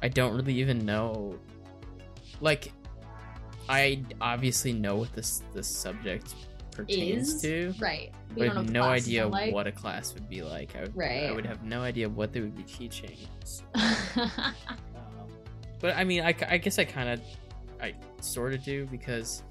I 0.00 0.08
don't 0.08 0.36
really 0.36 0.54
even 0.60 0.84
know. 0.86 1.36
Like, 2.40 2.70
I 3.68 4.02
obviously 4.20 4.72
know 4.72 4.94
what 4.96 5.12
this 5.14 5.42
this 5.54 5.66
subject 5.66 6.34
pertains 6.74 7.34
Is? 7.34 7.42
to, 7.42 7.74
Right. 7.78 8.12
We 8.36 8.42
I 8.42 8.46
don't 8.46 8.56
have 8.56 8.70
no 8.70 8.82
idea 8.84 9.26
like. 9.28 9.54
what 9.54 9.66
a 9.66 9.72
class 9.72 10.12
would 10.14 10.28
be 10.28 10.42
like. 10.42 10.74
I 10.76 10.80
would, 10.82 11.02
I 11.02 11.32
would 11.32 11.46
have 11.46 11.62
no 11.62 11.82
idea 11.82 12.08
what 12.08 12.32
they 12.32 12.40
would 12.40 12.56
be 12.56 12.64
teaching. 12.64 13.16
So, 13.44 13.62
um, 14.16 14.42
but 15.80 15.96
I 15.96 16.04
mean, 16.04 16.22
I, 16.22 16.34
I 16.48 16.58
guess 16.58 16.78
I 16.78 16.84
kind 16.84 17.08
of, 17.10 17.20
I 17.80 17.94
sort 18.20 18.54
of 18.54 18.64
do 18.64 18.86
because 18.86 19.42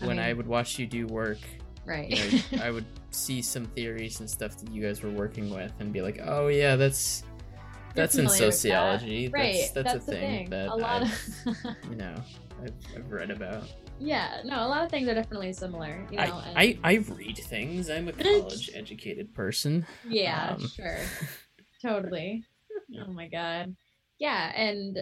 when 0.00 0.18
I 0.18 0.28
mean- 0.28 0.38
would 0.38 0.46
watch 0.48 0.78
you 0.78 0.86
do 0.86 1.06
work, 1.06 1.38
right. 1.86 2.10
you 2.10 2.40
know, 2.58 2.64
I 2.64 2.70
would 2.70 2.86
see 3.10 3.40
some 3.40 3.66
theories 3.66 4.18
and 4.20 4.28
stuff 4.28 4.56
that 4.58 4.70
you 4.72 4.82
guys 4.82 5.02
were 5.02 5.10
working 5.10 5.50
with 5.54 5.72
and 5.78 5.92
be 5.92 6.02
like, 6.02 6.20
oh 6.24 6.48
yeah, 6.48 6.74
that's 6.76 7.22
that's 7.94 8.16
in 8.16 8.24
with 8.24 8.32
that. 8.32 8.52
sociology. 8.52 9.28
right. 9.28 9.52
That's 9.52 9.70
that's, 9.70 9.92
That's, 9.92 10.08
a 10.08 10.10
thing, 10.10 10.48
thing. 10.48 10.50
that 10.50 10.68
a 10.68 10.74
lot 10.74 11.02
I've, 11.04 11.46
of. 11.46 11.76
you 11.90 11.96
know 11.96 12.14
I've, 12.64 12.72
I've 12.96 13.10
read 13.12 13.30
about. 13.30 13.62
Yeah. 13.98 14.42
No. 14.44 14.66
A 14.66 14.68
lot 14.68 14.84
of 14.84 14.90
things 14.90 15.08
are 15.08 15.14
definitely 15.14 15.52
similar. 15.52 16.06
You 16.10 16.18
know. 16.18 16.42
and- 16.46 16.58
I, 16.58 16.78
I 16.84 16.92
I 16.92 16.94
read 16.96 17.38
things. 17.38 17.90
I'm 17.90 18.08
a 18.08 18.12
college 18.40 18.70
educated 18.74 19.34
person. 19.34 19.86
Yeah, 20.08 20.56
Um, 20.58 20.68
sure. 20.68 20.98
totally. 21.82 22.44
Oh 23.00 23.12
my 23.12 23.28
god. 23.28 23.74
Yeah, 24.18 24.52
and 24.54 24.98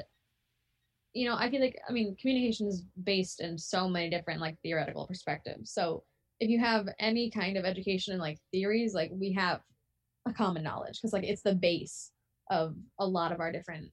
you 1.15 1.29
know, 1.29 1.37
I 1.37 1.51
feel 1.51 1.61
like 1.61 1.79
I 1.89 1.93
mean, 1.93 2.17
communication 2.17 2.67
is 2.69 2.85
based 3.05 3.41
in 3.41 3.59
so 3.59 3.89
many 3.89 4.09
different 4.11 4.41
like 4.41 4.57
theoretical 4.63 5.07
perspectives. 5.07 5.73
So 5.73 6.05
if 6.41 6.49
you 6.49 6.59
have 6.59 6.89
any 6.99 7.31
kind 7.31 7.57
of 7.57 7.65
education 7.65 8.15
in 8.15 8.21
like 8.21 8.39
theories, 8.51 8.95
like 8.95 9.11
we 9.13 9.33
have 9.35 9.61
a 10.27 10.33
common 10.33 10.63
knowledge 10.63 10.99
because 11.01 11.13
like 11.13 11.25
it's 11.25 11.43
the 11.43 11.55
base 11.55 12.11
of 12.51 12.75
a 12.99 13.07
lot 13.07 13.33
of 13.33 13.41
our 13.41 13.53
different 13.53 13.91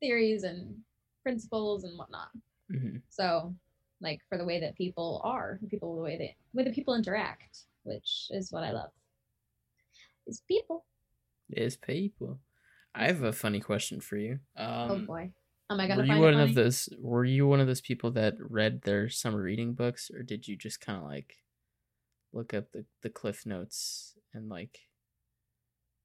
theories 0.00 0.42
and 0.44 0.76
principles 1.22 1.84
and 1.84 1.98
whatnot. 1.98 2.28
Mhm. 2.70 3.02
So 3.08 3.54
like 4.00 4.20
for 4.28 4.38
the 4.38 4.44
way 4.44 4.60
that 4.60 4.76
people 4.76 5.20
are, 5.24 5.58
the 5.62 5.68
people 5.68 5.96
the 5.96 6.02
way 6.02 6.16
they 6.18 6.36
way 6.52 6.64
that 6.64 6.74
people 6.74 6.94
interact, 6.94 7.66
which 7.82 8.28
is 8.30 8.52
what 8.52 8.64
I 8.64 8.72
love. 8.72 8.90
Is 10.26 10.42
people. 10.48 10.86
Is 11.50 11.76
people. 11.76 12.40
I 12.94 13.06
have 13.06 13.22
a 13.22 13.32
funny 13.32 13.60
question 13.60 14.00
for 14.00 14.16
you. 14.16 14.38
Um, 14.56 14.90
oh 14.90 14.98
boy. 14.98 15.32
Am 15.70 15.80
I 15.80 15.88
gonna 15.88 16.00
were 16.00 16.06
you 16.06 16.12
find 16.12 16.22
one 16.22 16.40
of 16.40 16.54
those? 16.54 16.88
Were 16.98 17.24
you 17.24 17.46
one 17.46 17.60
of 17.60 17.66
those 17.66 17.80
people 17.80 18.10
that 18.12 18.34
read 18.38 18.82
their 18.82 19.08
summer 19.08 19.42
reading 19.42 19.74
books, 19.74 20.10
or 20.10 20.22
did 20.22 20.46
you 20.46 20.56
just 20.56 20.80
kind 20.80 20.98
of 20.98 21.04
like 21.04 21.34
look 22.32 22.54
up 22.54 22.70
the 22.72 22.84
the 23.02 23.10
cliff 23.10 23.46
notes 23.46 24.14
and 24.32 24.48
like 24.48 24.80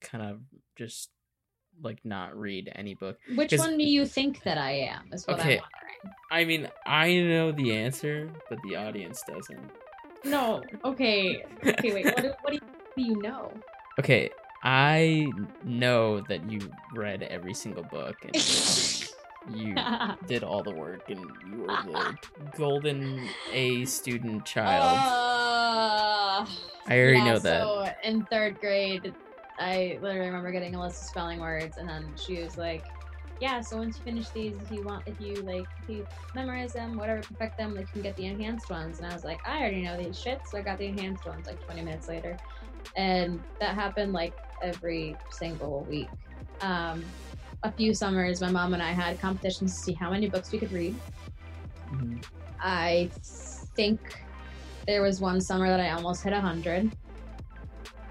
kind 0.01 0.23
of 0.23 0.41
just 0.77 1.11
like 1.81 1.99
not 2.03 2.37
read 2.37 2.71
any 2.75 2.95
book? 2.95 3.17
Which 3.35 3.53
one 3.53 3.77
do 3.77 3.83
you 3.83 4.05
think 4.05 4.43
that 4.43 4.57
I 4.57 4.71
am? 4.71 5.09
Is 5.11 5.25
what 5.27 5.39
Okay. 5.39 5.57
I'm 5.57 5.63
wondering. 5.63 6.15
I 6.31 6.45
mean, 6.45 6.69
I 6.85 7.15
know 7.21 7.51
the 7.51 7.75
answer, 7.75 8.31
but 8.49 8.59
the 8.67 8.75
audience 8.75 9.23
doesn't. 9.27 9.71
No. 10.23 10.63
Okay. 10.85 11.43
Okay. 11.65 11.93
Wait. 11.93 12.05
What 12.05 12.21
do, 12.21 12.31
what 12.41 12.49
do, 12.49 12.55
you, 12.55 12.61
what 12.61 12.95
do 12.95 13.03
you 13.03 13.21
know? 13.21 13.51
Okay, 13.99 14.29
I 14.63 15.27
know 15.63 16.21
that 16.21 16.49
you 16.49 16.59
read 16.93 17.23
every 17.23 17.53
single 17.53 17.83
book 17.83 18.15
and 18.23 18.35
you 19.53 19.75
did 20.27 20.43
all 20.43 20.63
the 20.63 20.73
work 20.73 21.09
and 21.09 21.19
you 21.49 21.61
were 21.61 21.67
the 21.67 22.17
golden 22.57 23.27
A 23.51 23.85
student 23.85 24.45
child. 24.45 24.99
Uh, 24.99 26.45
I 26.87 26.99
already 26.99 27.17
yeah, 27.17 27.23
know 27.25 27.39
that. 27.39 27.61
So 27.61 27.89
in 28.03 28.25
third 28.25 28.59
grade, 28.59 29.13
I 29.59 29.99
literally 30.01 30.27
remember 30.29 30.51
getting 30.51 30.75
a 30.75 30.81
list 30.81 31.01
of 31.01 31.07
spelling 31.07 31.39
words, 31.39 31.77
and 31.77 31.87
then 31.89 32.15
she 32.17 32.41
was 32.41 32.57
like, 32.57 32.85
"Yeah, 33.39 33.61
so 33.61 33.77
once 33.77 33.97
you 33.97 34.03
finish 34.03 34.31
these, 34.31 34.61
if 34.63 34.71
you 34.71 34.83
want, 34.85 35.03
if 35.07 35.19
you 35.19 35.43
like, 35.43 35.69
if 35.79 35.87
you 35.89 36.07
memorize 36.33 36.73
them, 36.73 36.97
whatever, 36.97 37.23
perfect 37.23 37.57
them, 37.57 37.75
like 37.75 37.87
you 37.87 37.93
can 37.93 38.01
get 38.01 38.15
the 38.15 38.25
enhanced 38.25 38.69
ones." 38.69 38.99
And 38.99 39.07
I 39.07 39.13
was 39.13 39.23
like, 39.23 39.41
"I 39.45 39.59
already 39.59 39.83
know 39.83 39.97
these 39.97 40.21
shits," 40.21 40.47
so 40.47 40.57
I 40.59 40.63
got 40.63 40.77
the 40.79 40.87
enhanced 40.87 41.25
ones 41.25 41.47
like 41.47 41.59
20 41.61 41.83
minutes 41.83 42.07
later, 42.07 42.41
and 42.95 43.45
that 43.59 43.75
happened 43.75 44.13
like 44.13 44.35
every 44.61 45.21
single 45.29 45.85
week. 45.85 46.13
Um, 46.61 47.15
a 47.63 47.73
few 47.73 47.93
summers, 47.93 48.41
my 48.41 48.49
mom 48.51 48.73
and 48.73 48.83
I 48.83 48.93
had 48.93 49.19
competitions 49.19 49.73
to 49.75 49.79
see 49.81 49.93
how 49.93 50.11
many 50.11 50.29
books 50.29 50.51
we 50.53 50.59
could 50.59 50.71
read. 50.71 51.01
Mhm. 51.89 52.23
I 52.61 53.11
think 53.75 54.01
there 54.87 55.01
was 55.01 55.21
one 55.21 55.41
summer 55.41 55.67
that 55.69 55.79
I 55.79 55.91
almost 55.91 56.23
hit 56.23 56.33
100. 56.33 56.93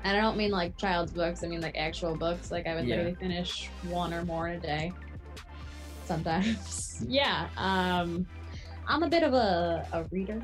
And 0.04 0.16
I 0.16 0.20
don't 0.20 0.36
mean 0.36 0.50
like 0.50 0.76
child's 0.76 1.12
books, 1.12 1.42
I 1.44 1.48
mean 1.48 1.60
like 1.60 1.76
actual 1.76 2.16
books. 2.16 2.50
Like 2.50 2.66
I 2.66 2.74
would 2.74 2.86
Yeah. 2.86 2.96
literally 2.96 3.16
finish 3.16 3.68
one 3.88 4.14
or 4.14 4.24
more 4.24 4.48
in 4.48 4.56
a 4.56 4.60
day. 4.60 4.92
Sometimes. 6.04 7.04
yeah. 7.08 7.48
Um 7.56 8.26
I'm 8.90 9.02
a 9.02 9.08
bit 9.08 9.22
of 9.22 9.34
a, 9.34 9.86
a 9.92 10.04
reader, 10.10 10.40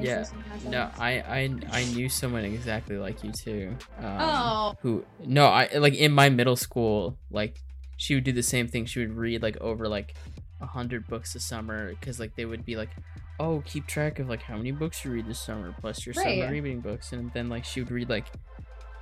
Yeah. 0.00 0.24
No, 0.68 0.90
I, 0.98 1.20
I 1.20 1.50
I 1.70 1.84
knew 1.94 2.08
someone 2.08 2.44
exactly 2.44 2.96
like 2.96 3.22
you 3.22 3.30
too. 3.30 3.76
Um, 3.98 4.16
Oh. 4.20 4.74
Who? 4.82 5.04
No, 5.24 5.46
I 5.46 5.68
like 5.76 5.94
in 5.94 6.10
my 6.10 6.28
middle 6.28 6.56
school, 6.56 7.16
like 7.30 7.60
she 7.96 8.16
would 8.16 8.24
do 8.24 8.32
the 8.32 8.42
same 8.42 8.66
thing. 8.66 8.86
She 8.86 8.98
would 8.98 9.12
read 9.16 9.42
like 9.42 9.56
over 9.60 9.86
like 9.86 10.16
a 10.60 10.66
hundred 10.66 11.06
books 11.06 11.36
a 11.36 11.40
summer 11.40 11.90
because 11.90 12.18
like 12.18 12.34
they 12.34 12.44
would 12.46 12.64
be 12.64 12.74
like, 12.74 12.90
oh, 13.38 13.62
keep 13.64 13.86
track 13.86 14.18
of 14.18 14.28
like 14.28 14.42
how 14.42 14.56
many 14.56 14.72
books 14.72 15.04
you 15.04 15.12
read 15.12 15.28
this 15.28 15.38
summer 15.38 15.72
plus 15.80 16.04
your 16.04 16.14
Right. 16.16 16.40
summer 16.40 16.50
reading 16.50 16.80
books, 16.80 17.12
and 17.12 17.30
then 17.32 17.48
like 17.48 17.64
she 17.64 17.80
would 17.80 17.92
read 17.92 18.10
like. 18.10 18.26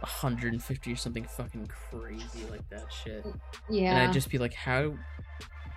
150 0.03 0.93
or 0.93 0.97
something 0.97 1.25
fucking 1.25 1.69
crazy 1.91 2.45
like 2.51 2.69
that 2.71 2.85
shit 2.93 3.25
Yeah. 3.71 3.95
and 3.97 4.09
i'd 4.09 4.13
just 4.13 4.31
be 4.31 4.39
like 4.39 4.55
how 4.55 4.95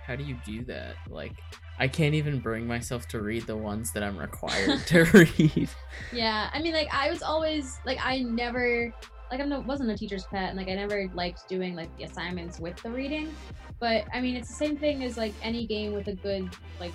how 0.06 0.14
do 0.16 0.22
you 0.24 0.36
do 0.44 0.64
that 0.66 0.94
like 1.08 1.32
i 1.78 1.88
can't 1.88 2.14
even 2.14 2.40
bring 2.40 2.66
myself 2.66 3.06
to 3.08 3.20
read 3.20 3.46
the 3.46 3.56
ones 3.56 3.92
that 3.92 4.02
i'm 4.02 4.16
required 4.18 4.80
to 4.86 5.02
read 5.14 5.68
Yeah, 6.12 6.50
I 6.52 6.60
mean, 6.60 6.72
like 6.72 6.88
I 6.92 7.10
was 7.10 7.22
always 7.22 7.78
like 7.84 7.98
I 8.02 8.18
never 8.20 8.92
like 9.30 9.44
no, 9.46 9.60
wasn't 9.60 9.90
a 9.90 9.96
teacher's 9.96 10.24
pet, 10.32 10.50
and 10.50 10.56
like 10.56 10.68
I 10.68 10.74
never 10.74 11.08
liked 11.14 11.48
doing 11.48 11.74
like 11.74 11.94
the 11.96 12.04
assignments 12.04 12.60
with 12.60 12.76
the 12.82 12.90
reading. 12.90 13.32
But 13.80 14.04
I 14.14 14.20
mean, 14.20 14.36
it's 14.36 14.48
the 14.48 14.54
same 14.54 14.76
thing 14.76 15.02
as 15.02 15.16
like 15.16 15.34
any 15.42 15.66
game 15.66 15.92
with 15.92 16.06
a 16.08 16.14
good 16.14 16.48
like 16.78 16.92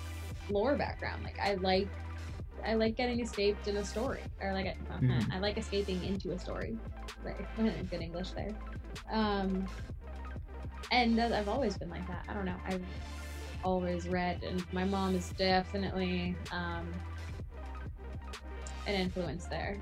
lore 0.48 0.76
background. 0.76 1.22
Like 1.24 1.38
I 1.42 1.54
like 1.56 1.88
I 2.64 2.74
like 2.74 2.96
getting 2.96 3.20
escaped 3.20 3.66
in 3.68 3.76
a 3.76 3.84
story, 3.84 4.22
or 4.40 4.52
like 4.52 4.66
uh, 4.90 4.98
Mhm. 4.98 5.32
I 5.32 5.38
like 5.38 5.58
escaping 5.58 6.02
into 6.04 6.32
a 6.32 6.38
story. 6.38 6.76
Right, 7.22 7.46
good 7.90 8.00
English 8.02 8.30
there. 8.36 8.50
Um, 9.12 9.66
and 10.90 11.18
I've 11.20 11.48
always 11.48 11.76
been 11.76 11.90
like 11.90 12.06
that. 12.08 12.24
I 12.28 12.34
don't 12.34 12.44
know. 12.44 12.58
I've 12.66 12.84
always 13.64 14.08
read, 14.08 14.42
and 14.42 14.64
my 14.72 14.84
mom 14.84 15.14
is 15.14 15.28
definitely 15.38 16.36
um, 16.52 16.92
an 18.86 18.94
influence 18.94 19.46
there, 19.50 19.78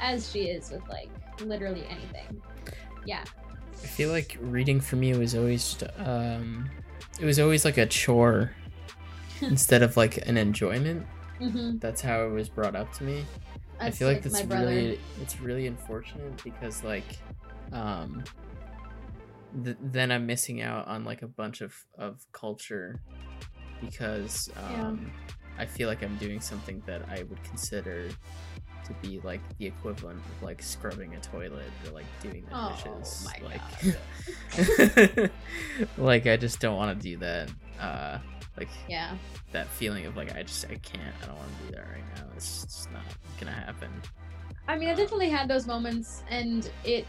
as 0.00 0.30
she 0.30 0.44
is 0.44 0.70
with 0.70 0.82
like 0.88 1.10
literally 1.40 1.86
anything. 1.88 2.40
Yeah. 3.04 3.24
I 3.82 3.86
feel 3.86 4.10
like 4.10 4.38
reading 4.40 4.80
for 4.80 4.96
me 4.96 5.12
was 5.14 5.34
always 5.34 5.82
um 5.98 6.70
it 7.20 7.24
was 7.24 7.38
always 7.40 7.64
like 7.64 7.78
a 7.78 7.86
chore 7.86 8.52
instead 9.40 9.82
of 9.82 9.96
like 9.96 10.24
an 10.28 10.36
enjoyment. 10.36 11.04
Mm-hmm. 11.42 11.78
That's 11.78 12.00
how 12.00 12.24
it 12.24 12.30
was 12.30 12.48
brought 12.48 12.76
up 12.76 12.92
to 12.94 13.04
me. 13.04 13.24
I 13.80 13.90
feel 13.90 14.06
like 14.08 14.22
that's 14.22 14.44
really 14.44 15.00
it's 15.20 15.40
really 15.40 15.66
unfortunate 15.66 16.42
because 16.44 16.84
like 16.84 17.18
um 17.72 18.22
th- 19.64 19.76
then 19.80 20.12
I'm 20.12 20.26
missing 20.26 20.62
out 20.62 20.86
on 20.86 21.04
like 21.04 21.22
a 21.22 21.26
bunch 21.26 21.60
of 21.60 21.74
of 21.98 22.24
culture 22.32 23.00
because 23.80 24.48
Yeah. 24.54 24.88
um 24.88 25.12
I 25.58 25.66
feel 25.66 25.88
like 25.88 26.02
I'm 26.02 26.16
doing 26.16 26.40
something 26.40 26.82
that 26.86 27.02
I 27.10 27.24
would 27.24 27.42
consider 27.44 28.08
to 28.86 28.92
be 28.94 29.20
like 29.22 29.40
the 29.58 29.66
equivalent 29.66 30.18
of 30.18 30.42
like 30.42 30.62
scrubbing 30.62 31.14
a 31.14 31.20
toilet 31.20 31.70
or 31.86 31.92
like 31.92 32.06
doing 32.20 32.44
the 32.48 32.54
Oh 32.54 32.68
dishes. 32.70 33.24
my 33.24 33.36
like 33.46 35.30
like 35.98 36.26
I 36.26 36.36
just 36.36 36.60
don't 36.60 36.76
want 36.76 36.96
to 37.00 37.02
do 37.08 37.16
that. 37.18 37.50
Uh 37.80 38.18
like 38.58 38.68
Yeah. 38.88 39.16
that 39.52 39.66
feeling 39.68 40.06
of 40.06 40.16
like 40.16 40.34
I 40.36 40.42
just 40.42 40.64
I 40.66 40.74
can't 40.76 41.14
I 41.22 41.26
don't 41.26 41.36
want 41.36 41.48
to 41.58 41.66
do 41.66 41.72
that 41.76 41.86
right 41.88 42.04
now. 42.16 42.24
It's 42.36 42.62
just 42.62 42.92
not 42.92 43.02
gonna 43.40 43.52
happen. 43.52 43.90
I 44.68 44.78
mean, 44.78 44.88
I 44.88 44.94
definitely 44.94 45.28
had 45.30 45.48
those 45.48 45.66
moments, 45.66 46.22
and 46.30 46.70
it 46.84 47.06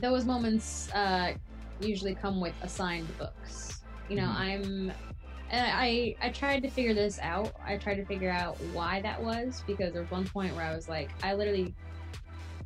those 0.00 0.24
moments 0.24 0.88
uh, 0.94 1.32
usually 1.80 2.14
come 2.14 2.40
with 2.40 2.54
assigned 2.62 3.08
books. 3.18 3.80
You 4.08 4.16
know, 4.16 4.28
Mhm. 4.28 4.36
I'm. 4.36 4.92
And 5.50 5.66
I 5.66 6.14
I 6.20 6.30
tried 6.30 6.60
to 6.60 6.70
figure 6.70 6.94
this 6.94 7.18
out. 7.22 7.52
I 7.66 7.78
tried 7.78 7.96
to 7.96 8.06
figure 8.06 8.30
out 8.30 8.56
why 8.72 9.00
that 9.02 9.22
was 9.22 9.64
because 9.66 9.92
there 9.92 10.02
was 10.02 10.10
one 10.10 10.26
point 10.28 10.54
where 10.54 10.64
I 10.64 10.74
was 10.74 10.88
like, 10.88 11.10
I 11.22 11.34
literally 11.34 11.74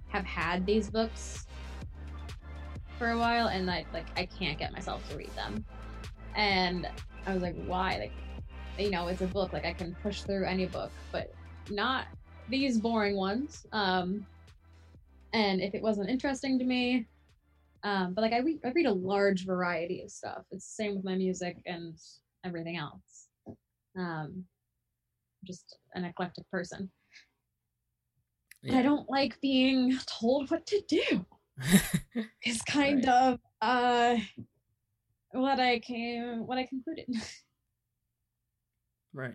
have 0.09 0.25
had 0.25 0.67
these 0.67 0.91
books 0.91 1.47
for 2.99 3.11
a 3.11 3.19
while, 3.19 3.49
and 3.49 3.71
I 3.71 3.87
like 3.93 4.09
I 4.17 4.29
can't 4.39 4.59
get 4.59 4.73
myself 4.73 5.07
to 5.09 5.17
read 5.17 5.33
them. 5.37 5.65
And 6.35 6.87
I 7.27 7.35
was 7.35 7.43
like, 7.43 7.55
why? 7.55 7.99
Like, 7.99 8.13
you 8.79 8.91
know, 8.91 9.09
it's 9.09 9.23
a 9.23 9.27
book. 9.27 9.53
Like 9.53 9.65
I 9.65 9.75
can 9.75 9.97
push 10.03 10.23
through 10.23 10.47
any 10.47 10.67
book, 10.67 10.93
but 11.13 11.29
not 11.71 12.07
these 12.49 12.79
boring 12.79 13.17
ones. 13.17 13.65
Um, 13.73 14.27
and 15.33 15.61
if 15.61 15.75
it 15.75 15.83
wasn't 15.83 16.11
interesting 16.11 16.59
to 16.59 16.65
me, 16.65 17.07
um, 17.85 18.15
but 18.15 18.23
like 18.23 18.33
I 18.33 18.39
read, 18.39 18.61
I 18.65 18.71
read 18.73 18.87
a 18.87 18.93
large 18.93 19.47
variety 19.47 20.03
of 20.03 20.11
stuff. 20.11 20.43
It's 20.51 20.67
the 20.67 20.85
same 20.85 20.97
with 20.97 21.05
my 21.05 21.17
music 21.17 21.57
and 21.67 21.95
everything 22.45 22.77
else. 22.77 23.29
Um, 23.97 24.45
just 25.45 25.77
an 25.95 26.05
eclectic 26.05 26.49
person. 26.51 26.91
But 28.63 28.75
I 28.77 28.83
don't 28.83 29.11
like 29.11 29.41
being 29.41 29.99
told 30.07 30.51
what 30.51 30.67
to 30.67 30.81
do. 30.89 31.27
It's 32.45 32.63
kind 32.63 33.07
of 33.07 33.39
uh 33.61 34.17
what 35.33 35.61
I 35.61 35.79
came 35.81 36.47
what 36.47 36.59
I 36.59 36.67
concluded. 36.67 37.07
right. 39.15 39.35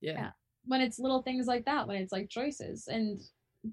Yeah. 0.00 0.12
Yeah. 0.12 0.30
when 0.66 0.80
it's 0.80 0.98
little 0.98 1.22
things 1.22 1.46
like 1.46 1.64
that, 1.66 1.86
when 1.86 1.96
it's 1.96 2.12
like 2.12 2.28
choices, 2.28 2.88
and 2.88 3.20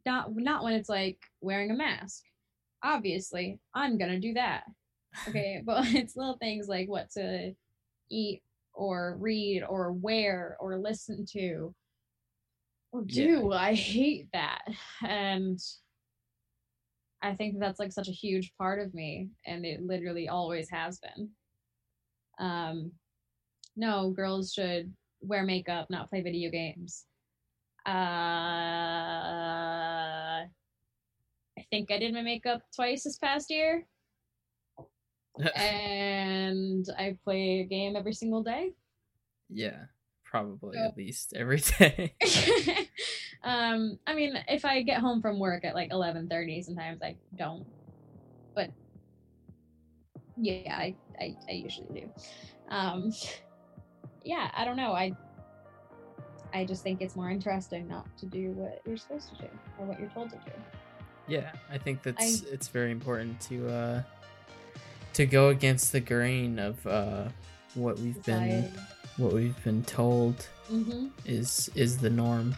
not 0.05 0.35
not 0.35 0.63
when 0.63 0.73
it's 0.73 0.89
like 0.89 1.19
wearing 1.41 1.71
a 1.71 1.75
mask. 1.75 2.23
Obviously, 2.83 3.59
I'm 3.73 3.97
gonna 3.97 4.19
do 4.19 4.33
that. 4.33 4.63
Okay, 5.27 5.63
but 5.65 5.83
it's 5.95 6.15
little 6.15 6.37
things 6.37 6.67
like 6.67 6.87
what 6.87 7.09
to 7.11 7.51
eat 8.11 8.43
or 8.77 9.17
read 9.19 9.63
or 9.67 9.91
wear 9.91 10.55
or 10.59 10.77
listen 10.77 11.25
to 11.33 11.73
or 12.91 13.01
do. 13.01 13.51
I 13.51 13.73
hate 13.73 14.27
that, 14.33 14.61
and 15.03 15.59
I 17.21 17.35
think 17.35 17.59
that's 17.59 17.79
like 17.79 17.91
such 17.91 18.07
a 18.07 18.13
huge 18.13 18.53
part 18.57 18.79
of 18.79 18.93
me, 18.93 19.29
and 19.45 19.65
it 19.65 19.81
literally 19.81 20.29
always 20.29 20.69
has 20.69 20.99
been. 20.99 21.29
Um, 22.39 22.91
no, 23.75 24.11
girls 24.11 24.53
should 24.53 24.93
wear 25.21 25.43
makeup, 25.43 25.87
not 25.89 26.09
play 26.09 26.21
video 26.21 26.51
games. 26.51 27.05
Uh, 27.85 27.89
I 27.89 30.45
think 31.71 31.91
I 31.91 31.97
did 31.97 32.13
my 32.13 32.21
makeup 32.21 32.61
twice 32.75 33.03
this 33.03 33.17
past 33.17 33.49
year, 33.49 33.85
and 35.55 36.85
I 36.97 37.17
play 37.23 37.59
a 37.61 37.63
game 37.65 37.95
every 37.95 38.13
single 38.13 38.43
day. 38.43 38.73
yeah. 39.49 39.85
Probably 40.23 40.75
So- 40.77 40.83
at 40.83 40.97
least 40.97 41.33
every 41.37 41.61
day. 41.79 42.13
um, 43.43 43.97
I 44.05 44.13
mean, 44.13 44.37
if 44.49 44.65
I 44.65 44.81
get 44.81 44.99
home 44.99 45.21
from 45.21 45.39
work 45.39 45.63
at 45.63 45.73
like 45.73 45.91
eleven 45.91 46.27
thirty, 46.27 46.61
sometimes 46.61 47.01
I 47.01 47.15
don't, 47.37 47.65
but 48.53 48.69
yeah, 50.35 50.75
I, 50.77 50.95
I, 51.19 51.35
I 51.47 51.51
usually 51.53 52.01
do. 52.01 52.09
Um, 52.69 53.13
yeah, 54.25 54.51
I 54.53 54.65
don't 54.65 54.75
know. 54.75 54.91
I 54.91 55.13
I 56.53 56.65
just 56.65 56.83
think 56.83 57.01
it's 57.01 57.15
more 57.15 57.29
interesting 57.29 57.87
not 57.87 58.05
to 58.17 58.25
do 58.25 58.51
what 58.51 58.81
you're 58.85 58.97
supposed 58.97 59.29
to 59.29 59.35
do 59.43 59.49
or 59.79 59.85
what 59.85 59.97
you're 59.99 60.09
told 60.09 60.29
to 60.31 60.35
do. 60.37 60.51
yeah, 61.27 61.51
I 61.71 61.77
think 61.77 62.03
that's 62.03 62.41
it's 62.43 62.67
very 62.67 62.91
important 62.91 63.39
to 63.41 63.69
uh 63.69 64.03
to 65.17 65.25
go 65.25 65.49
against 65.49 65.91
the 65.91 65.99
grain 65.99 66.59
of 66.59 66.85
uh 66.85 67.27
what 67.73 67.97
we've 67.99 68.23
been 68.23 68.71
what 69.17 69.33
we've 69.33 69.61
been 69.63 69.83
told 69.83 70.47
hmm 70.67 71.07
is 71.25 71.69
is 71.75 71.97
the 71.97 72.09
norm. 72.09 72.55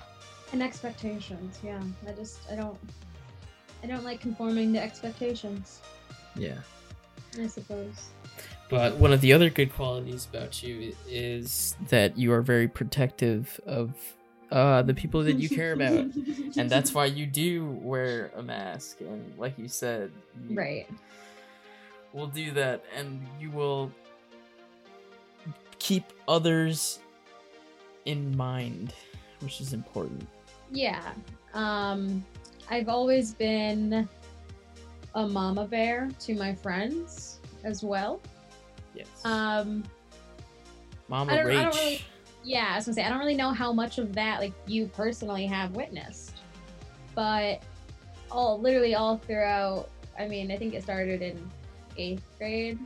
And 0.51 0.62
expectations. 0.62 1.60
Yeah, 1.64 1.82
I 2.07 2.12
just 2.12 2.39
I 2.51 2.55
don't 2.55 2.78
I 3.84 3.88
don't 3.88 4.03
like 4.03 4.20
conforming 4.20 4.74
to 4.74 4.82
expectations. 4.82 5.80
Yeah. 6.36 6.57
I 7.39 7.47
suppose. 7.47 8.10
But 8.70 8.97
one 8.97 9.14
of 9.14 9.22
the 9.22 9.32
other 9.34 9.49
good 9.49 9.74
qualities 9.74 10.28
about 10.30 10.62
you 10.62 10.93
is 11.07 11.76
that 11.88 12.18
you 12.18 12.34
are 12.34 12.41
very 12.41 12.68
protective 12.68 13.60
of 13.66 13.93
uh, 14.51 14.82
the 14.82 14.93
people 14.93 15.24
that 15.24 15.39
you 15.39 15.49
care 15.49 15.74
about. 15.74 15.93
and 16.57 16.70
that's 16.70 16.93
why 16.93 17.05
you 17.05 17.26
do 17.26 17.66
wear 17.82 18.32
a 18.36 18.43
mask. 18.43 19.01
And 19.01 19.38
like 19.38 19.57
you 19.57 19.68
said, 19.68 20.12
you 20.47 20.55
right. 20.55 20.88
Will 22.14 22.28
do 22.28 22.51
that. 22.51 22.84
And 22.95 23.26
you 23.39 23.51
will 23.51 23.91
keep 25.80 26.03
others 26.28 26.99
in 28.05 28.36
mind, 28.36 28.93
which 29.41 29.62
is 29.62 29.74
important. 29.74 30.28
Yeah. 30.72 31.14
Um, 31.53 32.26
I've 32.70 32.89
always 32.89 33.34
been 33.34 34.07
a 35.16 35.28
mama 35.28 35.66
bear 35.66 36.10
to 36.20 36.36
my 36.36 36.53
friends 36.53 37.39
as 37.64 37.84
well. 37.84 38.22
Yes. 38.93 39.07
Um, 39.26 39.84
Mama 41.07 41.34
I 41.34 41.38
don't- 41.38 41.51
I 41.51 41.64
don't 41.64 41.76
really- 41.76 42.01
yeah, 42.43 42.70
I 42.74 42.76
was 42.76 42.86
gonna 42.86 42.93
say 42.95 43.03
I 43.03 43.10
don't 43.10 43.20
really 43.20 43.36
know 43.36 43.51
how 43.51 43.74
much 43.74 43.97
of 43.97 44.14
that 44.14 44.39
like 44.39 44.53
you 44.68 44.86
personally 44.88 45.47
have 45.47 45.76
witnessed, 45.76 46.34
but 47.16 47.64
all 48.30 48.60
literally 48.60 48.93
all 48.93 49.18
throughout. 49.18 49.89
I 50.20 50.28
mean, 50.28 50.51
I 50.51 50.57
think 50.57 50.76
it 50.76 50.84
started 50.84 51.22
in 51.24 51.49
eighth 51.97 52.23
grade. 52.37 52.79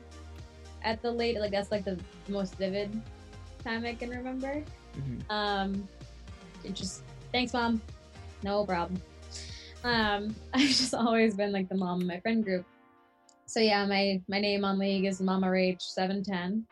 At 0.83 1.01
the 1.01 1.11
late, 1.11 1.39
like 1.39 1.51
that's 1.51 1.71
like 1.71 1.85
the 1.85 1.97
most 2.27 2.55
vivid 2.55 3.01
time 3.63 3.85
I 3.85 3.95
can 3.95 4.09
remember. 4.09 4.63
Mhm. 4.97 5.31
Um, 5.31 5.87
it 6.63 6.73
just 6.73 7.03
thanks, 7.31 7.53
mom. 7.53 7.81
No 8.43 8.65
problem. 8.65 9.01
Um, 9.83 10.35
I've 10.53 10.67
just 10.67 10.93
always 10.93 11.35
been 11.35 11.51
like 11.51 11.69
the 11.69 11.75
mom 11.75 12.01
of 12.01 12.07
my 12.07 12.19
friend 12.19 12.43
group. 12.43 12.65
So 13.45 13.59
yeah, 13.59 13.85
my 13.85 14.21
my 14.27 14.39
name 14.39 14.65
on 14.65 14.77
league 14.79 15.05
is 15.05 15.21
Mama 15.21 15.49
Rage 15.49 15.81
seven 15.81 16.23
ten. 16.23 16.65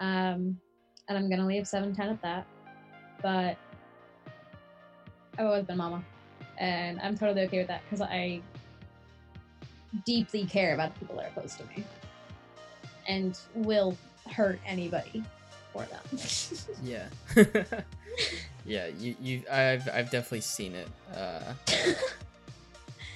Um, 0.00 0.58
and 1.08 1.18
I'm 1.18 1.28
gonna 1.28 1.46
leave 1.46 1.66
seven 1.66 1.94
ten 1.94 2.08
at 2.10 2.22
that. 2.22 2.46
But 3.22 3.56
I've 5.38 5.46
always 5.46 5.64
been 5.64 5.76
Mama, 5.76 6.04
and 6.58 7.00
I'm 7.00 7.16
totally 7.16 7.42
okay 7.42 7.58
with 7.58 7.68
that 7.68 7.82
because 7.84 8.00
I 8.00 8.40
deeply 10.04 10.44
care 10.44 10.74
about 10.74 10.94
the 10.94 11.00
people 11.00 11.16
that 11.16 11.26
are 11.26 11.30
close 11.30 11.54
to 11.56 11.64
me, 11.66 11.84
and 13.06 13.38
will 13.54 13.96
hurt 14.30 14.60
anybody 14.66 15.22
for 15.72 15.84
them. 15.86 16.18
Yeah. 16.82 17.06
yeah, 18.66 18.86
you 18.98 19.16
you 19.20 19.42
I've 19.50 19.88
I've 19.88 20.10
definitely 20.10 20.42
seen 20.42 20.74
it. 20.74 20.88
Uh 21.14 21.54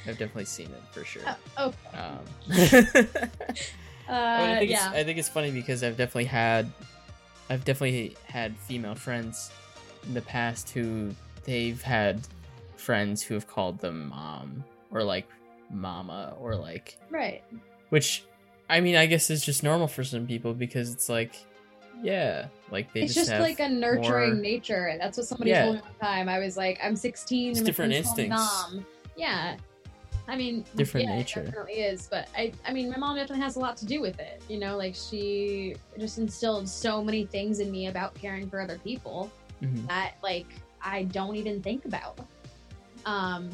I've 0.06 0.18
definitely 0.18 0.46
seen 0.46 0.66
it 0.66 0.82
for 0.90 1.04
sure. 1.04 1.22
oh, 1.58 1.72
Um 1.94 2.18
uh, 4.08 4.14
I 4.14 4.56
think 4.58 4.70
yeah. 4.70 4.88
it's 4.88 4.96
I 4.96 5.04
think 5.04 5.18
it's 5.18 5.28
funny 5.28 5.50
because 5.50 5.82
I've 5.84 5.96
definitely 5.96 6.24
had 6.24 6.70
I've 7.50 7.64
definitely 7.64 8.16
had 8.26 8.56
female 8.56 8.94
friends 8.94 9.52
in 10.06 10.14
the 10.14 10.22
past 10.22 10.70
who 10.70 11.14
they've 11.44 11.80
had 11.80 12.26
friends 12.76 13.22
who 13.22 13.34
have 13.34 13.46
called 13.46 13.78
them 13.78 14.08
mom 14.08 14.64
or 14.90 15.04
like 15.04 15.28
mama 15.72 16.34
or 16.38 16.54
like 16.54 16.98
right. 17.10 17.42
which 17.88 18.24
I 18.70 18.80
mean 18.80 18.94
I 18.96 19.06
guess 19.06 19.30
is 19.30 19.44
just 19.44 19.62
normal 19.62 19.88
for 19.88 20.04
some 20.04 20.26
people 20.26 20.54
because 20.54 20.92
it's 20.92 21.08
like 21.08 21.34
yeah, 22.02 22.48
like 22.72 22.92
they 22.92 23.02
it's 23.02 23.14
just, 23.14 23.30
just, 23.30 23.40
like 23.40 23.60
a 23.60 23.68
nurturing 23.68 24.32
more- 24.34 24.42
nature. 24.42 24.96
That's 24.98 25.16
what 25.16 25.26
somebody 25.26 25.50
Yeah. 25.50 25.64
told 25.66 25.76
me 25.76 25.82
one 25.82 25.92
time. 26.00 26.28
I 26.28 26.40
was 26.40 26.56
like, 26.56 26.80
I'm 26.82 26.96
16. 26.96 27.50
It's 27.50 27.58
and 27.60 27.66
different 27.66 27.92
friends 27.92 28.06
call 28.08 28.16
me 28.16 28.24
instincts. 28.24 28.72
Mom. 28.72 28.86
Yeah. 29.16 29.56
I 30.26 30.34
mean, 30.34 30.64
Different 30.74 31.06
yeah, 31.08 31.16
nature. 31.16 31.40
It 31.42 31.44
definitely 31.46 31.74
is, 31.74 32.08
but 32.10 32.28
I, 32.36 32.52
I 32.66 32.72
mean, 32.72 32.90
my 32.90 32.96
mom 32.96 33.14
definitely 33.16 33.42
has 33.42 33.54
a 33.54 33.60
lot 33.60 33.76
to 33.76 33.86
do 33.86 34.00
with 34.00 34.18
it. 34.18 34.42
You 34.48 34.58
know, 34.58 34.76
like 34.76 34.96
she 34.96 35.76
just 35.96 36.18
instilled 36.18 36.68
so 36.68 37.04
many 37.04 37.24
things 37.26 37.60
in 37.60 37.70
me 37.70 37.86
about 37.86 38.14
caring 38.14 38.50
for 38.50 38.60
other 38.60 38.78
people 38.78 39.30
Mhm. 39.62 39.86
that 39.86 40.14
like 40.24 40.46
I 40.82 41.04
don't 41.04 41.36
even 41.36 41.62
think 41.62 41.84
about. 41.84 42.18
Um, 43.06 43.48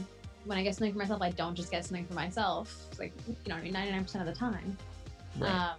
when 0.45 0.57
I 0.59 0.63
get 0.63 0.75
something 0.75 0.93
for 0.93 0.99
myself, 0.99 1.21
I 1.23 1.31
don't 1.31 1.55
just 1.55 1.71
get 1.71 1.85
something 1.85 2.07
for 2.07 2.15
myself. 2.15 2.87
Like 2.99 3.13
you 3.27 3.35
know, 3.49 3.57
what 3.57 3.61
I 3.61 3.65
mean, 3.65 3.75
99% 3.75 4.21
of 4.21 4.27
the 4.27 4.33
time. 4.33 4.77
Right. 5.39 5.51
Um, 5.51 5.77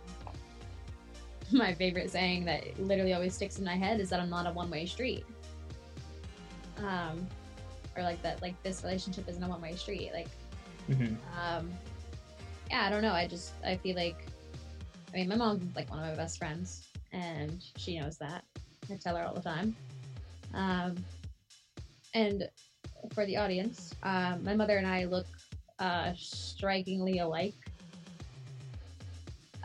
my 1.52 1.74
favorite 1.74 2.12
saying 2.12 2.46
that 2.46 2.80
literally 2.80 3.14
always 3.14 3.34
sticks 3.34 3.58
in 3.58 3.66
my 3.66 3.76
head 3.76 4.00
is 4.00 4.10
that 4.10 4.20
I'm 4.20 4.30
not 4.30 4.46
a 4.48 4.52
one 4.52 4.70
way 4.70 4.86
street. 4.86 5.26
Um, 6.78 7.28
or 7.98 8.04
like 8.04 8.22
that, 8.22 8.42
like 8.42 8.62
this 8.64 8.84
relationship 8.84 9.28
isn't 9.28 9.44
a 9.44 9.48
one 9.48 9.62
way 9.62 9.76
street. 9.76 10.12
Like, 10.14 10.30
Mhm. 10.90 11.18
um, 11.38 11.72
yeah, 12.70 12.86
I 12.86 12.90
don't 12.90 13.02
know. 13.02 13.14
I 13.14 13.28
just 13.28 13.54
I 13.66 13.78
feel 13.78 13.96
like, 13.96 14.26
I 15.14 15.18
mean, 15.18 15.28
my 15.30 15.36
mom's 15.36 15.76
like 15.76 15.90
one 15.90 16.00
of 16.00 16.06
my 16.06 16.16
best 16.16 16.38
friends, 16.38 16.88
and 17.12 17.64
she 17.78 18.00
knows 18.00 18.18
that. 18.20 18.44
I 18.92 18.96
tell 18.96 19.16
her 19.16 19.24
all 19.24 19.34
the 19.34 19.42
time. 19.42 19.76
Um, 20.54 20.96
and 22.14 22.50
for 23.20 23.26
the 23.26 23.36
audience, 23.36 23.94
um, 24.04 24.42
my 24.46 24.56
mother 24.56 24.78
and 24.78 24.88
I 24.88 25.04
look 25.04 25.28
uh, 25.78 26.14
strikingly 26.16 27.20
alike 27.20 27.54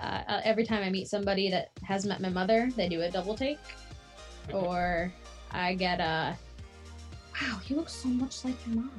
uh, 0.00 0.22
uh, 0.26 0.40
every 0.42 0.66
time 0.66 0.82
I 0.82 0.90
meet 0.90 1.06
somebody 1.06 1.50
that 1.50 1.70
has 1.84 2.04
met 2.04 2.20
my 2.20 2.30
mother, 2.30 2.68
they 2.74 2.88
do 2.88 3.02
a 3.02 3.08
double 3.08 3.36
take, 3.36 3.60
or 4.52 5.12
I 5.52 5.74
get 5.74 6.00
a, 6.00 6.36
wow, 7.40 7.60
you 7.68 7.76
look 7.76 7.88
so 7.88 8.08
much 8.08 8.44
like 8.44 8.56
your 8.66 8.74
mom. 8.74 8.90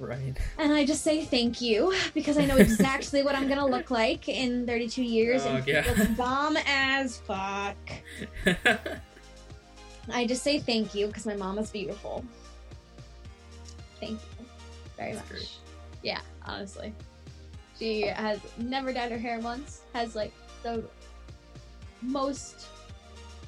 Right. 0.00 0.36
And 0.58 0.72
I 0.72 0.84
just 0.84 1.04
say 1.04 1.24
thank 1.24 1.60
you 1.60 1.94
because 2.12 2.36
I 2.38 2.44
know 2.44 2.56
exactly 2.56 3.22
what 3.22 3.36
I'm 3.36 3.48
gonna 3.48 3.66
look 3.76 3.92
like 3.92 4.28
in 4.28 4.66
32 4.66 5.00
years 5.04 5.42
Oh, 5.46 5.50
and 5.50 5.66
yeah. 5.68 5.84
look 5.96 6.16
bomb 6.16 6.56
as 6.66 7.18
fuck. 7.18 7.76
I 10.12 10.26
just 10.26 10.42
say 10.42 10.58
thank 10.58 10.94
you 10.94 11.06
because 11.06 11.26
my 11.26 11.36
mom 11.36 11.58
is 11.58 11.70
beautiful. 11.70 12.24
Thank 14.00 14.20
you 14.38 14.46
very 14.96 15.12
That's 15.12 15.30
much. 15.30 15.38
great. 15.38 15.50
Yeah, 16.02 16.20
honestly. 16.44 16.92
She 17.78 18.02
has 18.02 18.40
never 18.58 18.92
dyed 18.92 19.10
her 19.10 19.18
hair 19.18 19.38
once, 19.40 19.82
has 19.92 20.14
like 20.14 20.32
the 20.62 20.84
most, 22.02 22.68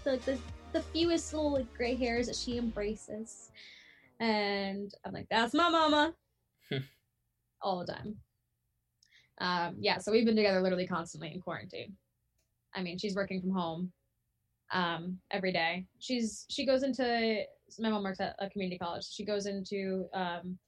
like 0.04 0.22
the, 0.24 0.38
the 0.72 0.82
fewest 0.82 1.32
little 1.32 1.52
like 1.52 1.72
gray 1.76 1.94
hairs 1.94 2.26
that 2.26 2.36
she 2.36 2.58
embraces. 2.58 3.50
And 4.20 4.92
I'm 5.04 5.12
like, 5.12 5.28
that's 5.30 5.54
my 5.54 5.68
mama. 5.68 6.14
All 7.62 7.84
the 7.84 7.92
time. 7.92 8.16
Um, 9.40 9.76
yeah, 9.78 9.98
so 9.98 10.12
we've 10.12 10.26
been 10.26 10.36
together 10.36 10.60
literally 10.60 10.86
constantly 10.86 11.32
in 11.32 11.40
quarantine. 11.40 11.96
I 12.74 12.82
mean, 12.82 12.98
she's 12.98 13.14
working 13.14 13.40
from 13.40 13.50
home 13.50 13.92
um, 14.72 15.18
every 15.30 15.52
day. 15.52 15.86
She's 15.98 16.44
she 16.50 16.66
goes 16.66 16.82
into 16.82 17.42
my 17.78 17.90
mom 17.90 18.02
works 18.02 18.20
at 18.20 18.36
a 18.38 18.48
community 18.50 18.78
college. 18.78 19.04
She 19.10 19.24
goes 19.24 19.46
into 19.46 20.06
um, 20.14 20.58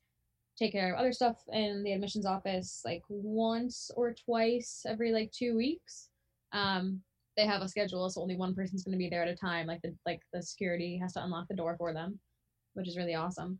take 0.58 0.72
care 0.72 0.92
of 0.92 1.00
other 1.00 1.12
stuff 1.12 1.36
in 1.52 1.82
the 1.82 1.92
admissions 1.92 2.26
office 2.26 2.82
like 2.84 3.02
once 3.08 3.90
or 3.96 4.12
twice 4.12 4.84
every 4.86 5.12
like 5.12 5.32
two 5.32 5.56
weeks. 5.56 6.08
Um, 6.52 7.00
they 7.36 7.46
have 7.46 7.62
a 7.62 7.68
schedule, 7.68 8.10
so 8.10 8.20
only 8.20 8.36
one 8.36 8.54
person's 8.54 8.84
going 8.84 8.92
to 8.92 8.98
be 8.98 9.08
there 9.08 9.22
at 9.22 9.28
a 9.28 9.36
time. 9.36 9.66
Like 9.66 9.80
the 9.82 9.94
like 10.04 10.20
the 10.32 10.42
security 10.42 10.98
has 11.00 11.14
to 11.14 11.24
unlock 11.24 11.48
the 11.48 11.56
door 11.56 11.76
for 11.78 11.94
them, 11.94 12.18
which 12.74 12.88
is 12.88 12.96
really 12.96 13.14
awesome. 13.14 13.58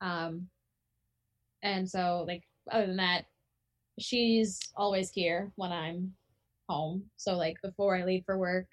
Um, 0.00 0.46
and 1.62 1.88
so 1.88 2.24
like 2.28 2.44
other 2.70 2.86
than 2.86 2.96
that, 2.98 3.24
she's 3.98 4.60
always 4.76 5.10
here 5.10 5.50
when 5.56 5.72
I'm 5.72 6.12
home. 6.68 7.02
So 7.16 7.36
like 7.36 7.56
before 7.62 7.96
I 7.96 8.04
leave 8.04 8.22
for 8.24 8.38
work 8.38 8.68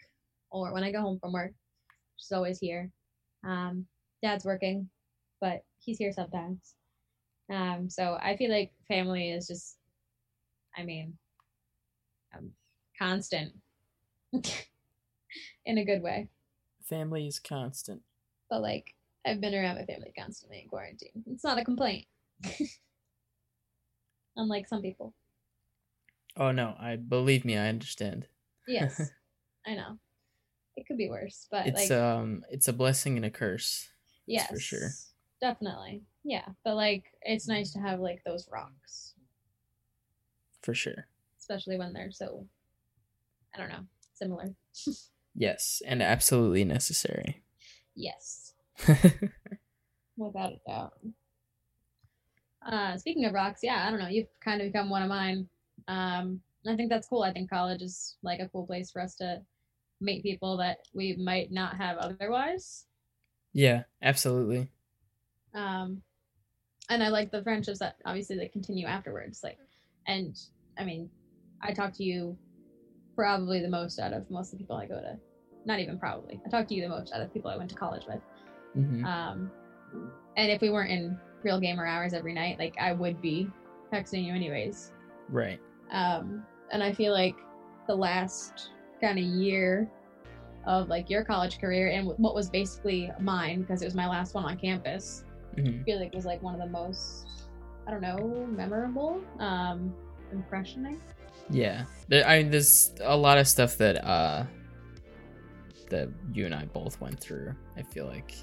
or 0.52 0.74
when 0.74 0.84
I 0.84 0.92
go 0.92 1.02
home 1.02 1.18
from 1.20 1.34
work, 1.34 1.54
she's 2.18 2.32
always 2.32 2.60
here. 2.60 2.92
Um, 3.44 3.88
dad's 4.22 4.46
working, 4.46 4.90
but 5.42 5.64
he's 5.80 5.98
here 5.98 6.12
sometimes. 6.12 6.76
Um, 7.50 7.90
so 7.90 8.18
I 8.22 8.38
feel 8.38 8.52
like 8.52 8.72
family 8.88 9.32
is 9.32 9.48
just, 9.48 9.78
I 10.76 10.84
mean, 10.84 11.18
um, 12.36 12.52
constant 12.98 13.54
in 15.66 15.78
a 15.78 15.86
good 15.86 16.02
way. 16.02 16.30
Family 16.84 17.28
is 17.28 17.40
constant. 17.40 18.02
But 18.50 18.62
like, 18.62 18.94
I've 19.26 19.42
been 19.42 19.56
around 19.56 19.76
my 19.78 19.86
family 19.86 20.14
constantly 20.18 20.62
in 20.62 20.70
quarantine. 20.70 21.24
It's 21.28 21.44
not 21.44 21.60
a 21.60 21.66
complaint. 21.66 22.06
Unlike 24.36 24.68
some 24.68 24.82
people. 24.82 25.14
Oh 26.38 26.52
no, 26.52 26.76
I 26.78 26.96
believe 26.98 27.46
me, 27.46 27.58
I 27.58 27.70
understand. 27.70 28.28
Yes, 28.68 29.12
I 29.66 29.76
know. 29.76 29.98
It 30.76 30.86
could 30.88 30.98
be 30.98 31.10
worse, 31.10 31.48
but 31.50 31.68
It's 31.68 31.90
like, 31.90 31.92
um 31.92 32.44
it's 32.50 32.68
a 32.68 32.74
blessing 32.74 33.16
and 33.16 33.26
a 33.26 33.30
curse. 33.30 33.90
Yes, 34.28 34.48
for 34.50 34.60
sure. 34.60 34.90
definitely, 35.42 36.04
yeah. 36.24 36.46
But 36.64 36.76
like, 36.76 37.06
it's 37.22 37.48
nice 37.48 37.72
to 37.74 37.80
have 37.80 38.00
like 38.00 38.22
those 38.26 38.48
rocks, 38.52 39.14
For 40.62 40.74
sure. 40.74 41.08
especially 41.40 41.78
when 41.78 41.94
they're 41.94 42.12
so, 42.12 42.46
I 43.54 43.58
don't 43.60 43.70
know, 43.70 43.86
similar. 44.14 44.56
Yes, 45.38 45.82
and 45.86 46.02
absolutely 46.02 46.64
necessary. 46.64 47.44
Yes, 47.94 48.54
without 50.18 50.54
a 50.54 50.60
doubt. 50.66 50.94
Uh, 52.66 52.98
speaking 52.98 53.26
of 53.26 53.34
rocks, 53.34 53.60
yeah, 53.62 53.86
I 53.86 53.90
don't 53.92 54.00
know. 54.00 54.08
You've 54.08 54.28
kind 54.44 54.62
of 54.62 54.72
become 54.72 54.90
one 54.90 55.04
of 55.04 55.10
mine 55.10 55.48
Um, 55.88 56.42
I 56.68 56.76
think 56.76 56.90
that's 56.90 57.08
cool. 57.08 57.22
I 57.24 57.32
think 57.34 57.50
college 57.50 57.82
is 57.82 58.16
like 58.24 58.40
a 58.40 58.50
cool 58.50 58.66
place 58.66 58.92
for 58.92 59.02
us 59.02 59.16
to 59.16 59.42
meet 60.02 60.24
people 60.24 60.58
that 60.58 60.78
we 60.94 61.16
might 61.18 61.52
not 61.52 61.76
have 61.78 61.98
otherwise. 61.98 62.86
Yeah, 63.56 63.84
absolutely. 64.02 64.70
Um, 65.54 66.02
and 66.90 67.02
I 67.02 67.08
like 67.08 67.32
the 67.32 67.42
friendships 67.42 67.80
that 67.80 67.96
obviously 68.06 68.36
they 68.36 68.50
continue 68.50 68.86
afterwards. 68.86 69.42
Like, 69.44 69.58
and 70.08 70.38
I 70.78 70.84
mean, 70.84 71.10
I 71.62 71.72
talk 71.72 71.94
to 71.94 72.04
you 72.04 72.38
probably 73.16 73.62
the 73.62 73.70
most 73.70 73.98
out 73.98 74.12
of 74.12 74.30
most 74.30 74.52
of 74.52 74.60
the 74.60 74.64
people 74.66 74.76
I 74.76 74.86
go 74.86 75.00
to. 75.00 75.18
Not 75.64 75.80
even 75.80 75.98
probably. 75.98 76.42
I 76.46 76.50
talk 76.50 76.68
to 76.68 76.76
you 76.76 76.82
the 76.82 76.90
most 76.90 77.14
out 77.14 77.22
of 77.22 77.34
people 77.34 77.50
I 77.50 77.56
went 77.56 77.70
to 77.70 77.78
college 77.78 78.04
with. 78.06 78.20
hmm 78.74 79.06
Um, 79.06 79.50
and 80.36 80.52
if 80.52 80.60
we 80.60 80.70
weren't 80.70 80.92
in 80.92 81.18
real 81.42 81.62
gamer 81.62 81.86
hours 81.86 82.14
every 82.14 82.34
night, 82.34 82.60
like 82.60 82.76
I 82.78 82.92
would 82.92 83.22
be 83.22 83.50
texting 83.92 84.26
you 84.26 84.34
anyways. 84.34 84.92
Right. 85.30 85.62
Um, 85.92 86.44
and 86.74 86.84
I 86.84 86.92
feel 86.92 87.14
like 87.14 87.36
the 87.88 87.96
last 87.96 88.72
kind 89.00 89.18
of 89.18 89.24
year 89.24 89.90
of 90.66 90.90
like 90.90 91.10
your 91.10 91.24
college 91.24 91.60
career 91.60 91.90
and 91.90 92.08
what 92.18 92.34
was 92.36 92.50
basically 92.50 93.12
mine 93.20 93.62
because 93.62 93.82
it 93.82 93.86
was 93.86 93.96
my 93.96 94.08
last 94.08 94.34
one 94.34 94.46
on 94.46 94.58
campus, 94.58 95.24
hmm 95.56 95.80
I 95.82 95.84
feel 95.84 96.00
like 96.00 96.14
was 96.14 96.26
like 96.26 96.42
one 96.42 96.54
of 96.56 96.60
the 96.60 96.68
most, 96.68 97.28
I 97.88 97.92
don't 97.92 98.02
know, 98.02 98.48
memorable, 98.50 99.22
um, 99.40 99.94
impressioning. 100.34 100.98
Yeah. 101.50 101.86
There, 102.08 102.26
I 102.28 102.40
mean, 102.40 102.52
there's 102.52 102.92
a 103.02 103.16
lot 103.16 103.38
of 103.38 103.48
stuff 103.48 103.78
that 103.78 104.04
uh 104.04 104.46
that 105.92 106.10
you 106.34 106.46
and 106.46 106.56
I 106.56 106.66
both 106.66 107.00
went 107.00 107.20
through. 107.20 107.54
I 107.78 107.84
feel 107.84 108.08
like 108.08 108.34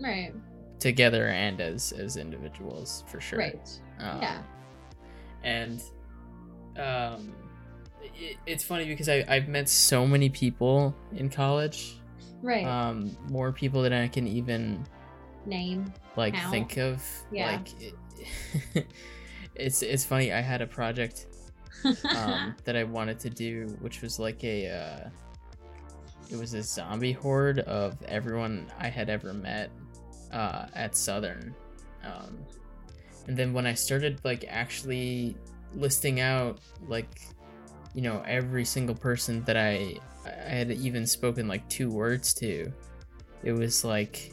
Right. 0.00 0.32
together 0.78 1.28
and 1.28 1.60
as 1.60 1.92
as 1.92 2.16
individuals 2.16 3.04
for 3.06 3.20
sure. 3.20 3.38
Right. 3.38 3.80
Um, 4.00 4.22
yeah. 4.22 4.42
and 5.44 5.82
um 6.78 7.34
it's 8.46 8.64
funny 8.64 8.84
because 8.86 9.08
I, 9.08 9.24
I've 9.28 9.48
met 9.48 9.68
so 9.68 10.06
many 10.06 10.28
people 10.28 10.94
in 11.14 11.28
college 11.28 11.96
Right. 12.42 12.64
um 12.66 13.16
more 13.30 13.50
people 13.52 13.82
than 13.82 13.92
i 13.92 14.06
can 14.08 14.26
even 14.28 14.86
Name. 15.46 15.92
like 16.16 16.34
Count. 16.34 16.50
think 16.52 16.76
of 16.76 17.02
Yeah. 17.32 17.52
like 17.52 17.68
it, 18.74 18.86
it's 19.54 19.82
it's 19.82 20.04
funny 20.04 20.32
i 20.32 20.40
had 20.40 20.60
a 20.62 20.66
project 20.66 21.26
um 22.14 22.54
that 22.64 22.76
i 22.76 22.84
wanted 22.84 23.18
to 23.20 23.30
do 23.30 23.66
which 23.80 24.02
was 24.02 24.18
like 24.18 24.42
a 24.44 24.68
uh 24.68 25.08
it 26.30 26.36
was 26.36 26.54
a 26.54 26.62
zombie 26.62 27.12
horde 27.12 27.60
of 27.60 27.96
everyone 28.06 28.66
i 28.78 28.88
had 28.88 29.08
ever 29.08 29.32
met 29.32 29.70
uh 30.32 30.66
at 30.74 30.96
southern 30.96 31.54
um 32.04 32.38
and 33.28 33.36
then 33.36 33.52
when 33.52 33.66
i 33.66 33.74
started 33.74 34.20
like 34.24 34.44
actually 34.48 35.36
listing 35.74 36.20
out 36.20 36.58
like 36.86 37.20
you 37.96 38.02
know 38.02 38.22
every 38.26 38.64
single 38.64 38.94
person 38.94 39.42
that 39.44 39.56
i 39.56 39.96
i 40.26 40.30
had 40.60 40.70
even 40.70 41.04
spoken 41.06 41.48
like 41.48 41.66
two 41.68 41.90
words 41.90 42.32
to 42.34 42.70
it 43.42 43.52
was 43.52 43.84
like 43.84 44.32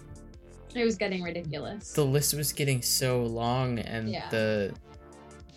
it 0.75 0.83
was 0.83 0.95
getting 0.97 1.21
ridiculous. 1.23 1.93
the 1.93 2.03
list 2.03 2.33
was 2.33 2.51
getting 2.51 2.81
so 2.81 3.23
long 3.23 3.79
and 3.79 4.09
Yeah. 4.09 4.29
the 4.29 4.73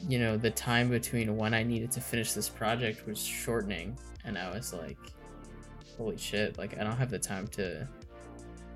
you 0.09 0.18
know 0.18 0.36
the 0.36 0.50
time 0.50 0.88
between 0.88 1.36
when 1.36 1.52
i 1.52 1.62
needed 1.62 1.90
to 1.92 2.00
finish 2.00 2.32
this 2.32 2.48
project 2.48 3.07
was 3.07 3.18
shortening 3.22 3.98
and 4.24 4.38
i 4.38 4.50
was 4.54 4.72
like 4.72 4.98
holy 5.98 6.16
shit 6.18 6.57
like 6.59 6.78
i 6.78 6.84
don't 6.84 6.96
have 6.96 7.11
the 7.11 7.18
time 7.18 7.46
to 7.48 7.88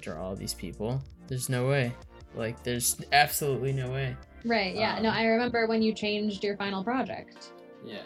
draw 0.00 0.20
all 0.28 0.34
these 0.34 0.54
people 0.54 1.00
there's 1.28 1.48
no 1.48 1.68
way 1.68 1.92
like 2.34 2.62
there's 2.64 2.96
absolutely 3.12 3.72
no 3.72 3.90
way 3.90 4.16
right. 4.46 4.74
Yeah. 4.74 4.98
no, 5.00 5.10
um, 5.10 5.14
I 5.14 5.26
remember 5.26 5.66
when 5.66 5.82
you 5.82 5.92
changed 5.92 6.42
your 6.42 6.56
final 6.56 6.82
project. 6.82 7.52
yeah 7.84 8.00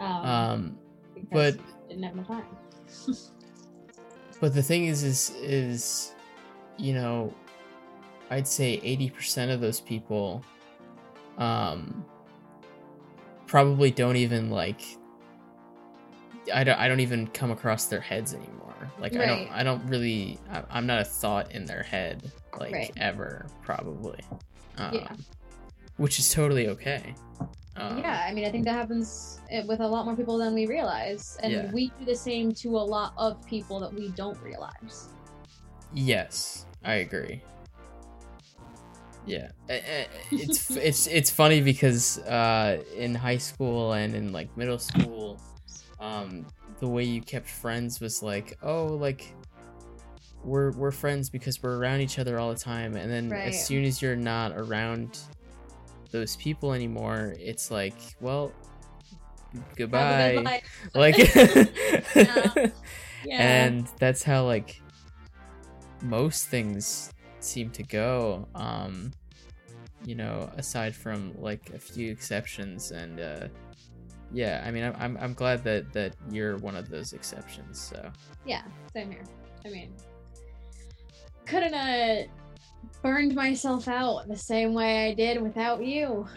Um, 0.00 0.24
um 0.26 0.78
but 1.32 1.56
didn't 1.88 2.02
have 2.04 2.16
the 2.16 2.22
time. 2.22 2.44
but 4.40 4.54
the 4.54 4.62
thing 4.62 4.86
is 4.86 5.02
is 5.02 5.30
is 5.42 6.12
you 6.76 6.94
know 6.94 7.34
i'd 8.30 8.46
say 8.46 8.78
80% 8.84 9.52
of 9.52 9.60
those 9.60 9.80
people 9.80 10.44
um 11.38 12.04
probably 13.46 13.90
don't 13.90 14.16
even 14.16 14.50
like 14.50 14.80
i 16.54 16.62
don't 16.64 16.78
i 16.78 16.86
don't 16.88 17.00
even 17.00 17.26
come 17.28 17.50
across 17.50 17.86
their 17.86 18.00
heads 18.00 18.34
anymore 18.34 18.92
like 19.00 19.16
i 19.16 19.26
don't 19.26 19.48
i 19.50 19.62
don't 19.62 19.84
really 19.86 20.38
I, 20.50 20.62
i'm 20.70 20.86
not 20.86 21.00
a 21.00 21.04
thought 21.04 21.52
in 21.52 21.64
their 21.64 21.82
head 21.82 22.30
like 22.60 22.72
Right. 22.72 22.92
ever 22.96 23.46
probably 23.62 24.20
um, 24.78 24.94
Yeah. 24.94 25.08
which 25.96 26.18
is 26.18 26.32
totally 26.32 26.68
okay 26.68 27.14
um, 27.80 27.98
yeah, 27.98 28.26
I 28.28 28.32
mean, 28.34 28.44
I 28.44 28.50
think 28.50 28.64
that 28.64 28.72
happens 28.72 29.40
eh, 29.50 29.64
with 29.66 29.80
a 29.80 29.86
lot 29.86 30.04
more 30.04 30.16
people 30.16 30.38
than 30.38 30.54
we 30.54 30.66
realize, 30.66 31.36
and 31.42 31.52
Yeah. 31.52 31.72
we 31.72 31.90
do 31.98 32.04
the 32.04 32.16
same 32.16 32.52
to 32.54 32.68
a 32.76 32.84
lot 32.84 33.12
of 33.16 33.44
people 33.46 33.80
that 33.80 33.92
we 33.92 34.10
don't 34.10 34.40
realize. 34.42 35.08
Yes, 35.94 36.66
I 36.84 36.94
agree. 36.94 37.42
Yeah, 39.26 39.48
Eh, 39.68 39.80
eh, 39.84 40.06
it's 40.30 40.74
it's 40.76 41.06
it's 41.06 41.30
funny 41.30 41.60
because 41.60 42.18
uh, 42.18 42.82
in 42.96 43.14
high 43.14 43.36
school 43.36 43.92
and 43.92 44.14
in 44.14 44.32
like 44.32 44.56
middle 44.56 44.78
school, 44.78 45.38
um, 46.00 46.46
the 46.80 46.88
way 46.88 47.04
you 47.04 47.20
kept 47.20 47.48
friends 47.48 48.00
was 48.00 48.22
like, 48.22 48.56
oh, 48.62 48.86
like 48.86 49.34
we're 50.44 50.70
we're 50.72 50.92
friends 50.92 51.28
because 51.30 51.62
we're 51.62 51.76
around 51.76 52.00
each 52.00 52.18
other 52.18 52.38
all 52.38 52.52
the 52.52 52.58
time, 52.58 52.96
and 52.96 53.10
then 53.10 53.30
Right. 53.32 53.44
as 53.46 53.66
soon 53.66 53.84
as 53.84 54.00
you're 54.00 54.16
not 54.16 54.52
around 54.56 55.18
those 56.10 56.36
people 56.36 56.72
anymore, 56.72 57.34
it's 57.38 57.70
like, 57.70 57.94
well, 58.20 58.52
a 59.54 59.76
goodbye. 59.76 60.62
Like, 60.94 61.16
Yeah. 61.34 62.52
yeah, 63.24 63.66
and 63.66 63.88
that's 63.98 64.22
how 64.22 64.44
like 64.44 64.80
most 66.02 66.46
things 66.46 67.12
seem 67.40 67.70
to 67.70 67.82
go 67.82 68.46
um 68.54 69.10
you 70.04 70.14
know 70.14 70.48
aside 70.56 70.94
from 70.94 71.34
like 71.40 71.70
a 71.74 71.78
few 71.78 72.10
exceptions 72.10 72.92
and 72.92 73.18
uh 73.18 73.48
yeah 74.32 74.62
i 74.64 74.70
mean 74.70 74.84
i'm 74.84 74.94
i'm, 74.98 75.18
I'm 75.20 75.34
glad 75.34 75.64
that 75.64 75.92
that 75.92 76.14
you're 76.30 76.56
one 76.58 76.76
of 76.76 76.88
those 76.88 77.12
exceptions 77.12 77.80
so 77.80 78.12
yeah, 78.48 78.62
same 78.94 79.10
here. 79.10 79.24
I 79.64 79.68
mean, 79.68 79.92
couldn't 81.44 81.74
have 81.74 82.28
burned 83.02 83.34
myself 83.34 83.88
out 83.88 84.26
the 84.28 84.36
same 84.36 84.74
way 84.74 85.08
I 85.08 85.14
did 85.14 85.40
without 85.40 85.84
you. 85.84 86.26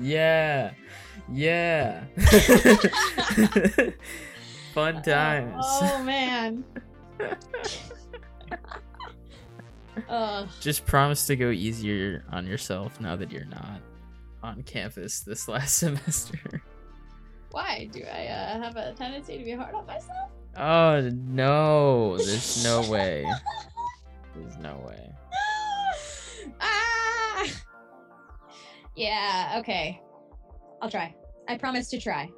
yeah 0.00 0.70
yeah 1.32 2.04
fun 4.74 5.02
times 5.02 5.64
Oh, 5.66 6.02
man. 6.04 6.64
Ugh. 10.08 10.48
just 10.60 10.86
promise 10.86 11.26
to 11.26 11.36
go 11.36 11.50
easier 11.50 12.24
on 12.32 12.46
yourself 12.46 12.98
now 13.00 13.14
that 13.16 13.30
you're 13.30 13.44
not 13.44 13.80
on 14.42 14.62
campus 14.62 15.20
this 15.20 15.46
last 15.48 15.76
semester. 15.78 16.62
Why 17.50 17.88
do 17.92 18.02
I 18.02 18.26
uh, 18.26 18.62
have 18.62 18.76
a 18.76 18.94
tendency 18.94 19.36
to 19.38 19.44
be 19.44 19.52
hard 19.52 19.74
on 19.74 19.84
myself? 19.86 20.30
Oh 20.56 21.10
no, 21.12 22.16
there's 22.16 22.64
no 22.64 22.88
way. 22.90 23.26
There's 24.40 24.58
no 24.58 24.82
way. 24.86 25.12
ah! 26.60 27.46
Yeah, 28.96 29.56
okay. 29.58 30.00
I'll 30.80 30.90
try. 30.90 31.14
I 31.48 31.58
promise 31.58 31.88
to 31.90 32.00
try. 32.00 32.30